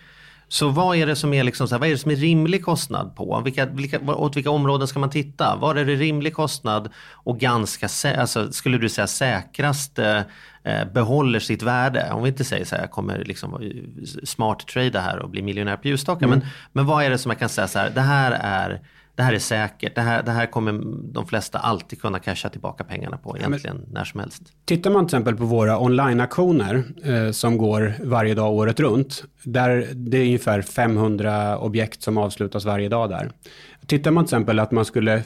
Så 0.51 0.69
vad 0.69 0.97
är 0.97 1.07
det 1.07 1.15
som 1.15 1.33
är, 1.33 1.43
liksom 1.43 1.67
så 1.67 1.75
här, 1.75 1.79
vad 1.79 1.87
är, 1.89 1.91
det 1.91 1.97
som 1.97 2.11
är 2.11 2.15
rimlig 2.15 2.65
kostnad 2.65 3.15
på? 3.15 3.41
Vilka, 3.45 3.65
vilka, 3.65 3.99
åt 3.99 4.37
vilka 4.37 4.49
områden 4.49 4.87
ska 4.87 4.99
man 4.99 5.09
titta? 5.09 5.55
Var 5.55 5.75
är 5.75 5.85
det 5.85 5.95
rimlig 5.95 6.33
kostnad 6.33 6.89
och 7.13 7.39
ganska, 7.39 7.87
alltså, 8.17 8.51
skulle 8.51 8.77
du 8.77 8.89
säga 8.89 9.07
säkrast 9.07 9.99
eh, 9.99 10.21
eh, 10.63 10.85
behåller 10.93 11.39
sitt 11.39 11.63
värde? 11.63 12.11
Om 12.11 12.23
vi 12.23 12.29
inte 12.29 12.43
säger 12.43 12.65
så 12.65 12.75
här, 12.75 12.83
jag 12.83 12.91
kommer 12.91 13.23
liksom 13.25 13.51
vara 13.51 13.63
smart 14.23 14.67
trada 14.67 14.99
här 14.99 15.19
och 15.19 15.29
bli 15.29 15.41
miljonär 15.41 15.77
på 15.77 15.87
ljusstake. 15.87 16.27
Men, 16.27 16.45
men 16.71 16.85
vad 16.85 17.03
är 17.03 17.09
det 17.09 17.17
som 17.17 17.29
jag 17.29 17.39
kan 17.39 17.49
säga 17.49 17.67
så 17.67 17.79
här, 17.79 17.89
det 17.89 18.01
här 18.01 18.31
är 18.41 18.81
det 19.21 19.25
här 19.25 19.33
är 19.33 19.39
säkert, 19.39 19.95
det 19.95 20.01
här, 20.01 20.23
det 20.23 20.31
här 20.31 20.45
kommer 20.45 20.81
de 21.13 21.27
flesta 21.27 21.59
alltid 21.59 22.01
kunna 22.01 22.19
casha 22.19 22.49
tillbaka 22.49 22.83
pengarna 22.83 23.17
på 23.17 23.37
egentligen 23.37 23.85
när 23.91 24.03
som 24.03 24.19
helst. 24.19 24.43
Tittar 24.65 24.91
man 24.91 25.07
till 25.07 25.15
exempel 25.15 25.35
på 25.35 25.45
våra 25.45 25.79
online-aktioner 25.79 26.83
eh, 27.03 27.31
som 27.31 27.57
går 27.57 27.93
varje 28.03 28.33
dag 28.33 28.53
året 28.53 28.79
runt. 28.79 29.23
Där 29.43 29.87
det 29.93 30.17
är 30.17 30.21
ungefär 30.21 30.61
500 30.61 31.57
objekt 31.57 32.01
som 32.01 32.17
avslutas 32.17 32.65
varje 32.65 32.89
dag 32.89 33.09
där. 33.09 33.31
Tittar 33.85 34.11
man 34.11 34.25
till 34.25 34.35
exempel 34.35 34.59
att 34.59 34.71
man 34.71 34.85
skulle 34.85 35.23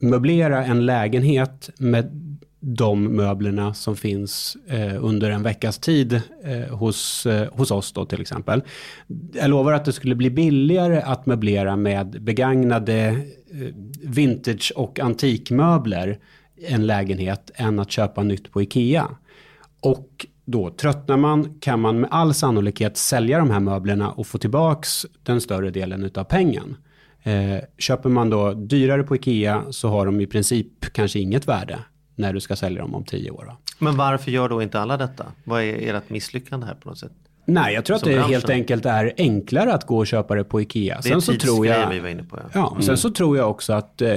möblera 0.00 0.64
en 0.64 0.86
lägenhet 0.86 1.70
med 1.78 2.31
de 2.64 3.16
möblerna 3.16 3.74
som 3.74 3.96
finns 3.96 4.56
eh, 4.66 5.04
under 5.04 5.30
en 5.30 5.42
veckas 5.42 5.78
tid 5.78 6.20
eh, 6.44 6.76
hos, 6.76 7.26
eh, 7.26 7.52
hos 7.52 7.70
oss 7.70 7.92
då 7.92 8.04
till 8.04 8.20
exempel. 8.20 8.62
Jag 9.32 9.50
lovar 9.50 9.72
att 9.72 9.84
det 9.84 9.92
skulle 9.92 10.14
bli 10.14 10.30
billigare 10.30 11.00
att 11.00 11.26
möblera 11.26 11.76
med 11.76 12.22
begagnade 12.22 13.06
eh, 13.06 13.74
vintage 14.02 14.72
och 14.76 15.00
antikmöbler 15.00 16.18
en 16.68 16.86
lägenhet 16.86 17.50
än 17.54 17.78
att 17.78 17.90
köpa 17.90 18.22
nytt 18.22 18.52
på 18.52 18.62
Ikea. 18.62 19.08
Och 19.80 20.26
då 20.44 20.70
tröttnar 20.70 21.16
man 21.16 21.58
kan 21.60 21.80
man 21.80 22.00
med 22.00 22.10
all 22.12 22.34
sannolikhet 22.34 22.96
sälja 22.96 23.38
de 23.38 23.50
här 23.50 23.60
möblerna 23.60 24.10
och 24.10 24.26
få 24.26 24.38
tillbaks 24.38 25.06
den 25.22 25.40
större 25.40 25.70
delen 25.70 26.04
utav 26.04 26.24
pengen. 26.24 26.76
Eh, 27.22 27.58
köper 27.78 28.08
man 28.08 28.30
då 28.30 28.52
dyrare 28.52 29.02
på 29.02 29.16
Ikea 29.16 29.62
så 29.70 29.88
har 29.88 30.06
de 30.06 30.20
i 30.20 30.26
princip 30.26 30.92
kanske 30.92 31.18
inget 31.18 31.48
värde 31.48 31.78
när 32.14 32.32
du 32.32 32.40
ska 32.40 32.56
sälja 32.56 32.82
dem 32.82 32.94
om 32.94 33.04
tio 33.04 33.30
år. 33.30 33.44
Då. 33.48 33.56
Men 33.78 33.96
varför 33.96 34.30
gör 34.30 34.48
då 34.48 34.62
inte 34.62 34.80
alla 34.80 34.96
detta? 34.96 35.26
Vad 35.44 35.62
är 35.62 35.94
ert 35.94 36.10
misslyckande 36.10 36.66
här 36.66 36.74
på 36.74 36.88
något 36.88 36.98
sätt? 36.98 37.12
Nej, 37.44 37.74
jag 37.74 37.84
tror 37.84 37.94
att 37.96 38.00
Som 38.00 38.08
det 38.10 38.14
branschen. 38.16 38.32
helt 38.32 38.50
enkelt 38.50 38.86
är 38.86 39.12
enklare 39.16 39.74
att 39.74 39.86
gå 39.86 39.98
och 39.98 40.06
köpa 40.06 40.34
det 40.34 40.44
på 40.44 40.60
Ikea. 40.60 41.02
Sen 41.02 41.22
så 41.22 41.32
tror 41.34 41.66
jag, 41.66 41.90
vi 41.90 42.00
var 42.00 42.08
inne 42.08 42.22
på. 42.22 42.38
Ja. 42.54 42.74
Ja, 42.76 42.82
sen 42.82 42.96
så 42.96 43.10
tror 43.10 43.36
jag 43.36 43.50
också 43.50 43.72
att 43.72 44.02
eh, 44.02 44.10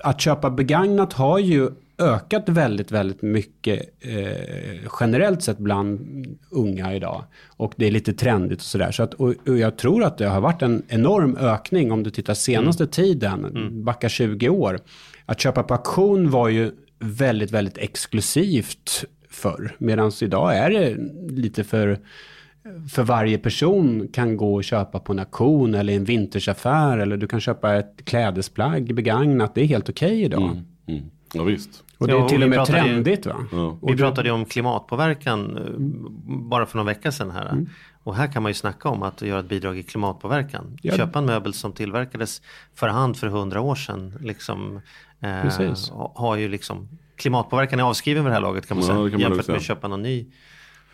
att 0.00 0.20
köpa 0.20 0.50
begagnat 0.50 1.12
har 1.12 1.38
ju 1.38 1.68
ökat 1.98 2.48
väldigt, 2.48 2.90
väldigt 2.90 3.22
mycket 3.22 3.80
eh, 4.00 4.90
generellt 5.00 5.42
sett 5.42 5.58
bland 5.58 6.00
unga 6.50 6.94
idag. 6.94 7.24
Och 7.46 7.72
det 7.76 7.86
är 7.86 7.90
lite 7.90 8.12
trendigt 8.12 8.58
och 8.58 8.64
sådär. 8.64 8.90
Så 8.90 9.02
att, 9.02 9.14
och, 9.14 9.34
och 9.48 9.58
jag 9.58 9.76
tror 9.78 10.04
att 10.04 10.18
det 10.18 10.26
har 10.26 10.40
varit 10.40 10.62
en 10.62 10.82
enorm 10.88 11.36
ökning 11.36 11.92
om 11.92 12.02
du 12.02 12.10
tittar 12.10 12.34
senaste 12.34 12.86
tiden, 12.86 13.70
backa 13.84 14.08
20 14.08 14.48
år. 14.48 14.78
Att 15.26 15.40
köpa 15.40 15.62
på 15.62 15.74
auktion 15.74 16.30
var 16.30 16.48
ju 16.48 16.72
väldigt, 17.06 17.50
väldigt 17.50 17.78
exklusivt 17.78 19.04
förr. 19.30 19.76
Medan 19.78 20.12
idag 20.20 20.56
är 20.56 20.70
det 20.70 20.96
lite 21.30 21.64
för 21.64 21.98
för 22.90 23.02
varje 23.02 23.38
person 23.38 24.08
kan 24.12 24.36
gå 24.36 24.54
och 24.54 24.64
köpa 24.64 24.98
på 24.98 25.12
en 25.12 25.18
auktion 25.18 25.74
eller 25.74 25.92
i 25.92 25.96
en 25.96 26.04
vintersaffär 26.04 26.98
eller 26.98 27.16
du 27.16 27.26
kan 27.26 27.40
köpa 27.40 27.74
ett 27.74 28.04
klädesplagg 28.04 28.94
begagnat. 28.94 29.54
Det 29.54 29.60
är 29.60 29.66
helt 29.66 29.88
okej 29.88 30.22
idag. 30.22 30.62
Mm. 30.86 31.02
Ja, 31.32 31.42
visst. 31.42 31.84
Och 31.98 32.06
det 32.06 32.12
Ja, 32.12 32.18
är 32.18 32.22
och 32.22 32.28
till 32.28 32.42
och 32.42 32.48
med 32.48 32.66
trendigt 32.66 33.26
va? 33.26 33.36
Ja. 33.52 33.78
Vi 33.82 33.96
pratade 33.96 34.28
ju 34.28 34.34
om 34.34 34.44
klimatpåverkan 34.44 35.56
eh, 35.56 35.62
bara 36.26 36.66
för 36.66 36.78
några 36.78 36.88
veckor 36.88 37.10
sedan 37.10 37.30
här. 37.30 37.48
Mm. 37.52 37.68
Och 38.02 38.14
här 38.14 38.32
kan 38.32 38.42
man 38.42 38.50
ju 38.50 38.54
snacka 38.54 38.88
om 38.88 39.02
att 39.02 39.22
göra 39.22 39.40
ett 39.40 39.48
bidrag 39.48 39.78
i 39.78 39.82
klimatpåverkan. 39.82 40.78
Ja. 40.82 40.96
Köpa 40.96 41.18
en 41.18 41.26
möbel 41.26 41.52
som 41.52 41.72
tillverkades 41.72 42.42
för 42.74 42.88
hand 42.88 43.16
för 43.16 43.26
hundra 43.26 43.60
år 43.60 43.74
sedan. 43.74 44.18
Liksom, 44.20 44.80
Precis. 45.20 45.90
ha- 45.90 46.12
har 46.16 46.36
ju 46.36 46.48
liksom, 46.48 46.88
klimatpåverkan 47.16 47.80
är 47.80 47.84
avskriven 47.84 48.24
vid 48.24 48.30
det 48.30 48.34
här 48.34 48.40
laget 48.42 48.66
kan 48.68 48.76
man 48.76 48.86
Ja, 48.86 48.94
säga. 48.94 49.02
kan 49.10 49.12
man 49.12 49.20
jämfört 49.20 49.48
med 49.48 49.56
att 49.56 49.62
köpa 49.62 49.88
någon 49.88 50.02
ny. 50.02 50.26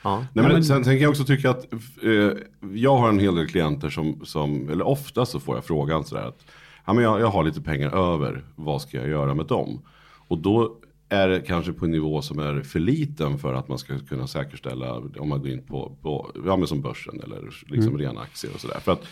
Ja. 0.02 0.16
Nej, 0.18 0.44
Ja, 0.44 0.52
men, 0.52 0.64
Sen, 0.64 0.84
sen 0.84 0.94
kan 0.94 1.02
jag 1.02 1.10
också 1.10 1.24
tycka 1.24 1.50
att 1.50 1.72
eh, 2.02 2.30
jag 2.74 2.96
har 2.96 3.08
en 3.08 3.18
hel 3.18 3.34
del 3.34 3.46
klienter 3.48 3.90
som, 3.90 4.20
som 4.24 4.70
eller 4.70 4.86
ofta 4.86 5.26
så 5.26 5.40
får 5.40 5.54
jag 5.56 5.64
frågan 5.64 6.04
sådär 6.04 6.22
att 6.22 6.44
ja, 6.86 6.92
men 6.92 7.04
jag, 7.04 7.20
jag 7.20 7.26
har 7.26 7.44
lite 7.44 7.60
pengar 7.62 8.14
över, 8.14 8.44
vad 8.54 8.82
ska 8.82 8.96
jag 8.96 9.08
göra 9.08 9.34
med 9.34 9.46
dem? 9.46 9.82
Och 10.28 10.38
då 10.38 10.76
är 11.08 11.28
det 11.28 11.40
kanske 11.40 11.72
på 11.72 11.84
en 11.84 11.90
nivå 11.90 12.22
som 12.22 12.38
är 12.38 12.62
för 12.62 12.78
liten 12.80 13.38
för 13.38 13.54
att 13.54 13.68
man 13.68 13.78
ska 13.78 13.98
kunna 13.98 14.26
säkerställa 14.26 14.92
om 14.94 15.28
man 15.28 15.38
går 15.40 15.48
in 15.48 15.66
på, 15.66 15.96
på 16.02 16.30
ja, 16.46 16.56
men 16.56 16.66
som 16.66 16.80
börsen 16.82 17.20
eller 17.24 17.42
liksom 17.66 17.98
rena 17.98 18.20
aktier 18.20 18.54
och 18.54 18.60
sådär. 18.60 18.80
För 18.80 18.92
att 18.92 19.02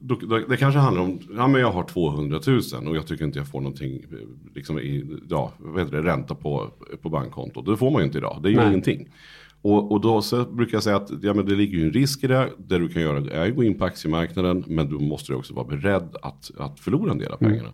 då, 0.00 0.14
då, 0.14 0.38
det 0.38 0.56
kanske 0.56 0.80
handlar 0.80 1.02
om, 1.02 1.18
ja 1.36 1.48
men 1.48 1.60
jag 1.60 1.72
har 1.72 1.84
200 1.84 2.40
000 2.46 2.88
och 2.88 2.96
jag 2.96 3.06
tycker 3.06 3.24
inte 3.24 3.38
jag 3.38 3.48
får 3.48 3.60
någonting, 3.60 4.04
eh, 4.12 4.18
liksom 4.54 4.78
i, 4.78 5.18
ja, 5.28 5.52
vad 5.58 5.82
heter 5.82 5.96
det, 5.96 6.08
ränta 6.08 6.34
på, 6.34 6.70
på 7.02 7.08
bankkontot. 7.08 7.66
Det 7.66 7.76
får 7.76 7.90
man 7.90 8.00
ju 8.00 8.06
inte 8.06 8.18
idag, 8.18 8.40
det 8.42 8.48
är 8.48 8.50
ju 8.50 8.56
Nej. 8.56 8.68
ingenting. 8.68 9.08
Och, 9.62 9.92
och 9.92 10.00
då 10.00 10.22
brukar 10.50 10.76
jag 10.76 10.82
säga 10.82 10.96
att 10.96 11.10
ja, 11.22 11.34
men 11.34 11.46
det 11.46 11.54
ligger 11.54 11.78
ju 11.78 11.84
en 11.84 11.92
risk 11.92 12.24
i 12.24 12.26
det. 12.26 12.48
Det 12.58 12.78
du 12.78 12.88
kan 12.88 13.02
göra 13.02 13.30
är 13.30 13.48
att 13.48 13.56
gå 13.56 13.64
in 13.64 13.78
på 13.78 13.84
aktiemarknaden. 13.84 14.64
Men 14.66 14.88
du 14.88 14.98
måste 14.98 15.32
ju 15.32 15.38
också 15.38 15.54
vara 15.54 15.66
beredd 15.66 16.16
att, 16.22 16.50
att 16.58 16.80
förlora 16.80 17.10
en 17.10 17.18
del 17.18 17.32
av 17.32 17.36
pengarna. 17.36 17.72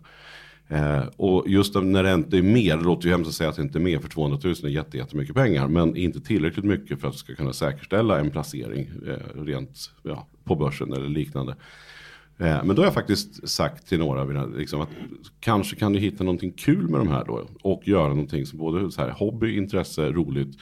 Eh, 0.67 1.03
och 1.17 1.43
just 1.47 1.75
när 1.75 2.03
det 2.03 2.13
inte 2.13 2.37
är 2.37 2.41
mer, 2.41 2.77
det 2.77 2.83
låter 2.83 3.05
ju 3.05 3.11
hemskt 3.11 3.27
att 3.27 3.35
säga 3.35 3.49
att 3.49 3.55
det 3.55 3.61
inte 3.61 3.77
är 3.77 3.81
mer 3.81 3.99
för 3.99 4.09
200 4.09 4.39
000 4.43 4.53
är 4.63 4.67
jätte, 4.67 4.97
jättemycket 4.97 5.35
pengar. 5.35 5.67
Men 5.67 5.95
inte 5.95 6.21
tillräckligt 6.21 6.65
mycket 6.65 7.01
för 7.01 7.07
att 7.07 7.13
du 7.13 7.19
ska 7.19 7.35
kunna 7.35 7.53
säkerställa 7.53 8.19
en 8.19 8.29
placering 8.29 8.89
eh, 9.07 9.41
rent 9.43 9.91
ja, 10.03 10.27
på 10.43 10.55
börsen 10.55 10.93
eller 10.93 11.09
liknande. 11.09 11.55
Eh, 12.39 12.63
men 12.63 12.75
då 12.75 12.81
har 12.81 12.85
jag 12.85 12.93
faktiskt 12.93 13.49
sagt 13.49 13.87
till 13.87 13.99
några 13.99 14.21
av 14.21 14.27
mina, 14.27 14.45
liksom 14.45 14.81
att 14.81 14.89
kanske 15.39 15.75
kan 15.75 15.93
du 15.93 15.99
hitta 15.99 16.23
någonting 16.23 16.51
kul 16.51 16.89
med 16.89 16.99
de 16.99 17.07
här 17.07 17.25
då. 17.25 17.47
Och 17.61 17.87
göra 17.87 18.09
någonting 18.09 18.45
som 18.45 18.59
både 18.59 18.91
så 18.91 19.01
här, 19.01 19.09
hobby, 19.09 19.57
intresse, 19.57 20.11
roligt. 20.11 20.57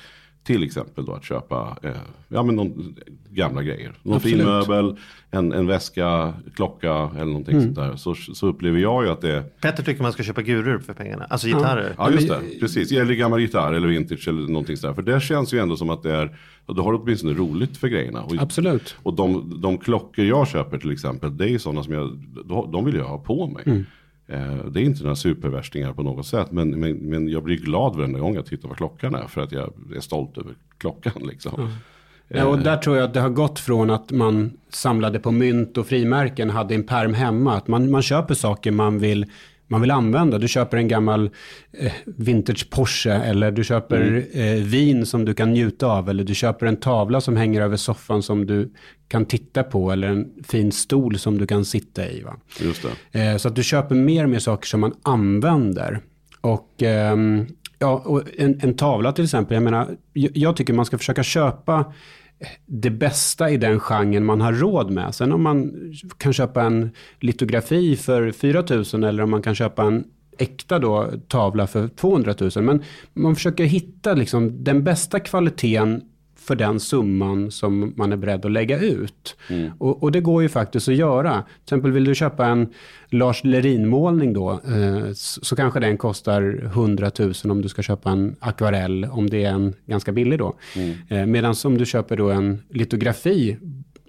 Till 0.45 0.63
exempel 0.63 1.05
då 1.05 1.13
att 1.13 1.23
köpa 1.23 1.77
eh, 1.83 1.91
ja, 2.27 2.43
men 2.43 2.55
någon, 2.55 2.95
gamla 3.29 3.63
grejer. 3.63 3.93
Någon 4.03 4.19
fin 4.19 4.41
Absolut. 4.41 4.67
möbel, 4.67 4.97
en, 5.31 5.51
en 5.51 5.67
väska, 5.67 6.33
klocka 6.55 7.09
eller 7.15 7.25
någonting 7.25 7.61
sånt 7.61 7.75
där. 7.75 7.95
Så, 7.95 8.15
så 8.15 8.47
upplever 8.47 8.79
jag 8.79 9.03
ju 9.05 9.09
att 9.09 9.21
det 9.21 9.61
Petter 9.61 9.83
tycker 9.83 10.03
man 10.03 10.13
ska 10.13 10.23
köpa 10.23 10.41
gurur 10.41 10.79
för 10.79 10.93
pengarna, 10.93 11.25
alltså 11.25 11.47
gitarrer. 11.47 11.95
ja 11.97 12.11
just 12.11 12.27
det, 12.27 12.39
precis. 12.59 12.91
Eller 12.91 13.13
gammal 13.13 13.41
gitarr 13.41 13.73
eller 13.73 13.87
vintage 13.87 14.27
eller 14.27 14.47
någonting 14.47 14.77
sådär. 14.77 14.93
För 14.93 15.01
det 15.01 15.21
känns 15.21 15.53
ju 15.53 15.59
ändå 15.59 15.77
som 15.77 15.89
att 15.89 16.03
det 16.03 16.13
är, 16.13 16.37
du 16.67 16.81
har 16.81 16.93
åtminstone 16.93 17.33
roligt 17.33 17.77
för 17.77 17.87
grejerna. 17.87 18.21
Och, 18.21 18.35
Absolut. 18.39 18.95
och 19.03 19.13
de, 19.13 19.53
de 19.61 19.77
klockor 19.77 20.25
jag 20.25 20.47
köper 20.47 20.77
till 20.77 20.91
exempel, 20.91 21.37
det 21.37 21.43
är 21.45 21.49
ju 21.49 21.59
sådana 21.59 21.83
som 21.83 21.93
jag, 21.93 22.17
de 22.71 22.85
vill 22.85 22.95
jag 22.95 23.05
ha 23.05 23.17
på 23.17 23.47
mig. 23.47 23.63
Mm. 23.65 23.85
Eh, 24.27 24.65
det 24.65 24.81
är 24.81 24.83
inte 24.83 25.03
några 25.03 25.15
supervärstingar 25.15 25.93
på 25.93 26.03
något 26.03 26.27
sätt, 26.27 26.51
men, 26.51 26.79
men, 26.79 26.97
men 26.97 27.27
jag 27.27 27.43
blir 27.43 27.57
glad 27.57 27.95
varenda 27.95 28.19
gång 28.19 28.35
jag 28.35 28.45
tittar 28.45 28.67
vad 28.67 28.77
klockan 28.77 29.15
är, 29.15 29.27
för 29.27 29.41
att 29.41 29.51
jag 29.51 29.73
är 29.95 29.99
stolt 29.99 30.37
över 30.37 30.53
klockan 30.77 31.13
liksom. 31.27 31.71
Ja, 32.27 32.45
och 32.45 32.59
där 32.59 32.77
tror 32.77 32.97
jag 32.97 33.05
att 33.05 33.13
det 33.13 33.19
har 33.19 33.29
gått 33.29 33.59
från 33.59 33.89
att 33.89 34.11
man 34.11 34.57
samlade 34.69 35.19
på 35.19 35.31
mynt 35.31 35.77
och 35.77 35.87
frimärken, 35.87 36.49
hade 36.49 36.75
en 36.75 36.83
perm 36.83 37.13
hemma. 37.13 37.57
Att 37.57 37.67
man, 37.67 37.91
man 37.91 38.01
köper 38.01 38.33
saker 38.33 38.71
man 38.71 38.99
vill, 38.99 39.25
man 39.67 39.81
vill 39.81 39.91
använda. 39.91 40.37
Du 40.37 40.47
köper 40.47 40.77
en 40.77 40.87
gammal 40.87 41.29
eh, 41.79 41.91
vintage 42.05 42.69
Porsche 42.69 43.11
eller 43.13 43.51
du 43.51 43.63
köper 43.63 44.25
eh, 44.33 44.63
vin 44.63 45.05
som 45.05 45.25
du 45.25 45.33
kan 45.33 45.51
njuta 45.53 45.87
av. 45.87 46.09
Eller 46.09 46.23
du 46.23 46.35
köper 46.35 46.65
en 46.65 46.75
tavla 46.77 47.21
som 47.21 47.37
hänger 47.37 47.61
över 47.61 47.77
soffan 47.77 48.23
som 48.23 48.45
du 48.45 48.73
kan 49.07 49.25
titta 49.25 49.63
på. 49.63 49.91
Eller 49.91 50.07
en 50.07 50.29
fin 50.43 50.71
stol 50.71 51.19
som 51.19 51.37
du 51.37 51.47
kan 51.47 51.65
sitta 51.65 52.07
i. 52.07 52.21
Va? 52.21 52.35
Eh, 53.11 53.37
Så 53.37 53.47
att 53.47 53.55
du 53.55 53.63
köper 53.63 53.95
mer 53.95 54.23
och 54.23 54.29
mer 54.29 54.39
saker 54.39 54.67
som 54.67 54.79
man 54.79 54.93
använder. 55.03 55.99
Och, 56.41 56.83
ehm, 56.83 57.45
ja, 57.79 58.01
och 58.05 58.23
en, 58.37 58.59
en 58.63 58.75
tavla 58.75 59.11
till 59.11 59.23
exempel, 59.23 59.55
jag 59.55 59.63
menar, 59.63 59.87
jag, 60.13 60.31
jag 60.37 60.55
tycker 60.55 60.73
man 60.73 60.85
ska 60.85 60.97
försöka 60.97 61.23
köpa 61.23 61.93
det 62.65 62.89
bästa 62.89 63.49
i 63.49 63.57
den 63.57 63.79
genren 63.79 64.25
man 64.25 64.41
har 64.41 64.53
råd 64.53 64.91
med. 64.91 65.15
Sen 65.15 65.31
om 65.31 65.43
man 65.43 65.73
kan 66.17 66.33
köpa 66.33 66.63
en 66.63 66.89
litografi 67.19 67.95
för 67.95 68.31
4 68.31 68.63
000 68.93 69.03
eller 69.03 69.23
om 69.23 69.29
man 69.29 69.41
kan 69.41 69.55
köpa 69.55 69.83
en 69.83 70.03
äkta 70.37 70.79
då, 70.79 71.11
tavla 71.27 71.67
för 71.67 71.87
200 71.87 72.35
000. 72.39 72.51
Men 72.55 72.83
man 73.13 73.35
försöker 73.35 73.63
hitta 73.63 74.13
liksom 74.13 74.63
den 74.63 74.83
bästa 74.83 75.19
kvaliteten 75.19 76.01
för 76.45 76.55
den 76.55 76.79
summan 76.79 77.51
som 77.51 77.93
man 77.95 78.11
är 78.11 78.17
beredd 78.17 78.45
att 78.45 78.51
lägga 78.51 78.79
ut. 78.79 79.35
Mm. 79.49 79.71
Och, 79.77 80.03
och, 80.03 80.11
det 80.11 80.21
går 80.21 80.43
ju 80.43 80.49
faktiskt 80.49 80.87
att 80.87 80.95
göra. 80.95 81.31
Till 81.33 81.63
exempel 81.63 81.91
vill 81.91 82.03
du 82.03 82.15
köpa 82.15 82.45
en 82.47 82.67
Lars 83.09 83.43
Lerin-målning 83.43 84.33
då, 84.33 84.51
eh, 84.51 85.11
så, 85.13 85.45
så, 85.45 85.55
kanske 85.55 85.79
den 85.79 85.97
kostar 85.97 86.61
100 86.65 87.11
000 87.19 87.33
om 87.43 87.61
du 87.61 87.69
ska 87.69 87.81
köpa 87.81 88.11
en 88.11 88.35
akvarell, 88.39 89.05
om 89.05 89.29
det 89.29 89.45
är 89.45 89.51
en 89.51 89.73
ganska 89.85 90.11
billig 90.11 90.39
då. 90.39 90.55
Mm. 90.75 90.95
Eh, 91.09 91.25
Medan 91.25 91.55
om 91.65 91.77
du 91.77 91.85
köper 91.85 92.17
då 92.17 92.29
en 92.29 92.61
litografi 92.69 93.57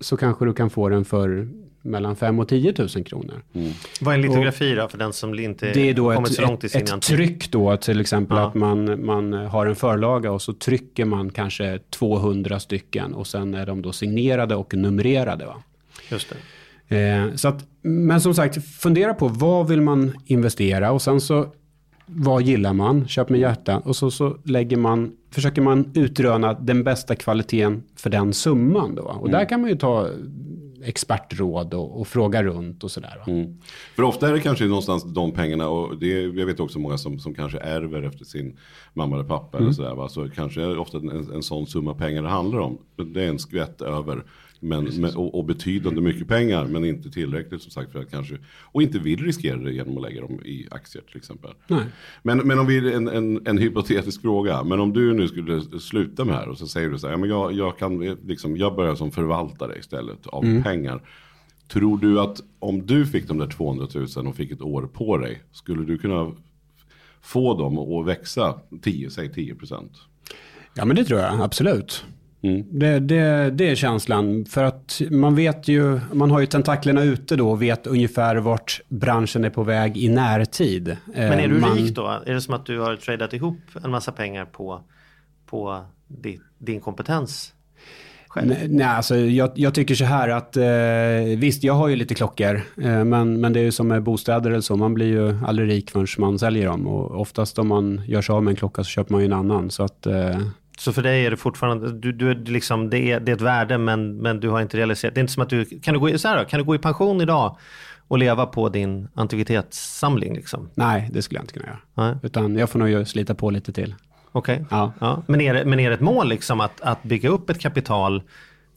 så 0.01 0.17
kanske 0.17 0.45
du 0.45 0.53
kan 0.53 0.71
få 0.71 0.89
den 0.89 1.05
för 1.05 1.49
mellan 1.87 2.17
5 2.17 2.39
och 2.39 2.49
10 2.49 2.75
000 2.79 2.89
kronor. 2.89 3.43
Mm. 3.53 3.73
Vad 4.01 4.15
är 4.15 4.19
en 4.19 4.23
litografi 4.23 4.75
då 4.75 4.89
för 4.89 4.99
den 4.99 5.13
som 5.13 5.39
inte 5.39 5.73
det 5.73 5.91
är 5.91 5.95
då 5.95 6.15
kommit 6.15 6.31
ett, 6.31 6.37
så 6.37 6.43
långt 6.43 6.65
i 6.65 6.69
sin 6.69 6.83
Ett, 6.83 6.91
ett 6.91 7.03
tryck 7.03 7.51
då 7.51 7.77
till 7.77 8.01
exempel 8.01 8.37
ja. 8.37 8.47
att 8.47 8.55
man, 8.55 9.07
man 9.07 9.33
har 9.33 9.67
en 9.67 9.77
förlaga 9.77 10.33
och 10.33 10.43
så 10.43 10.53
trycker 10.53 11.05
man 11.05 11.31
kanske 11.31 11.79
200 11.91 12.61
stycken 12.61 13.15
och 13.15 13.27
sen 13.27 13.55
är 13.55 13.67
de 13.67 13.83
då 13.83 13.93
signerade 13.93 14.55
och 14.55 14.75
numrerade. 14.75 15.47
Va? 15.47 15.63
Just 16.11 16.29
det. 16.31 16.37
Eh, 16.89 17.35
så 17.35 17.49
att, 17.49 17.65
men 17.83 18.21
som 18.21 18.35
sagt, 18.35 18.67
fundera 18.67 19.15
på 19.15 19.29
vad 19.29 19.69
vill 19.69 19.81
man 19.81 20.13
investera 20.27 20.93
och 20.93 21.03
sen 21.03 21.21
så 21.21 21.47
vad 22.07 22.43
gillar 22.43 22.73
man? 22.73 23.09
Köp 23.09 23.29
med 23.29 23.41
hjärta. 23.41 23.79
Och 23.79 23.97
så, 23.97 24.11
så 24.11 24.37
lägger 24.45 24.77
man, 24.77 25.13
försöker 25.31 25.63
man 25.63 25.91
utröna 25.95 26.53
den 26.53 26.85
bästa 26.85 27.15
kvaliteten 27.15 27.83
för 27.97 28.11
den 28.11 28.33
summan. 28.33 28.95
Då. 28.95 29.03
Och 29.03 29.29
mm. 29.29 29.33
där 29.33 29.49
kan 29.49 29.61
man 29.61 29.71
ju 29.71 29.77
ta 29.77 30.09
expertråd 30.85 31.75
och, 31.75 32.01
och 32.01 32.09
fråga 32.09 32.43
runt 32.43 32.85
och 32.85 32.91
sådär. 32.91 33.23
Mm. 33.27 33.59
För 33.97 34.03
ofta 34.03 34.29
är 34.29 34.33
det 34.33 34.41
kanske 34.41 34.65
någonstans 34.65 35.05
de 35.05 35.33
pengarna 35.33 35.69
och 35.69 35.99
det, 35.99 36.23
jag 36.23 36.47
vet 36.47 36.61
också 36.61 36.79
många 36.79 36.99
som, 36.99 37.19
som 37.19 37.35
kanske 37.35 37.59
ärver 37.59 38.03
efter 38.03 38.25
sin 38.25 38.59
mamma 38.95 39.17
eller 39.17 39.29
pappa 39.29 39.57
mm. 39.57 39.67
eller 39.67 39.75
sådär. 39.75 39.95
Va? 39.95 40.09
Så 40.09 40.29
kanske 40.29 40.63
är 40.63 40.69
det 40.69 40.79
ofta 40.79 40.99
en, 40.99 41.31
en 41.35 41.43
sån 41.43 41.67
summa 41.67 41.95
pengar 41.95 42.23
det 42.23 42.29
handlar 42.29 42.59
om. 42.59 42.79
Det 43.15 43.25
är 43.25 43.29
en 43.29 43.39
skvätt 43.39 43.83
över 43.83 44.25
men, 44.61 44.85
men, 44.85 45.17
och, 45.17 45.35
och, 45.35 45.45
betydande 45.45 46.01
mycket 46.01 46.29
pengar 46.29 46.67
men 46.67 46.85
inte 46.85 47.11
tillräckligt 47.11 47.63
som 47.63 47.71
sagt 47.71 47.93
för 47.93 48.01
att 48.01 48.11
kanske 48.11 48.39
och 48.63 48.83
inte 48.83 48.99
vill 48.99 49.25
riskera 49.25 49.57
det 49.57 49.73
genom 49.73 49.97
att 49.97 50.03
lägga 50.03 50.21
dem 50.21 50.41
i 50.45 50.67
aktier 50.71 51.03
till 51.03 51.17
exempel. 51.17 51.51
Nej. 51.67 51.85
Men, 52.23 52.39
men 52.39 52.59
om 52.59 52.67
vi 52.67 52.95
en, 52.95 53.09
en, 53.09 53.47
en 53.47 53.59
hypotetisk 53.59 54.21
fråga. 54.21 54.65
Men 54.65 54.81
om 54.81 54.93
du 54.93 55.15
nu 55.15 55.29
skulle 55.29 55.81
sluta 55.81 56.25
med 56.25 56.35
det 56.35 56.39
här 56.39 56.49
och 56.49 56.59
så 56.59 56.67
säger 56.67 56.89
du 56.89 56.99
så 56.99 57.07
här. 57.07 57.15
Ja, 57.15 57.19
men 57.19 57.31
jag, 57.31 57.53
jag, 57.53 57.79
kan, 57.79 57.99
liksom, 58.27 58.57
jag 58.57 58.77
börjar 58.77 58.95
som 58.95 59.11
förvaltare 59.11 59.79
istället 59.79 60.27
av 60.27 60.45
mm. 60.45 60.63
pengar. 60.63 61.01
Tror 61.69 61.99
du 61.99 62.21
att 62.21 62.41
om 62.59 62.87
du 62.87 63.07
fick 63.07 63.29
de 63.29 63.39
där 63.39 63.47
200 63.47 63.87
000 64.17 64.27
och 64.27 64.37
fick 64.37 64.51
ett 64.51 64.63
år 64.63 64.83
på 64.83 65.19
dig. 65.19 65.43
Skulle 65.53 65.85
du 65.85 65.99
kunna 65.99 66.33
få 67.21 67.59
dem 67.59 67.79
att 67.79 68.07
växa 68.07 68.61
10, 68.83 69.11
säg 69.11 69.33
10 69.33 69.55
procent? 69.55 69.93
Ja 70.75 70.85
men 70.85 70.97
det 70.97 71.05
tror 71.05 71.21
jag 71.21 71.41
absolut. 71.41 72.05
Mm. 72.43 72.65
Det, 72.71 72.99
det, 73.01 73.51
det, 73.51 73.71
är 73.71 73.75
känslan. 73.75 74.45
För 74.45 74.65
att 74.65 75.01
man 75.11 75.35
vet 75.35 75.69
ju, 75.69 76.01
man 76.13 76.31
har 76.31 76.41
ju 76.41 76.47
tentaklerna 76.47 77.03
ute 77.03 77.37
då 77.37 77.51
och 77.51 77.63
vet 77.63 77.87
ungefär 77.87 78.37
vart 78.37 78.81
branschen 78.89 79.45
är 79.45 79.51
på 79.51 79.63
väg 79.63 79.97
i 79.97 80.09
närtid. 80.09 80.97
Men 81.15 81.41
är 81.41 81.49
du 81.49 81.61
man... 81.61 81.77
rik 81.77 81.95
då? 81.95 82.23
Är 82.27 82.35
det 82.35 82.41
som 82.41 82.55
att 82.55 82.67
du 82.67 82.81
har 82.81 82.97
tradat 82.97 83.33
ihop 83.33 83.59
en 83.85 83.91
massa 83.91 84.13
pengar 84.13 84.45
på, 84.45 84.81
på 85.47 85.85
din, 86.09 86.41
din 86.59 86.81
kompetens? 86.81 87.53
Nej, 88.43 88.67
nej, 88.69 88.87
alltså 88.87 89.17
jag, 89.17 89.51
jag, 89.55 89.75
tycker 89.75 89.95
så 89.95 90.05
här 90.05 90.29
att 90.29 90.57
eh, 90.57 91.39
visst, 91.39 91.65
jag 91.65 91.75
har 91.75 91.89
ju 91.89 91.97
lite 91.97 92.15
klockor, 92.15 92.63
eh, 92.83 93.05
men, 93.05 93.41
men 93.41 93.53
det 93.53 93.61
är 93.61 93.65
ju 93.65 93.73
som 93.73 93.89
med 93.89 94.03
bostäder 94.03 94.51
eller 94.51 94.61
så, 94.61 94.77
man 94.77 94.95
blir 94.95 95.07
ju 95.07 95.37
aldrig 95.47 95.69
rik 95.69 95.91
förrän 95.91 96.07
man 96.19 96.39
säljer 96.39 96.67
dem 96.67 96.87
och 96.87 97.21
oftast 97.21 97.59
om 97.59 97.69
man 97.69 98.03
gör 98.07 98.23
sig 98.23 98.33
av 98.33 98.43
med 98.43 98.51
en 98.51 98.57
klocka 98.57 98.85
så 98.85 98.89
köper 98.89 99.13
man 99.13 99.21
ju 99.21 99.27
en 99.27 99.33
annan. 99.33 99.71
Så 99.71 99.83
att 99.83 100.07
eh, 100.07 100.41
så 100.77 100.93
för 100.93 101.03
dig 101.03 101.27
är 101.27 101.31
det 101.31 101.37
fortfarande, 101.37 101.93
du, 101.93 102.13
du, 102.13 102.35
liksom, 102.35 102.91
det, 102.91 102.99
är, 102.99 103.21
det 103.21 103.33
är 103.33 103.37
ett 103.37 103.43
värde 103.43 103.79
men, 103.79 104.17
men 104.17 104.41
du 104.41 104.49
har 104.49 104.61
inte 104.61 104.77
realiserat, 104.77 105.15
det 105.15 105.19
är 105.19 105.23
inte 105.23 105.33
som 105.33 105.43
att 105.43 105.51
du, 105.51 105.65
kan 105.65 105.95
du 105.95 106.01
gå, 106.01 106.19
så 106.19 106.29
här 106.29 106.39
då, 106.39 106.45
kan 106.45 106.59
du 106.59 106.65
gå 106.65 106.75
i 106.75 106.79
pension 106.79 107.21
idag 107.21 107.57
och 108.09 108.19
leva 108.19 108.47
på 108.47 108.69
din 108.69 109.09
antikvitetssamling? 109.15 110.35
Liksom? 110.35 110.71
Nej, 110.75 111.11
det 111.13 111.23
skulle 111.23 111.39
jag 111.39 111.43
inte 111.43 111.55
kunna 111.55 111.67
göra. 111.67 111.79
Nej. 111.95 112.17
Utan 112.23 112.57
jag 112.57 112.71
får 112.71 112.79
nog 112.79 113.09
slita 113.09 113.35
på 113.35 113.51
lite 113.51 113.73
till. 113.73 113.95
Okej. 114.33 114.55
Okay. 114.55 114.67
Ja. 114.71 114.93
ja. 115.01 115.23
Men, 115.27 115.41
är 115.41 115.55
det, 115.55 115.65
men 115.65 115.81
är 115.81 115.89
det 115.91 115.95
ett 115.95 116.01
mål 116.01 116.29
liksom 116.29 116.61
att, 116.61 116.81
att 116.81 117.03
bygga 117.03 117.29
upp 117.29 117.51
ett 117.51 117.61
kapital? 117.61 118.23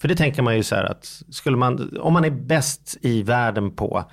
För 0.02 0.08
det 0.08 0.16
tänker 0.16 0.42
man 0.42 0.56
ju 0.56 0.64
så 0.64 0.76
här 0.76 0.84
att 0.84 1.22
skulle 1.30 1.58
man, 1.58 1.98
om 2.00 2.14
man 2.14 2.26
är 2.26 2.30
bäst 2.30 2.98
i 3.02 3.24
världen 3.24 3.72
på 3.72 4.06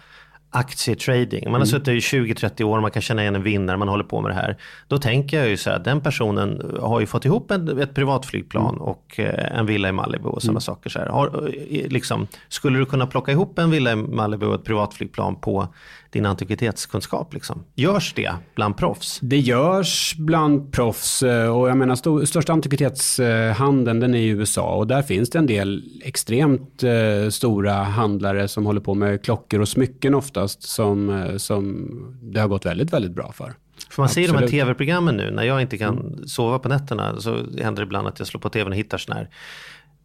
aktietrading. 0.50 1.44
Man 1.44 1.52
har 1.52 1.58
mm. 1.58 1.66
suttit 1.66 1.88
i 1.88 1.98
20-30 1.98 2.62
år, 2.62 2.80
man 2.80 2.90
kan 2.90 3.02
känna 3.02 3.22
igen 3.22 3.34
en 3.34 3.42
vinnare, 3.42 3.76
man 3.76 3.88
håller 3.88 4.04
på 4.04 4.20
med 4.20 4.30
det 4.30 4.34
här. 4.34 4.56
Då 4.88 4.98
tänker 4.98 5.38
jag 5.38 5.48
ju 5.48 5.56
så 5.56 5.70
här, 5.70 5.78
den 5.78 6.00
personen 6.00 6.76
har 6.80 7.00
ju 7.00 7.06
fått 7.06 7.24
ihop 7.24 7.50
en, 7.50 7.78
ett 7.78 7.94
privatflygplan 7.94 8.70
mm. 8.70 8.82
och 8.82 9.14
eh, 9.20 9.58
en 9.58 9.66
villa 9.66 9.88
i 9.88 9.92
Malibu 9.92 10.28
och 10.28 10.42
sådana 10.42 10.52
mm. 10.52 10.60
saker. 10.60 10.90
Så 10.90 10.98
här. 10.98 11.06
Har, 11.06 11.26
eh, 11.26 11.88
liksom, 11.88 12.26
skulle 12.48 12.78
du 12.78 12.86
kunna 12.86 13.06
plocka 13.06 13.32
ihop 13.32 13.58
en 13.58 13.70
villa 13.70 13.92
i 13.92 13.96
Malibu 13.96 14.46
och 14.46 14.54
ett 14.54 14.64
privatflygplan 14.64 15.36
på 15.36 15.68
din 16.16 16.26
antikvitetskunskap? 16.26 17.34
Liksom? 17.34 17.64
Görs 17.74 18.12
det 18.14 18.32
bland 18.54 18.76
proffs? 18.76 19.18
Det 19.22 19.38
görs 19.38 20.14
bland 20.18 20.72
proffs 20.72 21.22
eh, 21.22 21.56
och 21.56 21.68
jag 21.68 21.76
menar 21.76 21.94
st 21.94 22.26
största 22.26 22.52
antikvitetshandeln 22.52 24.00
den 24.00 24.14
är 24.14 24.18
i 24.18 24.28
USA 24.28 24.74
och 24.74 24.86
där 24.86 25.02
finns 25.02 25.30
det 25.30 25.38
en 25.38 25.46
del 25.46 26.00
extremt 26.04 26.82
eh, 26.82 27.30
stora 27.30 27.72
handlare 27.72 28.48
som 28.48 28.66
håller 28.66 28.80
på 28.80 28.94
med 28.94 29.24
klockor 29.24 29.60
och 29.60 29.68
smycken 29.68 30.14
oftast 30.14 30.62
som, 30.62 31.10
eh, 31.10 31.36
som 31.36 31.88
det 32.22 32.40
har 32.40 32.48
gått 32.48 32.66
väldigt, 32.66 32.92
väldigt 32.92 33.12
bra 33.12 33.32
för. 33.32 33.54
För 33.90 34.02
man 34.02 34.08
ser 34.08 34.28
de 34.28 34.36
här 34.36 34.48
tv-programmen 34.48 35.16
nu, 35.16 35.30
när 35.30 35.42
jag 35.42 35.62
inte 35.62 35.78
kan 35.78 36.22
sova 36.26 36.58
på 36.58 36.68
nätterna 36.68 37.20
så 37.20 37.34
händer 37.34 37.74
det 37.74 37.82
ibland 37.82 38.08
att 38.08 38.18
jag 38.18 38.28
slår 38.28 38.40
på 38.40 38.48
tvn 38.48 38.72
och 38.72 38.78
hittar 38.78 38.98
sådana 38.98 39.20
här 39.20 39.30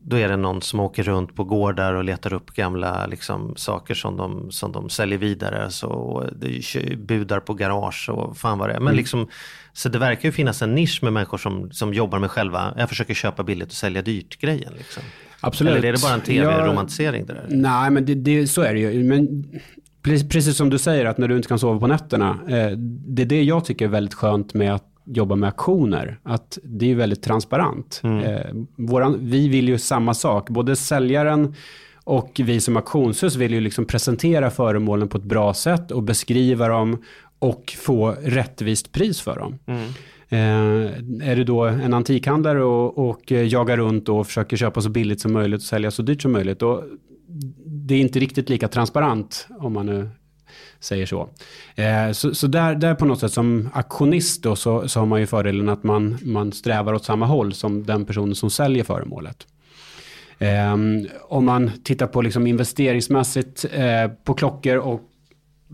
då 0.03 0.17
är 0.17 0.29
det 0.29 0.37
någon 0.37 0.61
som 0.61 0.79
åker 0.79 1.03
runt 1.03 1.35
på 1.35 1.43
gårdar 1.43 1.93
och 1.93 2.03
letar 2.03 2.33
upp 2.33 2.51
gamla 2.51 3.05
liksom, 3.07 3.53
saker 3.55 3.93
som 3.93 4.17
de, 4.17 4.51
som 4.51 4.71
de 4.71 4.89
säljer 4.89 5.17
vidare. 5.17 5.71
Så 5.71 6.23
det 6.35 6.97
budar 6.97 7.39
på 7.39 7.53
garage 7.53 8.09
och 8.09 8.37
fan 8.37 8.57
vad 8.57 8.69
det 8.69 8.73
är. 8.73 8.79
Men 8.79 8.87
mm. 8.87 8.97
liksom, 8.97 9.27
så 9.73 9.89
det 9.89 9.99
verkar 9.99 10.29
ju 10.29 10.31
finnas 10.31 10.61
en 10.61 10.75
nisch 10.75 10.99
med 11.03 11.13
människor 11.13 11.37
som, 11.37 11.71
som 11.71 11.93
jobbar 11.93 12.19
med 12.19 12.31
själva, 12.31 12.73
jag 12.77 12.89
försöker 12.89 13.13
köpa 13.13 13.43
billigt 13.43 13.67
och 13.67 13.73
sälja 13.73 14.01
dyrt 14.01 14.39
grejen. 14.39 14.73
Liksom. 14.77 15.03
Absolut. 15.39 15.73
Eller 15.73 15.87
är 15.87 15.93
det 15.93 16.01
bara 16.01 16.13
en 16.13 16.21
tv-romantisering? 16.21 17.25
Ja, 17.27 17.35
nej, 17.49 17.91
men 17.91 18.05
det, 18.05 18.15
det, 18.15 18.47
så 18.47 18.61
är 18.61 18.73
det 18.73 18.79
ju. 18.79 19.03
Men 19.03 19.45
precis 20.03 20.57
som 20.57 20.69
du 20.69 20.77
säger, 20.77 21.05
att 21.05 21.17
när 21.17 21.27
du 21.27 21.35
inte 21.35 21.47
kan 21.47 21.59
sova 21.59 21.79
på 21.79 21.87
nätterna. 21.87 22.39
Eh, 22.47 22.77
det 23.07 23.21
är 23.21 23.25
det 23.25 23.43
jag 23.43 23.65
tycker 23.65 23.85
är 23.85 23.89
väldigt 23.89 24.13
skönt 24.13 24.53
med 24.53 24.75
att 24.75 24.90
jobba 25.12 25.36
med 25.36 25.50
aktioner, 25.50 26.19
att 26.24 26.58
det 26.63 26.91
är 26.91 26.95
väldigt 26.95 27.24
transparent. 27.24 28.02
Mm. 28.04 28.24
Eh, 28.24 28.45
våran, 28.76 29.17
vi 29.21 29.47
vill 29.47 29.69
ju 29.69 29.78
samma 29.78 30.13
sak, 30.13 30.50
både 30.50 30.76
säljaren 30.76 31.56
och 32.04 32.41
vi 32.43 32.62
som 32.62 32.78
auktionshus 32.78 33.36
vill 33.36 33.54
ju 33.54 33.60
liksom 33.60 33.86
presentera 33.86 34.50
föremålen 34.50 35.08
på 35.08 35.17
ett 35.17 35.24
bra 35.24 35.54
sätt 35.54 35.91
och 35.91 36.04
beskriva 36.04 36.67
dem 36.67 37.04
och 37.39 37.74
få 37.78 38.15
rättvist 38.21 38.91
pris 38.91 39.21
för 39.21 39.39
dem. 39.39 39.60
Mm. 39.65 39.89
Eh, 40.30 41.30
är 41.30 41.36
du 41.36 41.43
då 41.43 41.63
en 41.63 41.93
antikhandlare 41.93 42.63
och, 42.63 43.10
och 43.10 43.32
jagar 43.32 43.78
runt 43.78 44.10
och 44.10 44.28
försöker 44.28 44.58
köpa 44.58 44.82
så 44.82 44.89
billigt 44.89 45.21
som 45.21 45.34
möjligt 45.34 45.60
och 45.60 45.65
sälja 45.65 45.91
så 45.91 46.02
dyrt 46.02 46.21
som 46.21 46.32
möjligt, 46.32 46.60
då 46.60 46.84
det 47.65 47.95
är 47.95 48.00
inte 48.00 48.19
riktigt 48.19 48.50
lika 48.50 48.67
transparent 48.67 49.47
om 49.60 49.74
man 49.74 49.86
nu 49.86 50.10
säger 50.82 51.06
så. 51.06 51.30
Eh, 51.76 52.12
så, 52.12 52.36
så 52.36 52.48
där, 52.48 52.76
där 52.76 52.96
på 52.96 53.06
något 53.06 53.20
sätt 53.20 53.34
som 53.34 53.70
aktionist 53.74 54.44
då 54.44 54.56
så, 54.56 54.88
så 54.88 55.00
har 55.00 55.06
man 55.06 55.20
ju 55.20 55.28
fördelen 55.28 55.70
att 55.70 55.84
man, 55.84 56.17
man 56.22 56.52
strävar 56.52 56.94
åt 56.94 57.06
samma 57.06 57.26
håll 57.26 57.54
som 57.54 57.86
den 57.86 58.06
personen 58.06 58.36
som 58.36 58.50
säljer 58.50 58.84
föremålet. 58.84 59.48
Eh, 60.38 60.74
om 61.22 61.46
man 61.46 61.72
tittar 61.84 62.08
på 62.08 62.22
liksom 62.22 62.48
investeringsmässigt 62.48 63.65
eh, 63.72 64.08
på 64.24 64.34
klockor 64.34 64.78
och 64.78 65.02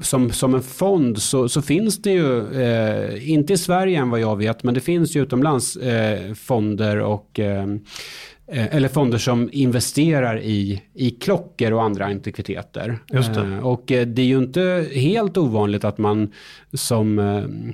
som, 0.01 0.31
som 0.31 0.55
en 0.55 0.63
fond 0.63 1.21
så, 1.21 1.49
så 1.49 1.61
finns 1.61 2.01
det 2.01 2.11
ju, 2.11 2.61
eh, 2.61 3.31
inte 3.31 3.53
i 3.53 3.57
Sverige 3.57 3.99
än 3.99 4.09
vad 4.09 4.19
jag 4.19 4.35
vet, 4.35 4.63
men 4.63 4.73
det 4.73 4.79
finns 4.79 5.15
ju 5.15 5.23
utomlands 5.23 5.75
eh, 5.75 6.33
fonder 6.33 6.99
och 6.99 7.39
eh, 7.39 7.65
Eh, 7.65 8.36
eller 8.51 8.87
fonder 8.87 9.17
som 9.17 9.49
investerar 9.53 10.39
i, 10.41 10.81
i 10.93 11.09
klockor 11.09 11.71
och 11.73 11.83
andra 11.83 12.05
antikviteter. 12.05 12.99
Det. 13.07 13.17
Eh, 13.17 13.59
och 13.59 13.91
eh, 13.91 14.07
det 14.07 14.21
är 14.21 14.25
ju 14.25 14.37
inte 14.37 14.87
helt 14.93 15.37
ovanligt 15.37 15.83
att 15.83 15.97
man 15.97 16.33
som 16.73 17.17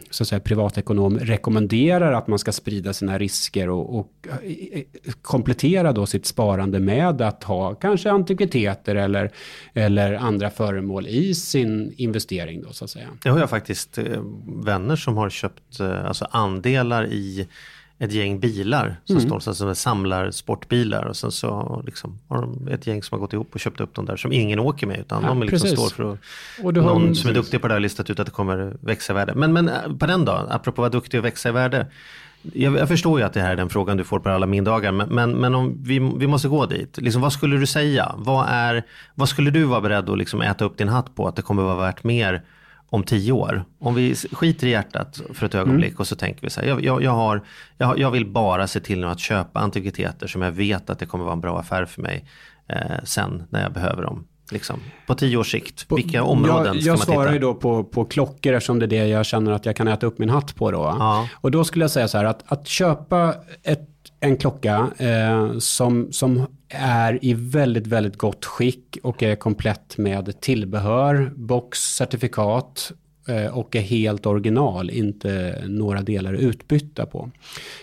så 0.09 0.23
att 0.23 0.27
säga, 0.27 0.39
privatekonom 0.39 1.19
rekommenderar 1.19 2.13
att 2.13 2.27
man 2.27 2.39
ska 2.39 2.51
sprida 2.51 2.93
sina 2.93 3.17
risker 3.17 3.69
och, 3.69 3.99
och 3.99 4.27
komplettera 5.21 5.91
då 5.91 6.05
sitt 6.05 6.25
sparande 6.25 6.79
med 6.79 7.21
att 7.21 7.43
ha 7.43 7.75
kanske 7.75 8.11
antikviteter 8.11 8.95
eller, 8.95 9.31
eller 9.73 10.13
andra 10.13 10.49
föremål 10.49 11.07
i 11.07 11.35
sin 11.35 11.93
investering. 11.97 12.61
Då, 12.61 12.73
så 12.73 12.85
att 12.85 12.91
säga. 12.91 13.07
Det 13.23 13.29
har 13.29 13.39
jag 13.39 13.49
faktiskt 13.49 13.99
vänner 14.45 14.95
som 14.95 15.17
har 15.17 15.29
köpt 15.29 15.81
alltså 15.81 16.27
andelar 16.31 17.05
i 17.07 17.47
ett 17.99 18.11
gäng 18.11 18.39
bilar 18.39 18.95
som 19.05 19.19
står 19.19 19.39
så 19.39 19.53
som 19.53 19.75
samlar 19.75 20.31
sportbilar 20.31 21.05
och 21.05 21.15
sen 21.15 21.31
så 21.31 21.81
liksom, 21.85 22.19
har 22.27 22.41
de 22.41 22.67
ett 22.67 22.87
gäng 22.87 23.03
som 23.03 23.15
har 23.15 23.19
gått 23.19 23.33
ihop 23.33 23.49
och 23.53 23.59
köpt 23.59 23.79
upp 23.81 23.93
dem 23.93 24.05
där 24.05 24.15
som 24.17 24.31
ingen 24.33 24.59
åker 24.59 24.87
med 24.87 24.99
utan 24.99 25.21
Ja, 25.23 25.27
de 25.29 25.41
liksom 25.43 25.59
precis. 25.59 25.79
står 25.79 25.89
för 25.89 26.13
att 26.69 26.75
någon 26.75 27.07
en- 27.07 27.15
som 27.15 27.29
är 27.29 27.33
duktig 27.33 27.61
på 27.61 27.67
det 27.67 27.73
här 27.73 27.81
listat 27.81 28.09
ut 28.09 28.19
att 28.19 28.25
det 28.25 28.31
kommer 28.31 28.77
växa 28.81 29.13
i 29.13 29.15
värde. 29.15 29.33
Men, 29.35 29.53
men 29.53 29.69
eh, 29.69 29.75
på 29.99 30.05
den 30.05 30.25
då, 30.25 30.31
apropå 30.31 30.69
att 30.71 30.77
vara 30.77 30.89
duktig 30.89 31.19
och 31.19 31.25
växa 31.25 31.49
i 31.49 31.51
värde. 31.51 31.87
Jag, 32.53 32.77
jag 32.77 32.87
förstår 32.87 33.19
ju 33.19 33.25
att 33.25 33.33
det 33.33 33.41
här 33.41 33.51
är 33.51 33.55
den 33.55 33.69
frågan 33.69 33.97
du 33.97 34.03
får 34.03 34.19
på 34.19 34.29
alla 34.29 34.45
middagar, 34.45 34.91
men, 34.91 35.09
men, 35.09 35.31
men 35.31 35.55
om 35.55 35.77
vi, 35.83 35.99
vi 35.99 36.27
måste 36.27 36.47
gå 36.47 36.65
dit. 36.65 36.97
Liksom, 36.97 37.21
vad 37.21 37.33
skulle 37.33 37.57
du 37.57 37.65
säga? 37.65 38.15
Vad, 38.17 38.45
är, 38.49 38.83
vad 39.15 39.29
skulle 39.29 39.51
du 39.51 39.63
vara 39.63 39.81
beredd 39.81 40.09
att 40.09 40.17
liksom 40.17 40.41
äta 40.41 40.65
upp 40.65 40.77
din 40.77 40.89
hatt 40.89 41.15
på 41.15 41.27
att 41.27 41.35
det 41.35 41.41
kommer 41.41 41.63
vara 41.63 41.75
värt 41.75 42.03
mer 42.03 42.41
om 42.93 43.03
tio 43.03 43.31
år? 43.31 43.65
Om 43.79 43.95
vi 43.95 44.15
skiter 44.15 44.67
i 44.67 44.69
hjärtat 44.69 45.21
för 45.33 45.45
ett 45.45 45.55
ögonblick 45.55 45.99
och 45.99 46.07
så 46.07 46.15
tänker 46.15 46.41
vi 46.41 46.49
så 46.49 46.61
här, 46.61 46.67
jag, 46.67 46.83
jag, 46.83 47.03
jag, 47.03 47.11
har, 47.11 47.41
jag, 47.77 47.99
jag 47.99 48.11
vill 48.11 48.25
bara 48.25 48.67
se 48.67 48.79
till 48.79 49.03
att 49.03 49.19
köpa 49.19 49.59
antikviteter 49.59 50.27
som 50.27 50.41
jag 50.41 50.51
vet 50.51 50.89
att 50.89 50.99
det 50.99 51.05
kommer 51.05 51.23
vara 51.23 51.33
en 51.33 51.41
bra 51.41 51.59
affär 51.59 51.85
för 51.85 52.01
mig 52.01 52.25
eh, 52.67 53.03
sen 53.03 53.43
när 53.49 53.63
jag 53.63 53.73
behöver 53.73 54.03
dem. 54.03 54.27
Liksom, 54.51 54.79
på 55.07 55.15
tio 55.15 55.37
års 55.37 55.51
sikt, 55.51 55.85
vilka 55.89 56.23
områden 56.23 56.65
jag, 56.65 56.75
ska 56.75 56.89
jag 56.89 56.97
man 56.97 56.99
titta? 56.99 57.13
svarar 57.13 57.33
ju 57.33 57.39
då 57.39 57.53
på, 57.53 57.83
på 57.83 58.05
klockor 58.05 58.53
eftersom 58.53 58.79
det 58.79 58.85
är 58.85 58.87
det 58.87 59.07
jag 59.07 59.25
känner 59.25 59.51
att 59.51 59.65
jag 59.65 59.75
kan 59.75 59.87
äta 59.87 60.05
upp 60.05 60.19
min 60.19 60.29
hatt 60.29 60.55
på 60.55 60.71
då. 60.71 60.95
Ja. 60.99 61.27
Och 61.33 61.51
då 61.51 61.63
skulle 61.63 61.83
jag 61.83 61.91
säga 61.91 62.07
så 62.07 62.17
här 62.17 62.25
att, 62.25 62.43
att 62.45 62.67
köpa 62.67 63.35
ett, 63.63 63.89
en 64.23 64.37
klocka 64.37 64.91
eh, 64.97 65.57
som, 65.57 66.11
som 66.11 66.47
är 66.69 67.19
i 67.25 67.33
väldigt, 67.33 67.87
väldigt 67.87 68.17
gott 68.17 68.45
skick 68.45 68.97
och 69.03 69.23
är 69.23 69.35
komplett 69.35 69.97
med 69.97 70.41
tillbehör, 70.41 71.31
box, 71.35 71.79
certifikat 71.79 72.91
eh, 73.27 73.57
och 73.57 73.75
är 73.75 73.81
helt 73.81 74.25
original, 74.25 74.89
inte 74.89 75.63
några 75.67 76.01
delar 76.01 76.33
utbytta 76.33 77.05
på. 77.05 77.31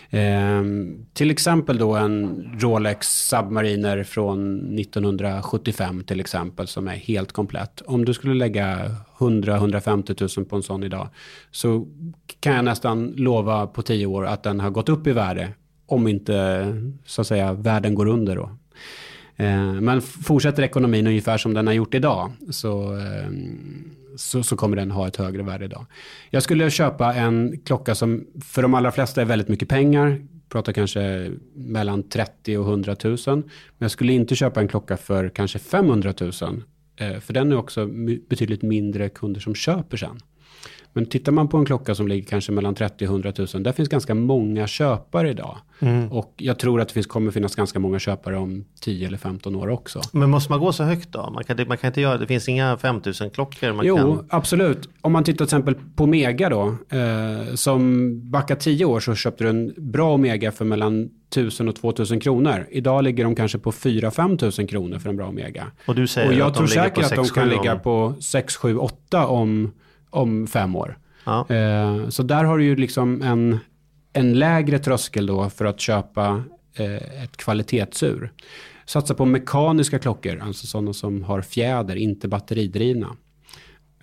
Eh, 0.09 0.63
till 1.13 1.31
exempel 1.31 1.77
då 1.77 1.95
en 1.95 2.45
Rolex 2.59 3.27
Submariner 3.27 4.03
från 4.03 4.57
1975 4.79 6.03
till 6.03 6.19
exempel 6.19 6.67
som 6.67 6.87
är 6.87 6.95
helt 6.95 7.31
komplett. 7.31 7.81
Om 7.85 8.05
du 8.05 8.13
skulle 8.13 8.33
lägga 8.33 8.95
100-150 9.17 10.39
000 10.39 10.45
på 10.45 10.55
en 10.55 10.63
sån 10.63 10.83
idag 10.83 11.09
så 11.51 11.87
kan 12.39 12.55
jag 12.55 12.65
nästan 12.65 13.13
lova 13.17 13.67
på 13.67 13.81
tio 13.81 14.05
år 14.05 14.25
att 14.25 14.43
den 14.43 14.59
har 14.59 14.69
gått 14.69 14.89
upp 14.89 15.07
i 15.07 15.11
värde 15.11 15.53
om 15.91 16.07
inte 16.07 16.65
så 17.05 17.21
att 17.21 17.27
säga 17.27 17.53
världen 17.53 17.95
går 17.95 18.07
under 18.07 18.35
då. 18.35 18.49
Eh, 19.35 19.73
men 19.73 20.01
fortsätter 20.01 20.63
ekonomin 20.63 21.07
ungefär 21.07 21.37
som 21.37 21.53
den 21.53 21.67
har 21.67 21.73
gjort 21.73 21.93
idag 21.93 22.31
så, 22.49 22.93
ehm, 22.93 23.91
så, 24.15 24.43
så 24.43 24.55
kommer 24.55 24.75
den 24.75 24.91
ha 24.91 25.07
ett 25.07 25.15
högre 25.15 25.43
värde 25.43 25.65
idag. 25.65 25.85
Jag 26.29 26.43
skulle 26.43 26.69
köpa 26.69 27.13
en 27.13 27.59
klocka 27.65 27.95
som 27.95 28.27
för 28.41 28.61
de 28.61 28.73
allra 28.73 28.91
flesta 28.91 29.21
är 29.21 29.25
väldigt 29.25 29.47
mycket 29.47 29.69
pengar. 29.69 30.21
Pratar 30.49 30.73
kanske 30.73 31.31
mellan 31.53 32.09
30 32.09 32.57
och 32.57 32.65
100 32.65 32.95
000. 33.03 33.17
Men 33.25 33.43
jag 33.77 33.91
skulle 33.91 34.13
inte 34.13 34.35
köpa 34.35 34.59
en 34.59 34.67
klocka 34.67 34.97
för 34.97 35.29
kanske 35.29 35.59
500 35.59 36.13
000. 36.19 36.31
Eh, 36.95 37.19
för 37.19 37.33
den 37.33 37.51
är 37.51 37.57
också 37.57 37.87
betydligt 38.29 38.61
mindre 38.61 39.09
kunder 39.09 39.41
som 39.41 39.55
köper 39.55 39.97
sen. 39.97 40.19
Men 40.93 41.05
tittar 41.05 41.31
man 41.31 41.47
på 41.47 41.57
en 41.57 41.65
klocka 41.65 41.95
som 41.95 42.07
ligger 42.07 42.27
kanske 42.27 42.51
mellan 42.51 42.75
30 42.75 43.05
och 43.05 43.11
100 43.11 43.33
000, 43.53 43.63
där 43.63 43.71
finns 43.71 43.89
ganska 43.89 44.15
många 44.15 44.67
köpare 44.67 45.29
idag. 45.29 45.57
Och 46.09 46.33
jag 46.37 46.59
tror 46.59 46.81
att 46.81 46.87
det 46.87 46.93
finns, 46.93 47.07
kommer 47.07 47.31
finnas 47.31 47.55
ganska 47.55 47.79
många 47.79 47.99
köpare 47.99 48.37
om 48.37 48.65
10 48.81 49.07
eller 49.07 49.17
15 49.17 49.55
år 49.55 49.67
också. 49.67 50.01
Men 50.11 50.29
måste 50.29 50.51
man 50.51 50.59
gå 50.59 50.71
så 50.71 50.83
högt 50.83 51.11
då? 51.11 51.29
Man 51.33 51.43
kan, 51.43 51.67
man 51.67 51.77
kan 51.77 51.87
inte 51.87 52.01
göra, 52.01 52.17
det 52.17 52.27
finns 52.27 52.49
inga 52.49 52.77
5000 52.77 53.29
klockor 53.29 53.73
man 53.73 53.85
Jo, 53.85 53.97
kan... 53.97 54.25
absolut. 54.29 54.89
Om 55.01 55.11
man 55.11 55.23
tittar 55.23 55.37
till 55.37 55.43
exempel 55.43 55.75
på 55.95 56.05
Mega 56.05 56.49
då, 56.49 56.75
eh, 56.89 57.55
som 57.55 58.11
backar 58.31 58.55
10 58.55 58.85
år 58.85 58.99
så 58.99 59.15
köpte 59.15 59.43
du 59.43 59.49
en 59.49 59.73
bra 59.77 60.13
Omega 60.13 60.51
för 60.51 60.65
mellan 60.65 61.09
1000 61.31 61.67
och 61.69 61.75
2000 61.75 62.19
kronor. 62.19 62.67
Idag 62.71 63.03
ligger 63.03 63.23
de 63.23 63.35
kanske 63.35 63.57
på 63.57 63.71
4-5 63.71 64.37
tusen 64.37 64.67
kronor 64.67 64.99
för 64.99 65.09
en 65.09 65.17
bra 65.17 65.27
Omega. 65.27 65.67
Och 65.85 65.95
du 65.95 66.07
säger 66.07 66.27
Och 66.27 66.33
jag 66.33 66.47
att 66.47 66.53
de 66.53 66.57
tror 66.57 66.67
ligger 66.67 66.83
säkert 66.83 66.95
på 66.95 67.05
att 67.05 67.15
de 67.15 67.25
6, 67.25 67.31
kan 67.31 67.43
7 67.43 67.49
ligga 67.49 67.75
på 67.75 68.13
6, 68.19 68.55
7, 68.55 68.77
8 68.77 69.27
om, 69.27 69.71
om 70.11 70.47
fem 70.47 70.75
år. 70.75 70.97
Ja. 71.23 71.49
Eh, 71.49 72.09
så 72.09 72.23
där 72.23 72.43
har 72.43 72.57
du 72.57 72.63
ju 72.63 72.75
liksom 72.75 73.21
en, 73.21 73.59
en 74.13 74.39
lägre 74.39 74.79
tröskel 74.79 75.25
då 75.25 75.49
för 75.49 75.65
att 75.65 75.79
köpa 75.79 76.43
eh, 76.75 77.23
ett 77.23 77.37
kvalitetsur. 77.37 78.31
Satsa 78.85 79.13
på 79.13 79.25
mekaniska 79.25 79.99
klockor, 79.99 80.39
alltså 80.39 80.67
sådana 80.67 80.93
som 80.93 81.23
har 81.23 81.41
fjäder, 81.41 81.95
inte 81.95 82.27
batteridrivna. 82.27 83.15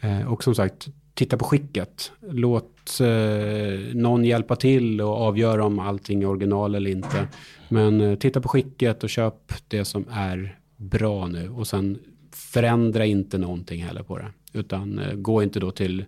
Eh, 0.00 0.32
och 0.32 0.44
som 0.44 0.54
sagt, 0.54 0.88
titta 1.14 1.36
på 1.36 1.44
skicket. 1.44 2.12
Låt 2.30 3.00
eh, 3.00 3.94
någon 3.94 4.24
hjälpa 4.24 4.56
till 4.56 5.00
och 5.00 5.16
avgöra 5.16 5.64
om 5.64 5.78
allting 5.78 6.22
är 6.22 6.26
original 6.26 6.74
eller 6.74 6.90
inte. 6.90 7.28
Men 7.68 8.00
eh, 8.00 8.18
titta 8.18 8.40
på 8.40 8.48
skicket 8.48 9.04
och 9.04 9.10
köp 9.10 9.52
det 9.68 9.84
som 9.84 10.04
är 10.10 10.58
bra 10.76 11.26
nu. 11.26 11.48
Och 11.48 11.66
sen 11.66 11.98
förändra 12.32 13.06
inte 13.06 13.38
någonting 13.38 13.82
heller 13.82 14.02
på 14.02 14.18
det. 14.18 14.32
Utan 14.52 14.98
eh, 14.98 15.12
gå 15.14 15.42
inte 15.42 15.60
då 15.60 15.70
till 15.70 16.04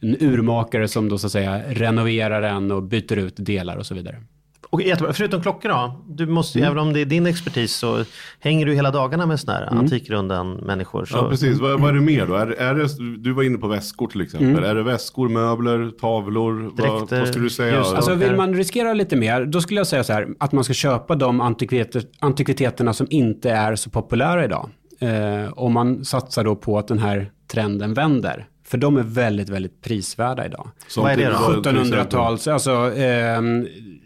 en 0.00 0.16
urmakare 0.20 0.88
som 0.88 1.08
då 1.08 1.18
så 1.18 1.26
att 1.26 1.32
säga 1.32 1.62
renoverar 1.68 2.42
den 2.42 2.70
och 2.72 2.82
byter 2.82 3.18
ut 3.18 3.34
delar 3.36 3.76
och 3.76 3.86
så 3.86 3.94
vidare. 3.94 4.22
Och 4.70 4.82
jättebra. 4.82 5.12
Förutom 5.12 5.42
klockor 5.42 5.68
då? 5.68 6.04
Du 6.08 6.26
måste, 6.26 6.58
Mm. 6.58 6.66
Även 6.70 6.78
om 6.82 6.92
det 6.92 7.00
är 7.00 7.04
din 7.04 7.26
expertis 7.26 7.74
så 7.76 8.04
hänger 8.40 8.66
du 8.66 8.74
hela 8.74 8.90
dagarna 8.90 9.26
med 9.26 9.40
sådana 9.40 9.58
här 9.58 9.66
Antikrundan 9.78 10.52
människor. 10.52 11.04
Så, 11.04 11.16
Ja, 11.16 11.28
precis. 11.30 11.58
Vad, 11.60 11.80
vad 11.80 11.90
är 11.90 11.94
det 11.94 12.00
mer 12.00 12.26
då? 12.26 12.34
Är, 12.34 12.46
är 12.46 12.74
det, 12.74 12.88
du 13.22 13.32
var 13.32 13.42
inne 13.42 13.58
på 13.58 13.68
väskor 13.68 14.08
till 14.08 14.20
exempel. 14.20 14.64
Är 14.64 14.74
det 14.74 14.82
väskor, 14.82 15.28
möbler, 15.28 15.90
tavlor? 16.00 16.52
Vad, 16.62 16.76
Dräkter, 17.00 17.18
vad 17.18 17.28
skulle 17.28 17.44
du 17.44 17.50
säga? 17.50 17.76
ljus- 17.78 17.92
Alltså 17.94 18.14
vill 18.14 18.36
man 18.36 18.54
riskera 18.54 18.92
lite 18.94 19.16
mer, 19.16 19.44
då 19.44 19.60
skulle 19.60 19.80
jag 19.80 19.86
säga 19.86 20.04
så 20.04 20.12
här, 20.12 20.26
att 20.40 20.52
man 20.52 20.64
ska 20.64 20.72
köpa 20.74 21.14
de 21.14 21.40
antikviteter, 21.40 22.02
antikviteterna 22.20 22.92
som 22.92 23.06
inte 23.10 23.50
är 23.50 23.74
så 23.76 23.90
populära 23.90 24.44
idag. 24.44 24.70
Eh, 25.00 25.52
om 25.52 25.72
man 25.72 26.04
satsar 26.04 26.44
då 26.44 26.56
på 26.56 26.78
att 26.78 26.88
den 26.88 26.98
här 26.98 27.30
trenden 27.46 27.94
vänder. 27.94 28.46
För 28.64 28.78
de 28.78 28.96
är 28.96 29.02
väldigt, 29.02 29.48
väldigt 29.48 29.82
prisvärda 29.82 30.46
idag. 30.46 30.68
Som 30.88 31.02
Vad 31.02 31.12
är 31.12 31.16
det 31.16 31.24
då? 31.24 31.62
till 31.62 31.76
exempel- 31.76 31.98
1700-tals, 31.98 32.48
alltså 32.48 32.92
eh, 32.94 33.40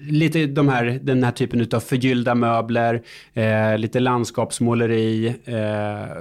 lite 0.00 0.46
de 0.46 0.68
här, 0.68 1.00
den 1.02 1.24
här 1.24 1.32
typen 1.32 1.68
av 1.72 1.80
förgyllda 1.80 2.34
möbler, 2.34 3.02
eh, 3.32 3.78
lite 3.78 4.00
landskapsmåleri, 4.00 5.34
eh, 5.44 6.16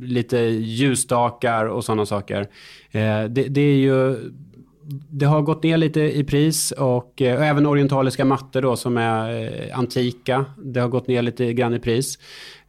lite 0.00 0.38
ljusstakar 0.38 1.64
och 1.64 1.84
sådana 1.84 2.06
saker. 2.06 2.40
Eh, 2.90 3.24
det, 3.24 3.48
det 3.48 3.60
är 3.60 3.76
ju 3.76 4.16
det 5.10 5.26
har 5.26 5.42
gått 5.42 5.62
ner 5.62 5.76
lite 5.76 6.00
i 6.00 6.24
pris 6.24 6.72
och, 6.72 7.22
eh, 7.22 7.36
och 7.36 7.44
även 7.44 7.66
orientaliska 7.66 8.24
mattor 8.24 8.62
då 8.62 8.76
som 8.76 8.96
är 8.96 9.42
eh, 9.42 9.78
antika. 9.78 10.44
Det 10.64 10.80
har 10.80 10.88
gått 10.88 11.06
ner 11.06 11.22
lite 11.22 11.52
grann 11.52 11.74
i 11.74 11.78
pris. 11.78 12.18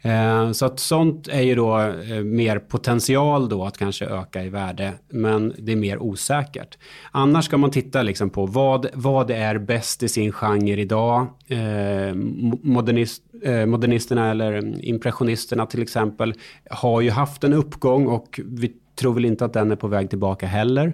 Eh, 0.03 0.51
så 0.51 0.65
att 0.65 0.79
sånt 0.79 1.27
är 1.27 1.41
ju 1.41 1.55
då 1.55 1.79
eh, 1.79 2.23
mer 2.23 2.59
potential 2.59 3.49
då 3.49 3.65
att 3.65 3.77
kanske 3.77 4.05
öka 4.05 4.43
i 4.43 4.49
värde. 4.49 4.91
Men 5.09 5.53
det 5.57 5.71
är 5.71 5.75
mer 5.75 5.97
osäkert. 6.03 6.77
Annars 7.11 7.45
ska 7.45 7.57
man 7.57 7.71
titta 7.71 8.01
liksom 8.01 8.29
på 8.29 8.45
vad, 8.45 8.87
vad 8.93 9.31
är 9.31 9.57
bäst 9.57 10.03
i 10.03 10.07
sin 10.09 10.31
genre 10.31 10.81
idag. 10.81 11.27
Eh, 11.47 11.55
mo- 11.57 12.59
modernist, 12.61 13.23
eh, 13.43 13.65
modernisterna 13.65 14.31
eller 14.31 14.85
impressionisterna 14.85 15.65
till 15.65 15.81
exempel 15.81 16.33
har 16.69 17.01
ju 17.01 17.09
haft 17.09 17.43
en 17.43 17.53
uppgång 17.53 18.07
och 18.07 18.39
vi 18.45 18.71
tror 18.95 19.13
väl 19.13 19.25
inte 19.25 19.45
att 19.45 19.53
den 19.53 19.71
är 19.71 19.75
på 19.75 19.87
väg 19.87 20.09
tillbaka 20.09 20.47
heller. 20.47 20.93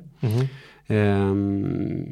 Ehm, 0.87 2.05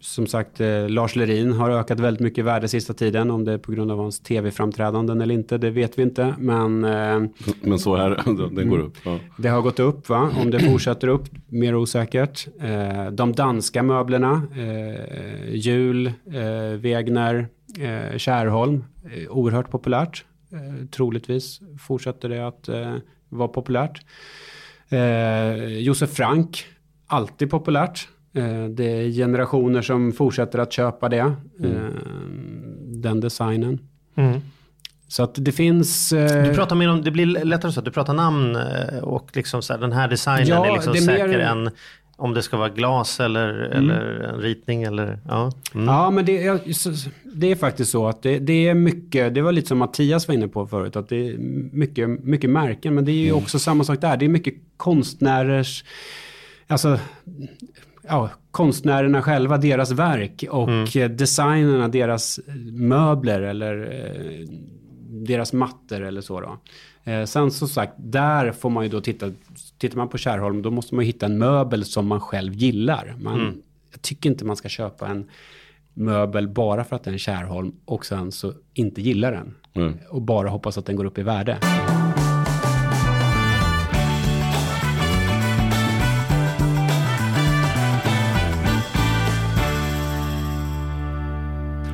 som 0.00 0.26
sagt, 0.26 0.60
eh, 0.60 0.88
Lars 0.88 1.16
Lerin 1.16 1.52
har 1.52 1.70
ökat 1.70 2.00
väldigt 2.00 2.20
mycket 2.20 2.38
i 2.38 2.42
värde 2.42 2.68
sista 2.68 2.94
tiden. 2.94 3.30
Om 3.30 3.44
det 3.44 3.52
är 3.52 3.58
på 3.58 3.72
grund 3.72 3.90
av 3.90 3.98
hans 3.98 4.20
tv-framträdanden 4.20 5.20
eller 5.20 5.34
inte, 5.34 5.58
det 5.58 5.70
vet 5.70 5.98
vi 5.98 6.02
inte. 6.02 6.34
Men 6.38 6.84
eh, 6.84 7.22
Men 7.62 7.78
så 7.78 7.96
här, 7.96 8.20
den 8.56 8.68
går 8.68 8.78
upp. 8.78 8.96
Ja. 9.04 9.18
det 9.36 9.48
har 9.48 9.62
gått 9.62 9.78
upp, 9.78 10.08
va? 10.08 10.30
Om 10.42 10.50
det 10.50 10.60
fortsätter 10.60 11.08
upp, 11.08 11.24
mer 11.48 11.74
osäkert. 11.74 12.46
Eh, 12.60 13.10
de 13.10 13.32
danska 13.32 13.82
möblerna, 13.82 14.42
eh, 14.56 15.54
Jul, 15.54 16.06
eh, 16.06 16.78
Wegner, 16.78 17.48
eh, 17.78 18.18
Kärholm, 18.18 18.84
eh, 19.04 19.30
oerhört 19.30 19.70
populärt. 19.70 20.24
Eh, 20.52 20.86
troligtvis 20.86 21.60
fortsätter 21.78 22.28
det 22.28 22.46
att 22.46 22.68
eh, 22.68 22.94
vara 23.28 23.48
populärt. 23.48 24.00
Josef 25.78 26.10
Frank, 26.10 26.64
alltid 27.06 27.50
populärt. 27.50 28.08
Eh, 28.34 28.64
det 28.64 28.84
är 28.84 29.10
generationer 29.10 29.82
som 29.82 30.12
fortsätter 30.12 30.58
att 30.58 30.72
köpa 30.72 31.08
det. 31.08 31.18
Eh, 31.18 31.90
den 32.86 33.20
designen. 33.20 33.78
Mm. 34.16 34.40
Så 35.08 35.22
att 35.22 35.34
det 35.34 35.52
finns... 35.52 36.12
eh, 36.12 36.44
Du 36.44 36.54
pratar 36.54 36.76
mer 36.76 36.90
om, 36.90 37.02
det 37.02 37.10
blir 37.10 37.26
lättare 37.26 37.72
så 37.72 37.78
att 37.80 37.84
du 37.84 37.90
pratar 37.90 38.14
namn 38.14 38.56
och 39.02 39.30
liksom 39.32 39.62
så 39.62 39.72
här, 39.72 39.80
den 39.80 39.92
här 39.92 40.08
designen 40.08 40.48
Ja, 40.48 40.66
är 40.66 40.72
liksom 40.72 40.92
är 40.92 40.96
säker 40.96 41.28
mer- 41.28 41.38
än 41.38 41.70
om 42.16 42.34
det 42.34 42.42
ska 42.42 42.56
vara 42.56 42.68
glas 42.68 43.20
eller, 43.20 43.48
eller 43.48 44.20
en 44.34 44.40
ritning 44.40 44.82
eller 44.82 45.18
ja. 45.28 45.52
Mm. 45.74 45.86
Ja, 45.86 46.10
men 46.10 46.24
det 46.26 46.46
är, 46.46 46.60
det 47.36 47.46
är 47.50 47.56
faktiskt 47.56 47.90
så 47.90 48.08
att 48.08 48.22
det, 48.22 48.38
det 48.38 48.68
är 48.68 48.74
mycket, 48.74 49.34
det 49.34 49.42
var 49.42 49.52
lite 49.52 49.68
som 49.68 49.78
Mattias 49.78 50.28
var 50.28 50.34
inne 50.34 50.48
på 50.48 50.66
förut, 50.66 50.96
att 50.96 51.08
det 51.08 51.28
är 51.28 51.38
mycket, 51.72 52.08
mycket 52.24 52.50
märken, 52.50 52.94
men 52.94 53.04
det 53.04 53.12
är 53.12 53.24
ju 53.24 53.32
också 53.32 53.58
samma 53.58 53.84
sak 53.84 54.00
där. 54.00 54.16
Det 54.16 54.24
är 54.24 54.28
mycket 54.28 54.54
konstnärers, 54.76 55.84
alltså 56.66 56.98
ja, 58.10 58.30
konstnärerna 58.50 59.22
själva, 59.22 59.56
deras 59.56 59.90
verk 59.90 60.44
och 60.50 60.68
mm. 60.68 61.16
designerna, 61.16 61.88
deras 61.88 62.40
möbler 62.72 63.40
eller 63.40 63.76
eh, 63.92 64.48
deras 65.26 65.52
mattor 65.52 66.02
eller 66.02 66.20
så. 66.20 66.40
Då. 66.40 66.58
Eh, 67.04 67.24
sen 67.24 67.50
som 67.50 67.68
sagt, 67.68 67.92
där 67.96 68.52
får 68.52 68.70
man 68.70 68.84
ju 68.84 68.90
då 68.90 69.00
titta, 69.00 69.30
tittar 69.78 69.96
man 69.96 70.08
på 70.08 70.18
Kärholm, 70.18 70.62
då 70.62 70.70
måste 70.70 70.94
man 70.94 71.04
hitta 71.04 71.26
en 71.26 71.38
möbel 71.38 71.84
som 71.84 72.06
man 72.06 72.20
själv 72.20 72.54
gillar. 72.54 73.16
Man, 73.18 73.40
mm. 73.40 73.62
Jag 73.90 74.02
tycker 74.02 74.30
inte 74.30 74.44
man 74.44 74.56
ska 74.56 74.68
köpa 74.68 75.08
en 75.08 75.28
möbel 75.94 76.48
bara 76.48 76.84
för 76.84 76.96
att 76.96 77.04
det 77.04 77.10
är 77.10 77.12
en 77.12 77.18
Kärholm 77.18 77.72
och 77.84 78.06
sen 78.06 78.32
så 78.32 78.52
inte 78.74 79.02
gillar 79.02 79.32
den. 79.32 79.54
Mm. 79.74 79.98
Och 80.10 80.22
bara 80.22 80.48
hoppas 80.48 80.78
att 80.78 80.86
den 80.86 80.96
går 80.96 81.04
upp 81.04 81.18
i 81.18 81.22
värde. 81.22 81.58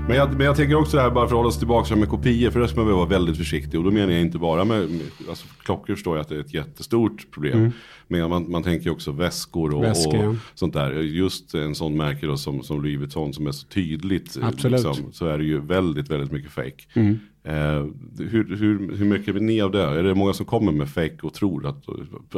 Men 0.08 0.16
jag, 0.16 0.36
men 0.36 0.46
jag 0.46 0.56
tänker 0.56 0.74
också 0.74 0.96
det 0.96 1.02
här, 1.02 1.10
bara 1.10 1.28
för 1.28 1.34
att 1.34 1.38
hålla 1.38 1.48
oss 1.48 1.58
tillbaka 1.58 1.96
med 1.96 2.08
kopior, 2.08 2.50
för 2.50 2.60
det 2.60 2.68
ska 2.68 2.80
man 2.80 2.92
vara 2.92 3.06
väldigt 3.06 3.36
försiktig. 3.36 3.80
Och 3.80 3.84
då 3.84 3.90
menar 3.90 4.12
jag 4.12 4.20
inte 4.20 4.38
bara 4.38 4.64
med, 4.64 4.90
med 4.90 5.00
alltså, 5.28 5.46
klockor 5.64 5.94
förstår 5.94 6.16
jag 6.16 6.22
att 6.22 6.28
det 6.28 6.34
är 6.34 6.40
ett 6.40 6.54
jättestort 6.54 7.30
problem. 7.30 7.58
Mm. 7.58 7.72
Men 8.08 8.30
man, 8.30 8.50
man 8.50 8.62
tänker 8.62 8.90
också 8.90 9.12
väskor 9.12 9.74
och, 9.74 9.84
Väskor, 9.84 10.28
och 10.28 10.36
sånt 10.54 10.74
där. 10.74 10.92
Just 10.92 11.54
en 11.54 11.74
sån 11.74 11.96
märke 11.96 12.26
då 12.26 12.36
som, 12.36 12.62
som 12.62 12.82
Louis 12.82 12.98
Vuitton 12.98 13.32
som 13.32 13.46
är 13.46 13.52
så 13.52 13.66
tydligt. 13.66 14.38
Absolut. 14.42 14.84
Liksom, 14.84 15.12
så 15.12 15.26
är 15.26 15.38
det 15.38 15.44
ju 15.44 15.60
väldigt, 15.60 16.10
väldigt 16.10 16.32
mycket 16.32 16.50
fake. 16.50 16.84
Mm. 16.94 17.18
Eh, 17.48 17.84
hur, 18.18 18.56
hur, 18.56 18.96
hur 18.96 19.04
mycket 19.04 19.36
är 19.36 19.40
ni 19.40 19.60
av 19.60 19.70
det? 19.70 19.82
Är 19.82 20.02
det 20.02 20.14
många 20.14 20.32
som 20.32 20.46
kommer 20.46 20.72
med 20.72 20.88
fake 20.88 21.16
och 21.22 21.34
tror 21.34 21.66
att, 21.66 21.84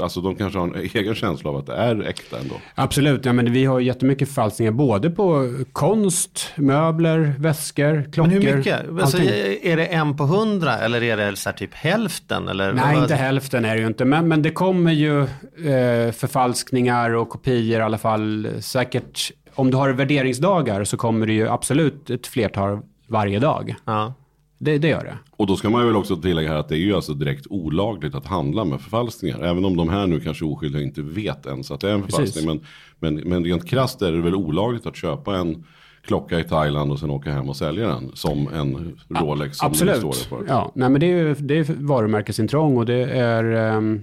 alltså 0.03 0.21
de 0.21 0.37
kanske 0.37 0.59
har 0.59 0.67
en 0.67 0.75
egen 0.95 1.15
känsla 1.15 1.51
av 1.51 1.57
att 1.57 1.67
det 1.67 1.75
är 1.75 2.03
äkta 2.03 2.39
ändå? 2.39 2.55
Absolut, 2.75 3.25
ja, 3.25 3.33
men 3.33 3.53
vi 3.53 3.65
har 3.65 3.81
jättemycket 3.81 4.29
förfalskningar 4.29 4.73
både 4.73 5.11
på 5.11 5.55
konst, 5.73 6.53
möbler, 6.57 7.35
väskor, 7.39 8.13
klockor. 8.13 8.33
Men 8.33 8.43
hur 8.43 8.57
mycket? 8.57 8.89
Alltså, 9.01 9.19
är 9.63 9.77
det 9.77 9.87
en 9.87 10.17
på 10.17 10.25
hundra 10.25 10.79
eller 10.79 11.03
är 11.03 11.17
det 11.17 11.37
så 11.37 11.53
typ 11.53 11.75
hälften? 11.75 12.49
Eller 12.49 12.73
Nej, 12.73 12.99
inte 12.99 13.15
hälften 13.15 13.65
är 13.65 13.75
det 13.75 13.81
ju 13.81 13.87
inte, 13.87 14.05
men, 14.05 14.29
men 14.29 14.43
det 14.43 14.51
kommer 14.51 14.93
ju 14.93 15.27
eh, 15.65 16.13
förfalskningar 16.13 17.11
och 17.15 17.29
kopior 17.29 17.81
i 17.81 17.83
alla 17.83 17.99
fall. 17.99 18.49
Säkert, 18.61 19.33
om 19.55 19.71
du 19.71 19.77
har 19.77 19.91
värderingsdagar 19.91 20.85
så 20.85 20.97
kommer 20.97 21.27
det 21.27 21.33
ju 21.33 21.49
absolut 21.49 22.11
ett 22.11 22.27
flertal 22.27 22.81
varje 23.07 23.39
dag. 23.39 23.75
Ja. 23.85 24.15
Det, 24.59 24.79
det 24.79 24.89
gör 24.89 25.05
det. 25.05 25.19
Och 25.31 25.47
då 25.47 25.57
ska 25.57 25.71
man 25.71 25.87
väl 25.87 25.97
också 25.97 26.17
tillägga 26.17 26.49
här 26.49 26.57
att 26.57 26.69
det 26.69 26.75
är 26.75 26.79
ju 26.79 26.95
alltså 26.95 27.15
direkt 27.15 27.47
olagligt 27.51 28.15
att 28.15 28.27
handla 28.27 28.65
med 28.65 28.81
förfalskningar. 28.81 29.43
Även 29.43 29.65
om 29.65 29.77
de 29.77 29.89
här 29.89 30.07
nu 30.07 30.21
kanske 30.21 30.45
oskyldiga 30.45 30.83
inte 30.83 31.03
vet 31.03 31.47
ens 31.47 31.71
att 31.71 31.81
det 31.81 31.91
är 31.91 31.95
en 31.95 32.03
förfalskning. 32.03 32.47
Men, 32.47 32.61
men, 32.99 33.29
men 33.29 33.45
rent 33.45 33.69
krasst 33.69 34.03
är 34.03 34.13
det 34.13 34.21
väl 34.21 34.35
olagligt 34.35 34.87
att 34.87 34.97
köpa 34.97 35.37
en 35.37 35.65
klocka 36.03 36.41
i 36.41 36.45
Thailand 36.45 36.93
och 36.93 36.99
sen 36.99 37.11
åka 37.11 37.33
hem 37.33 37.49
och 37.49 37.57
sälja 37.57 37.89
den 37.89 38.11
som 38.15 38.49
en 38.49 38.97
Rolex. 39.09 39.57
Som 39.57 39.67
Absolut. 39.67 39.95
Det 39.95 40.13
står 40.13 40.39
det 40.39 40.45
ja, 40.49 40.73
nej, 40.75 40.89
men 40.89 41.01
det 41.01 41.07
är, 41.07 41.37
det 41.39 41.59
är 41.59 41.67
varumärkesintrång 41.79 42.77
och 42.77 42.87
det 42.87 43.05
är 43.05 43.75
um, 43.77 44.01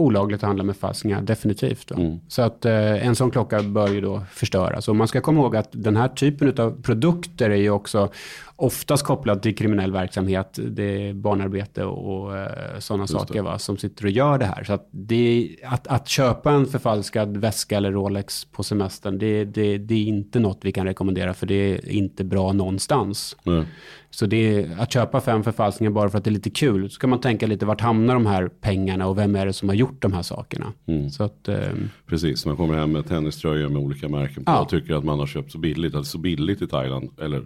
olagligt 0.00 0.42
att 0.42 0.46
handla 0.46 0.64
med 0.64 0.76
förfalskningar, 0.76 1.22
definitivt. 1.22 1.90
Mm. 1.90 2.20
Så 2.28 2.42
att 2.42 2.66
uh, 2.66 3.06
en 3.06 3.16
sån 3.16 3.30
klocka 3.30 3.62
bör 3.62 3.88
ju 3.88 4.00
då 4.00 4.22
förstöras. 4.30 4.88
Och 4.88 4.96
man 4.96 5.08
ska 5.08 5.20
komma 5.20 5.40
ihåg 5.40 5.56
att 5.56 5.68
den 5.72 5.96
här 5.96 6.08
typen 6.08 6.54
av 6.58 6.82
produkter 6.82 7.50
är 7.50 7.56
ju 7.56 7.70
också 7.70 8.10
oftast 8.60 9.04
kopplad 9.04 9.42
till 9.42 9.56
kriminell 9.56 9.92
verksamhet. 9.92 10.58
Det 10.62 11.08
är 11.08 11.12
barnarbete 11.12 11.84
och, 11.84 12.24
och 12.24 12.36
eh, 12.36 12.78
sådana 12.78 13.06
saker 13.06 13.42
va, 13.42 13.58
som 13.58 13.76
sitter 13.76 14.04
och 14.04 14.10
gör 14.10 14.38
det 14.38 14.44
här. 14.44 14.64
Så 14.64 14.72
att, 14.72 14.88
det, 14.90 15.56
att, 15.64 15.86
att 15.86 16.08
köpa 16.08 16.52
en 16.52 16.66
förfalskad 16.66 17.36
väska 17.36 17.76
eller 17.76 17.92
Rolex 17.92 18.44
på 18.44 18.62
semestern, 18.62 19.18
det, 19.18 19.44
det, 19.44 19.78
det, 19.78 19.94
är 19.94 20.04
inte 20.04 20.40
något 20.40 20.58
vi 20.62 20.72
kan 20.72 20.86
rekommendera 20.86 21.34
för 21.34 21.46
det 21.46 21.54
är 21.54 21.88
inte 21.88 22.24
bra 22.24 22.52
någonstans. 22.52 23.36
Mm. 23.46 23.64
Så 24.10 24.26
det 24.26 24.56
är, 24.56 24.70
att 24.78 24.92
köpa 24.92 25.20
fem 25.20 25.44
förfalskningar 25.44 25.90
bara 25.90 26.10
för 26.10 26.18
att 26.18 26.24
det 26.24 26.30
är 26.30 26.32
lite 26.32 26.50
kul, 26.50 26.90
så 26.90 26.94
ska 26.94 27.06
man 27.06 27.20
tänka 27.20 27.46
lite 27.46 27.66
vart 27.66 27.80
hamnar 27.80 28.14
de 28.14 28.26
här 28.26 28.48
pengarna 28.48 29.06
och 29.06 29.18
vem 29.18 29.36
är 29.36 29.46
det 29.46 29.52
som 29.52 29.68
har 29.68 29.76
gjort 29.76 30.02
de 30.02 30.12
här 30.12 30.22
sakerna. 30.22 30.72
Mm. 30.86 31.10
Så 31.10 31.24
att, 31.24 31.48
eh, 31.48 31.58
Precis, 32.06 32.46
man 32.46 32.56
kommer 32.56 32.74
hem 32.74 32.92
med 32.92 33.06
tenniströjor 33.06 33.68
med 33.68 33.82
olika 33.82 34.08
märken 34.08 34.44
på 34.44 34.52
ja. 34.52 34.60
och 34.60 34.68
tycker 34.68 34.94
att 34.94 35.04
man 35.04 35.18
har 35.18 35.26
köpt 35.26 35.52
så 35.52 35.58
billigt, 35.58 35.94
alltså 35.94 36.10
så 36.10 36.18
billigt 36.18 36.62
i 36.62 36.66
Thailand, 36.66 37.10
eller 37.20 37.42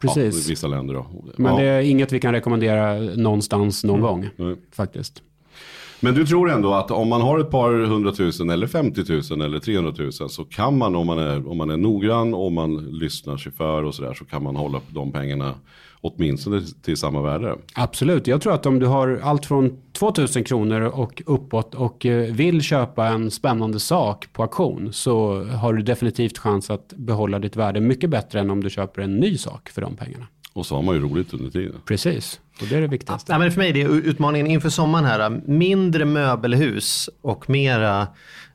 Precis. 0.00 0.46
Ja, 0.46 0.50
vissa 0.50 0.66
länder 0.66 0.94
då. 0.94 1.06
Men 1.36 1.52
ja. 1.52 1.60
det 1.60 1.66
är 1.66 1.80
inget 1.80 2.12
vi 2.12 2.20
kan 2.20 2.32
rekommendera 2.32 2.98
någonstans 2.98 3.84
någon 3.84 3.98
mm. 3.98 4.08
gång. 4.08 4.28
Mm. 4.38 4.58
Faktiskt. 4.72 5.22
Men 6.00 6.14
du 6.14 6.26
tror 6.26 6.50
ändå 6.50 6.74
att 6.74 6.90
om 6.90 7.08
man 7.08 7.20
har 7.20 7.38
ett 7.38 7.50
par 7.50 7.72
hundratusen 7.72 8.50
eller 8.50 8.66
50 8.66 9.32
000 9.32 9.42
eller 9.42 9.58
300 9.58 9.92
000 9.98 10.12
så 10.12 10.44
kan 10.44 10.78
man 10.78 10.96
om 10.96 11.06
man 11.06 11.18
är, 11.18 11.50
om 11.50 11.56
man 11.56 11.70
är 11.70 11.76
noggrann 11.76 12.34
och 12.34 12.52
man 12.52 12.76
lyssnar 12.76 13.36
sig 13.36 13.52
för 13.52 13.84
och 13.84 13.94
sådär 13.94 14.14
så 14.14 14.24
kan 14.24 14.42
man 14.42 14.56
hålla 14.56 14.80
de 14.90 15.12
pengarna 15.12 15.54
åtminstone 16.00 16.62
till 16.82 16.96
samma 16.96 17.22
värde. 17.22 17.56
Absolut, 17.74 18.26
jag 18.26 18.40
tror 18.40 18.54
att 18.54 18.66
om 18.66 18.78
du 18.78 18.86
har 18.86 19.20
allt 19.22 19.46
från 19.46 19.82
2000 19.92 20.44
kronor 20.44 20.80
och 20.80 21.22
uppåt 21.26 21.74
och 21.74 22.06
eh, 22.06 22.34
vill 22.34 22.62
köpa 22.62 23.06
en 23.06 23.30
spännande 23.30 23.80
sak 23.80 24.32
på 24.32 24.42
auktion 24.42 24.92
så 24.92 25.44
har 25.44 25.72
du 25.72 25.82
definitivt 25.82 26.38
chans 26.38 26.70
att 26.70 26.92
behålla 26.96 27.38
ditt 27.38 27.56
värde 27.56 27.80
mycket 27.80 28.10
bättre 28.10 28.40
än 28.40 28.50
om 28.50 28.64
du 28.64 28.70
köper 28.70 29.02
en 29.02 29.16
ny 29.16 29.38
sak 29.38 29.68
för 29.68 29.82
de 29.82 29.96
pengarna. 29.96 30.26
Och 30.58 30.66
så 30.66 30.74
har 30.74 30.82
man 30.82 30.94
ju 30.94 31.00
roligt 31.00 31.34
under 31.34 31.50
tiden. 31.50 31.80
Precis, 31.84 32.40
och 32.60 32.66
det 32.66 32.76
är 32.76 32.80
det 32.80 32.86
viktigaste. 32.86 33.32
Ja, 33.32 33.38
men 33.38 33.52
för 33.52 33.58
mig 33.58 33.68
är 33.68 33.74
det 33.74 33.80
utmaningen 33.80 34.46
inför 34.46 34.68
sommaren 34.68 35.04
här. 35.04 35.40
Mindre 35.46 36.04
möbelhus 36.04 37.10
och 37.20 37.50
mera 37.50 38.06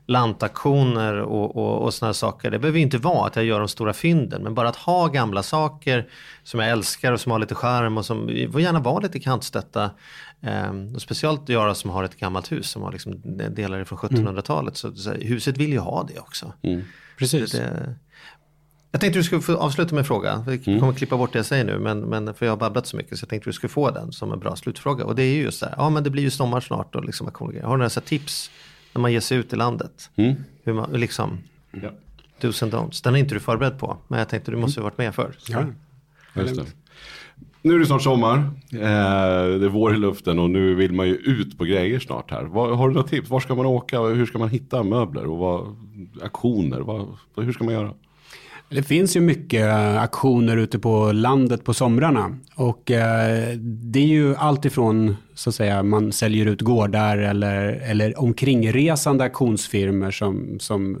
lantaktioner 0.06 1.20
och, 1.20 1.56
och, 1.56 1.82
och 1.82 1.94
sådana 1.94 2.14
saker. 2.14 2.50
Det 2.50 2.58
behöver 2.58 2.78
inte 2.78 2.98
vara 2.98 3.26
att 3.26 3.36
jag 3.36 3.44
gör 3.44 3.58
de 3.58 3.68
stora 3.68 3.92
fynden, 3.92 4.42
men 4.42 4.54
bara 4.54 4.68
att 4.68 4.76
ha 4.76 5.08
gamla 5.08 5.42
saker 5.42 6.08
som 6.42 6.60
jag 6.60 6.70
älskar 6.70 7.12
och 7.12 7.20
som 7.20 7.32
har 7.32 7.38
lite 7.38 7.54
charm 7.54 7.98
och 7.98 8.06
som 8.06 8.48
får 8.52 8.60
gärna 8.60 8.80
vara 8.80 9.00
lite 9.00 9.20
kantstötta. 9.20 9.90
Ehm, 10.40 10.94
och 10.94 11.02
speciellt 11.02 11.48
jag 11.48 11.76
som 11.76 11.90
har 11.90 12.04
ett 12.04 12.16
gammalt 12.16 12.52
hus 12.52 12.70
som 12.70 12.82
har 12.82 12.92
liksom 12.92 13.22
delar 13.50 13.84
från 13.84 13.98
1700-talet. 13.98 14.84
Mm. 14.84 14.96
Så, 14.96 15.02
så, 15.02 15.10
huset 15.10 15.56
vill 15.56 15.72
ju 15.72 15.78
ha 15.78 16.08
det 16.14 16.20
också. 16.20 16.52
Mm. 16.62 16.82
Precis. 17.18 17.52
Det, 17.52 17.94
jag 18.94 19.00
tänkte 19.00 19.18
du 19.18 19.24
skulle 19.24 19.42
få 19.42 19.56
avsluta 19.56 19.94
med 19.94 20.02
en 20.02 20.04
fråga. 20.04 20.44
Vi 20.46 20.58
kommer 20.58 20.78
mm. 20.78 20.94
klippa 20.94 21.16
bort 21.16 21.32
det 21.32 21.38
jag 21.38 21.46
säger 21.46 21.64
nu, 21.64 21.78
men, 21.78 22.00
men 22.00 22.34
för 22.34 22.46
jag 22.46 22.52
har 22.52 22.56
babblat 22.56 22.86
så 22.86 22.96
mycket 22.96 23.18
så 23.18 23.24
jag 23.24 23.28
tänkte 23.28 23.48
du 23.48 23.52
skulle 23.52 23.70
få 23.70 23.90
den 23.90 24.12
som 24.12 24.32
en 24.32 24.38
bra 24.38 24.56
slutfråga. 24.56 25.04
Och 25.04 25.14
det 25.14 25.22
är 25.22 25.34
ju 25.34 25.42
just 25.42 25.58
så 25.58 25.66
här, 25.66 25.74
ja 25.78 25.90
men 25.90 26.04
det 26.04 26.10
blir 26.10 26.22
ju 26.22 26.30
sommar 26.30 26.60
snart 26.60 26.94
och 26.94 27.04
liksom, 27.04 27.30
har 27.38 27.52
du 27.52 27.60
några 27.62 27.88
tips 27.88 28.50
när 28.92 29.02
man 29.02 29.12
ger 29.12 29.20
sig 29.20 29.38
ut 29.38 29.52
i 29.52 29.56
landet. 29.56 30.10
Mm. 30.16 30.34
Hur 30.64 30.72
man, 30.72 30.90
liksom, 30.92 31.38
ja. 31.70 31.90
dos 32.40 32.62
and 32.62 32.72
don'ts. 32.72 33.04
Den 33.04 33.14
är 33.14 33.18
inte 33.18 33.34
du 33.34 33.40
förberedd 33.40 33.78
på, 33.78 33.96
men 34.08 34.18
jag 34.18 34.28
tänkte 34.28 34.50
du 34.50 34.56
måste 34.56 34.80
ha 34.80 34.84
varit 34.84 34.98
med 34.98 35.14
förr. 35.14 35.36
Ja. 35.48 35.64
Just 36.36 36.56
det. 36.56 36.64
Nu 37.62 37.74
är 37.74 37.78
det 37.78 37.86
snart 37.86 38.02
sommar, 38.02 38.38
eh, 38.72 38.78
det 39.58 39.66
är 39.66 39.68
vår 39.68 39.94
i 39.94 39.98
luften 39.98 40.38
och 40.38 40.50
nu 40.50 40.74
vill 40.74 40.92
man 40.92 41.08
ju 41.08 41.14
ut 41.14 41.58
på 41.58 41.64
grejer 41.64 41.98
snart 42.00 42.30
här. 42.30 42.44
Har 42.44 42.88
du 42.88 42.94
några 42.94 43.08
tips? 43.08 43.30
Var 43.30 43.40
ska 43.40 43.54
man 43.54 43.66
åka? 43.66 44.00
Hur 44.00 44.26
ska 44.26 44.38
man 44.38 44.48
hitta 44.48 44.82
möbler? 44.82 45.26
Och 45.26 45.38
vad, 45.38 45.76
aktioner? 46.22 46.80
Vad, 46.80 47.16
hur 47.36 47.52
ska 47.52 47.64
man 47.64 47.74
göra? 47.74 47.94
Det 48.74 48.82
finns 48.82 49.16
ju 49.16 49.20
mycket 49.20 49.66
eh, 49.66 50.02
aktioner 50.02 50.56
ute 50.56 50.78
på 50.78 51.12
landet 51.12 51.64
på 51.64 51.74
somrarna. 51.74 52.36
Och 52.54 52.90
eh, 52.90 53.56
det 53.58 53.98
är 53.98 54.06
ju 54.06 54.36
allt 54.36 54.64
ifrån 54.64 55.16
så 55.34 55.50
att 55.50 55.54
säga, 55.54 55.82
man 55.82 56.12
säljer 56.12 56.46
ut 56.46 56.60
gårdar 56.60 57.18
eller, 57.18 57.62
eller 57.62 58.20
omkringresande 58.20 59.24
auktionsfirmor 59.24 60.10
som, 60.10 60.56
som 60.60 60.98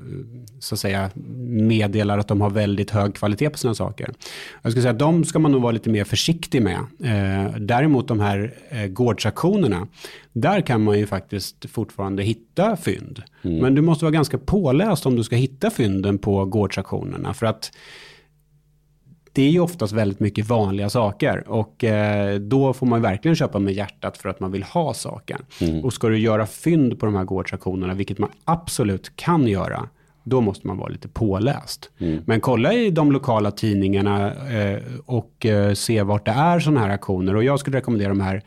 så 0.58 0.74
att 0.74 0.78
säga, 0.78 1.10
meddelar 1.46 2.18
att 2.18 2.28
de 2.28 2.40
har 2.40 2.50
väldigt 2.50 2.90
hög 2.90 3.14
kvalitet 3.14 3.50
på 3.50 3.58
sina 3.58 3.74
saker. 3.74 4.14
Jag 4.62 4.72
skulle 4.72 4.82
säga 4.82 4.92
att 4.92 4.98
de 4.98 5.24
ska 5.24 5.38
man 5.38 5.52
nog 5.52 5.62
vara 5.62 5.72
lite 5.72 5.90
mer 5.90 6.04
försiktig 6.04 6.62
med. 6.62 6.78
Eh, 7.04 7.56
däremot 7.58 8.08
de 8.08 8.20
här 8.20 8.54
eh, 8.68 8.86
gårdsaktionerna, 8.86 9.88
där 10.32 10.60
kan 10.60 10.84
man 10.84 10.98
ju 10.98 11.06
faktiskt 11.06 11.70
fortfarande 11.70 12.22
hitta 12.22 12.76
fynd. 12.76 13.22
Mm. 13.42 13.58
Men 13.58 13.74
du 13.74 13.82
måste 13.82 14.04
vara 14.04 14.12
ganska 14.12 14.38
påläst 14.38 15.06
om 15.06 15.16
du 15.16 15.24
ska 15.24 15.36
hitta 15.36 15.70
fynden 15.70 16.18
på 16.18 16.44
gårdsaktionerna. 16.44 17.34
För 17.34 17.46
att 17.46 17.70
det 19.34 19.42
är 19.42 19.50
ju 19.50 19.60
oftast 19.60 19.92
väldigt 19.92 20.20
mycket 20.20 20.48
vanliga 20.48 20.90
saker 20.90 21.48
och 21.48 21.84
eh, 21.84 22.38
då 22.38 22.72
får 22.72 22.86
man 22.86 23.02
verkligen 23.02 23.36
köpa 23.36 23.58
med 23.58 23.74
hjärtat 23.74 24.18
för 24.18 24.28
att 24.28 24.40
man 24.40 24.52
vill 24.52 24.62
ha 24.62 24.94
saken. 24.94 25.40
Mm. 25.60 25.84
Och 25.84 25.92
ska 25.92 26.08
du 26.08 26.18
göra 26.18 26.46
fynd 26.46 27.00
på 27.00 27.06
de 27.06 27.14
här 27.14 27.24
gårdsaktionerna, 27.24 27.94
vilket 27.94 28.18
man 28.18 28.30
absolut 28.44 29.16
kan 29.16 29.46
göra, 29.48 29.88
då 30.24 30.40
måste 30.40 30.66
man 30.66 30.78
vara 30.78 30.88
lite 30.88 31.08
påläst. 31.08 31.90
Mm. 31.98 32.22
Men 32.26 32.40
kolla 32.40 32.72
i 32.72 32.90
de 32.90 33.12
lokala 33.12 33.50
tidningarna 33.50 34.32
eh, 34.34 34.82
och 35.06 35.46
eh, 35.46 35.74
se 35.74 36.02
vart 36.02 36.24
det 36.24 36.32
är 36.32 36.60
sådana 36.60 36.80
här 36.80 36.90
aktioner. 36.90 37.36
Och 37.36 37.44
jag 37.44 37.60
skulle 37.60 37.76
rekommendera 37.76 38.08
de 38.08 38.20
här 38.20 38.42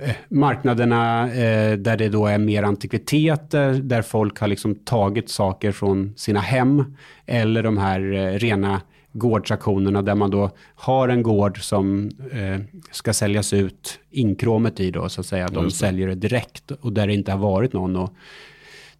eh, 0.00 0.10
marknaderna 0.28 1.32
eh, 1.32 1.76
där 1.76 1.96
det 1.96 2.08
då 2.08 2.26
är 2.26 2.38
mer 2.38 2.62
antikviteter, 2.62 3.72
där 3.72 4.02
folk 4.02 4.40
har 4.40 4.48
liksom 4.48 4.74
tagit 4.74 5.30
saker 5.30 5.72
från 5.72 6.12
sina 6.16 6.40
hem. 6.40 6.96
Eller 7.26 7.62
de 7.62 7.78
här 7.78 8.12
eh, 8.12 8.38
rena 8.38 8.80
gårdsaktionerna 9.12 10.02
där 10.02 10.14
man 10.14 10.30
då 10.30 10.50
har 10.74 11.08
en 11.08 11.22
gård 11.22 11.62
som 11.62 12.10
eh, 12.32 12.60
ska 12.90 13.12
säljas 13.12 13.52
ut 13.52 13.98
inkråmet 14.10 14.80
i 14.80 14.90
då 14.90 15.08
så 15.08 15.20
att 15.20 15.26
säga. 15.26 15.48
De 15.48 15.70
säljer 15.70 16.08
det 16.08 16.14
direkt 16.14 16.70
och 16.70 16.92
där 16.92 17.06
det 17.06 17.14
inte 17.14 17.32
har 17.32 17.38
varit 17.38 17.72
någon 17.72 17.96
och 17.96 18.14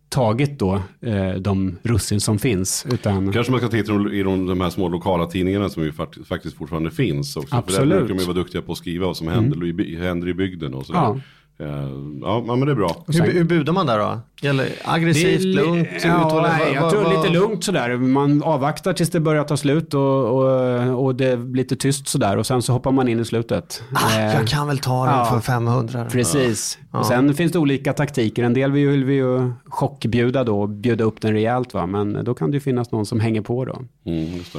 tagit 0.09 0.59
då 0.59 0.83
eh, 1.01 1.33
de 1.33 1.79
russin 1.83 2.21
som 2.21 2.39
finns. 2.39 2.87
Utan... 2.93 3.33
Kanske 3.33 3.51
man 3.51 3.61
ska 3.61 3.69
titta 3.69 3.93
i 3.93 4.23
de, 4.23 4.47
de 4.47 4.61
här 4.61 4.71
små 4.71 4.89
lokala 4.89 5.27
tidningarna 5.27 5.69
som 5.69 5.83
ju 5.83 5.93
faktiskt 6.25 6.57
fortfarande 6.57 6.91
finns. 6.91 7.37
Också. 7.37 7.57
Absolut. 7.57 7.79
För 7.79 7.87
där 7.87 7.99
brukar 7.99 8.15
de 8.15 8.21
ju 8.21 8.27
vara 8.27 8.37
duktiga 8.37 8.63
på 8.63 8.73
att 8.73 8.79
skriva 8.79 9.07
vad 9.07 9.17
som 9.17 9.29
händer, 9.29 9.57
mm. 9.57 9.81
i, 9.81 9.97
händer 9.97 10.29
i 10.29 10.35
bygden 10.35 10.75
och 10.75 10.87
sådär. 10.87 11.01
Ja. 11.01 11.21
Eh, 11.59 11.67
ja, 12.23 12.45
men 12.47 12.61
det 12.61 12.73
är 12.73 12.77
bra. 12.77 13.05
Hur, 13.07 13.33
hur 13.33 13.45
budar 13.45 13.73
man 13.73 13.87
där 13.87 13.99
då? 13.99 14.21
Gäller 14.41 14.69
aggressivt, 14.85 15.43
det, 15.43 15.49
lugnt? 15.49 15.89
Ja, 16.05 16.49
nej, 16.59 16.75
jag 16.75 16.91
tror 16.91 17.17
lite 17.17 17.29
lugnt 17.29 17.65
sådär. 17.65 17.97
Man 17.97 18.43
avvaktar 18.43 18.93
tills 18.93 19.11
det 19.11 19.21
börjar 19.21 19.45
ta 19.45 19.57
slut 19.57 19.95
och, 19.95 20.03
och, 20.03 21.05
och 21.05 21.15
det 21.15 21.27
är 21.27 21.55
lite 21.57 21.77
tyst 21.77 22.09
sådär. 22.09 22.37
Och 22.37 22.47
sen 22.47 22.63
så 22.63 22.73
hoppar 22.73 22.93
man 22.93 23.09
in 23.09 23.21
i 23.21 23.25
slutet. 23.25 23.83
Ah, 23.95 24.19
eh, 24.19 24.35
jag 24.35 24.49
kan 24.49 24.67
väl 24.67 24.79
ta 24.79 25.07
den 25.07 25.15
ja, 25.15 25.25
för 25.25 25.41
500. 25.41 26.07
Precis. 26.11 26.79
Ja. 26.93 26.99
Och 26.99 27.07
sen 27.07 27.35
finns 27.35 27.53
det 27.53 27.59
olika 27.59 27.93
taktiker. 27.93 28.43
En 28.43 28.55
del 28.55 28.73
vill 28.73 29.05
vi 29.05 29.15
ju 29.15 29.53
chockbjuda 29.65 30.45
då 30.45 30.61
och 30.61 30.69
bjuda 30.69 31.05
upp 31.05 31.21
den 31.21 31.33
rejält. 31.33 31.75
Va? 31.75 31.87
Men 31.87 32.25
då 32.25 32.35
kan 32.35 32.51
det 32.51 32.55
ju 32.55 32.61
finnas 32.61 32.91
någon 32.91 33.07
som 33.07 33.21
hänger 33.21 33.41
på 33.41 33.65
då. 33.65 33.79
Mm, 34.07 34.37
just 34.37 34.53
det. 34.53 34.59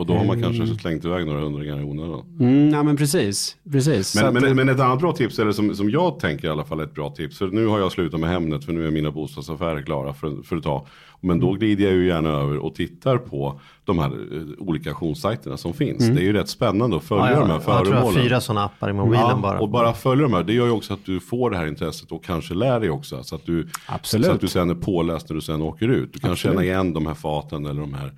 Och 0.00 0.06
då 0.06 0.14
har 0.14 0.24
man 0.24 0.42
kanske 0.42 0.62
mm. 0.62 0.78
slängt 0.78 1.04
iväg 1.04 1.26
några 1.26 1.40
hundringar 1.40 1.80
i 1.80 1.82
onödan. 1.82 2.24
Mm, 2.40 2.70
ja 2.70 2.82
men 2.82 2.96
precis. 2.96 3.56
precis. 3.72 4.14
Men, 4.14 4.34
men, 4.34 4.56
men, 4.56 4.68
ett 4.68 4.80
annat 4.80 4.98
bra 4.98 5.12
tips, 5.12 5.38
eller 5.38 5.52
som, 5.52 5.74
som 5.74 5.90
jag 5.90 6.18
tänker 6.20 6.48
i 6.48 6.50
alla 6.50 6.64
fall 6.64 6.80
är 6.80 6.84
ett 6.84 6.94
bra 6.94 7.10
tips. 7.10 7.38
För 7.38 7.46
nu 7.46 7.66
har 7.66 7.78
jag 7.78 7.92
slutat 7.92 8.20
med 8.20 8.30
Hemnet 8.30 8.64
för 8.64 8.72
nu 8.72 8.86
är 8.86 8.90
mina 8.90 9.10
bostadsaffärer 9.10 9.82
klara 9.82 10.14
för, 10.14 10.42
för 10.42 10.56
ett 10.56 10.62
tag. 10.62 10.86
Men 11.20 11.40
då 11.40 11.52
glider 11.52 11.84
jag 11.84 11.92
ju 11.92 12.06
gärna 12.06 12.28
över 12.28 12.58
och 12.58 12.74
tittar 12.74 13.18
på 13.18 13.60
de 13.84 13.98
här 13.98 14.06
eh, 14.06 14.42
olika 14.58 14.90
auktionssajterna 14.90 15.56
som 15.56 15.74
finns. 15.74 16.02
Mm. 16.02 16.14
Det 16.14 16.22
är 16.22 16.24
ju 16.24 16.32
rätt 16.32 16.48
spännande 16.48 16.96
att 16.96 17.04
följa 17.04 17.24
ja, 17.24 17.32
ja. 17.32 17.40
de 17.40 17.50
här 17.50 17.60
föremålen. 17.60 17.92
Jag 17.92 18.02
tror 18.02 18.12
jag 18.14 18.20
har 18.20 18.28
fyra 18.28 18.40
sådana 18.40 18.64
appar 18.64 18.90
i 18.90 18.92
mobilen 18.92 19.26
ja, 19.28 19.38
bara. 19.42 19.60
Och 19.60 19.68
bara 19.68 19.92
följa 19.92 20.22
de 20.22 20.32
här, 20.32 20.42
det 20.42 20.52
gör 20.52 20.66
ju 20.66 20.72
också 20.72 20.94
att 20.94 21.04
du 21.04 21.20
får 21.20 21.50
det 21.50 21.56
här 21.56 21.66
intresset 21.66 22.12
och 22.12 22.24
kanske 22.24 22.54
lär 22.54 22.80
dig 22.80 22.90
också. 22.90 23.22
Så 23.22 23.34
att 23.34 23.46
du, 23.46 23.68
Absolut. 23.86 24.26
Så 24.26 24.32
att 24.32 24.40
du 24.40 24.48
sen 24.48 24.70
är 24.70 24.74
påläst 24.74 25.28
när 25.28 25.34
du 25.34 25.40
sen 25.40 25.62
åker 25.62 25.88
ut. 25.88 26.12
Du 26.12 26.18
kan 26.18 26.30
Absolut. 26.30 26.54
känna 26.54 26.64
igen 26.64 26.92
de 26.92 27.06
här 27.06 27.14
faten 27.14 27.66
eller 27.66 27.80
de 27.80 27.94
här 27.94 28.12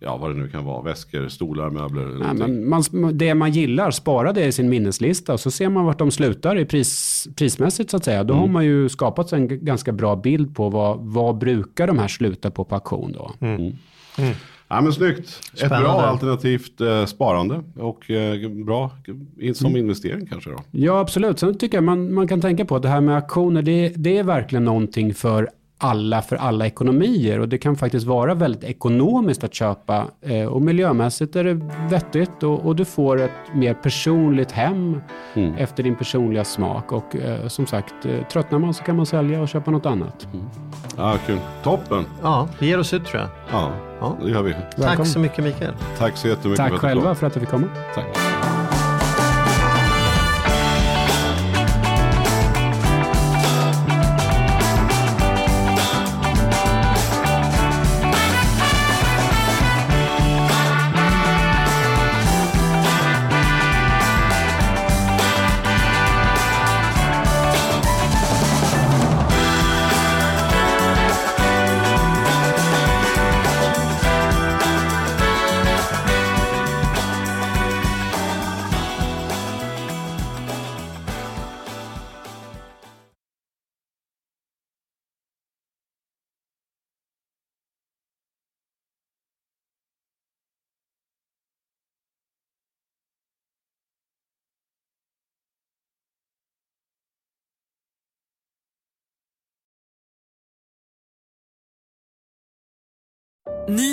ja, 0.00 0.16
vad 0.16 0.30
det 0.30 0.38
nu 0.38 0.48
kan 0.48 0.64
vara, 0.64 0.82
väskor, 0.82 1.28
stolar, 1.28 1.70
möbler. 1.70 2.04
Nej, 2.04 2.34
men 2.34 2.68
man, 2.68 2.82
det 3.18 3.34
man 3.34 3.50
gillar, 3.50 3.90
spara 3.90 4.32
det 4.32 4.44
i 4.44 4.52
sin 4.52 4.68
minneslista 4.68 5.32
och 5.32 5.40
så 5.40 5.50
ser 5.50 5.68
man 5.68 5.84
vart 5.84 5.98
de 5.98 6.10
slutar 6.10 6.58
i 6.58 6.64
pris, 6.64 7.28
prismässigt 7.36 7.90
så 7.90 7.96
att 7.96 8.04
säga. 8.04 8.24
Då 8.24 8.34
mm. 8.34 8.40
har 8.40 8.48
man 8.48 8.64
ju 8.64 8.88
skapat 8.88 9.32
en 9.32 9.64
ganska 9.64 9.92
bra 9.92 10.16
bild 10.16 10.56
på 10.56 10.68
vad, 10.68 10.98
vad 11.00 11.38
brukar 11.38 11.86
de 11.86 11.98
här 11.98 12.08
sluta 12.08 12.50
på 12.50 12.64
på 12.64 12.74
auktion 12.74 13.12
då. 13.12 13.32
Mm. 13.40 13.54
Mm. 13.54 13.72
mm. 14.18 14.34
Ja 14.68 14.80
men 14.80 14.92
snyggt. 14.92 15.28
Spännande. 15.28 15.76
Ett 15.76 15.82
bra 15.82 16.02
alternativt 16.02 16.80
eh, 16.80 17.04
sparande 17.04 17.62
och 17.76 18.10
eh, 18.10 18.50
bra 18.50 18.90
som 19.54 19.66
mm. 19.66 19.80
investering 19.80 20.26
kanske 20.26 20.50
då. 20.50 20.56
Ja 20.70 21.00
absolut. 21.00 21.38
Sen 21.38 21.58
tycker 21.58 21.76
jag 21.76 21.84
man, 21.84 22.14
man 22.14 22.28
kan 22.28 22.40
tänka 22.40 22.64
på 22.64 22.76
att 22.76 22.82
det 22.82 22.88
här 22.88 23.00
med 23.00 23.16
auktioner 23.16 23.62
det, 23.62 23.92
det 23.96 24.18
är 24.18 24.24
verkligen 24.24 24.64
någonting 24.64 25.14
för 25.14 25.48
alla 25.80 26.22
för 26.22 26.36
alla 26.36 26.66
ekonomier 26.66 27.40
och 27.40 27.48
det 27.48 27.58
kan 27.58 27.76
faktiskt 27.76 28.06
vara 28.06 28.34
väldigt 28.34 28.64
ekonomiskt 28.64 29.44
att 29.44 29.54
köpa 29.54 30.04
eh, 30.20 30.44
och 30.44 30.62
miljömässigt 30.62 31.36
är 31.36 31.44
det 31.44 31.60
vettigt 31.90 32.42
och, 32.42 32.66
och, 32.66 32.76
du 32.76 32.84
får 32.84 33.20
ett 33.20 33.54
mer 33.54 33.74
personligt 33.74 34.52
hem 34.52 35.00
mm. 35.34 35.54
efter 35.54 35.82
din 35.82 35.96
personliga 35.96 36.44
smak 36.44 36.92
och 36.92 37.16
eh, 37.16 37.48
som 37.48 37.66
sagt 37.66 37.94
eh, 38.04 38.26
tröttnar 38.32 38.58
man 38.58 38.74
så 38.74 38.84
kan 38.84 38.96
man 38.96 39.06
sälja 39.06 39.42
och 39.42 39.48
köpa 39.48 39.70
något 39.70 39.86
annat. 39.86 40.28
Mm. 40.32 40.46
Ja, 40.96 41.16
kul. 41.26 41.38
Toppen! 41.62 42.04
Ja, 42.22 42.48
vi 42.58 42.66
ger 42.66 42.78
oss 42.78 42.94
ut 42.94 43.04
tror 43.04 43.20
jag. 43.20 43.30
Ja, 43.52 43.72
ja. 44.00 44.16
det 44.24 44.30
gör 44.30 44.42
vi. 44.42 44.54
Tack 44.76 45.06
så 45.06 45.18
mycket 45.18 45.44
Mikael. 45.44 45.74
Tack 45.98 46.16
så 46.16 46.28
jättemycket 46.28 46.56
Tack 46.56 46.68
för 46.68 46.74
att 46.74 46.80
själva 46.80 47.14
för 47.14 47.26
att 47.26 47.34
du 47.34 47.40
fick 47.40 47.48
komma. 47.48 47.66
Tack. 47.94 48.59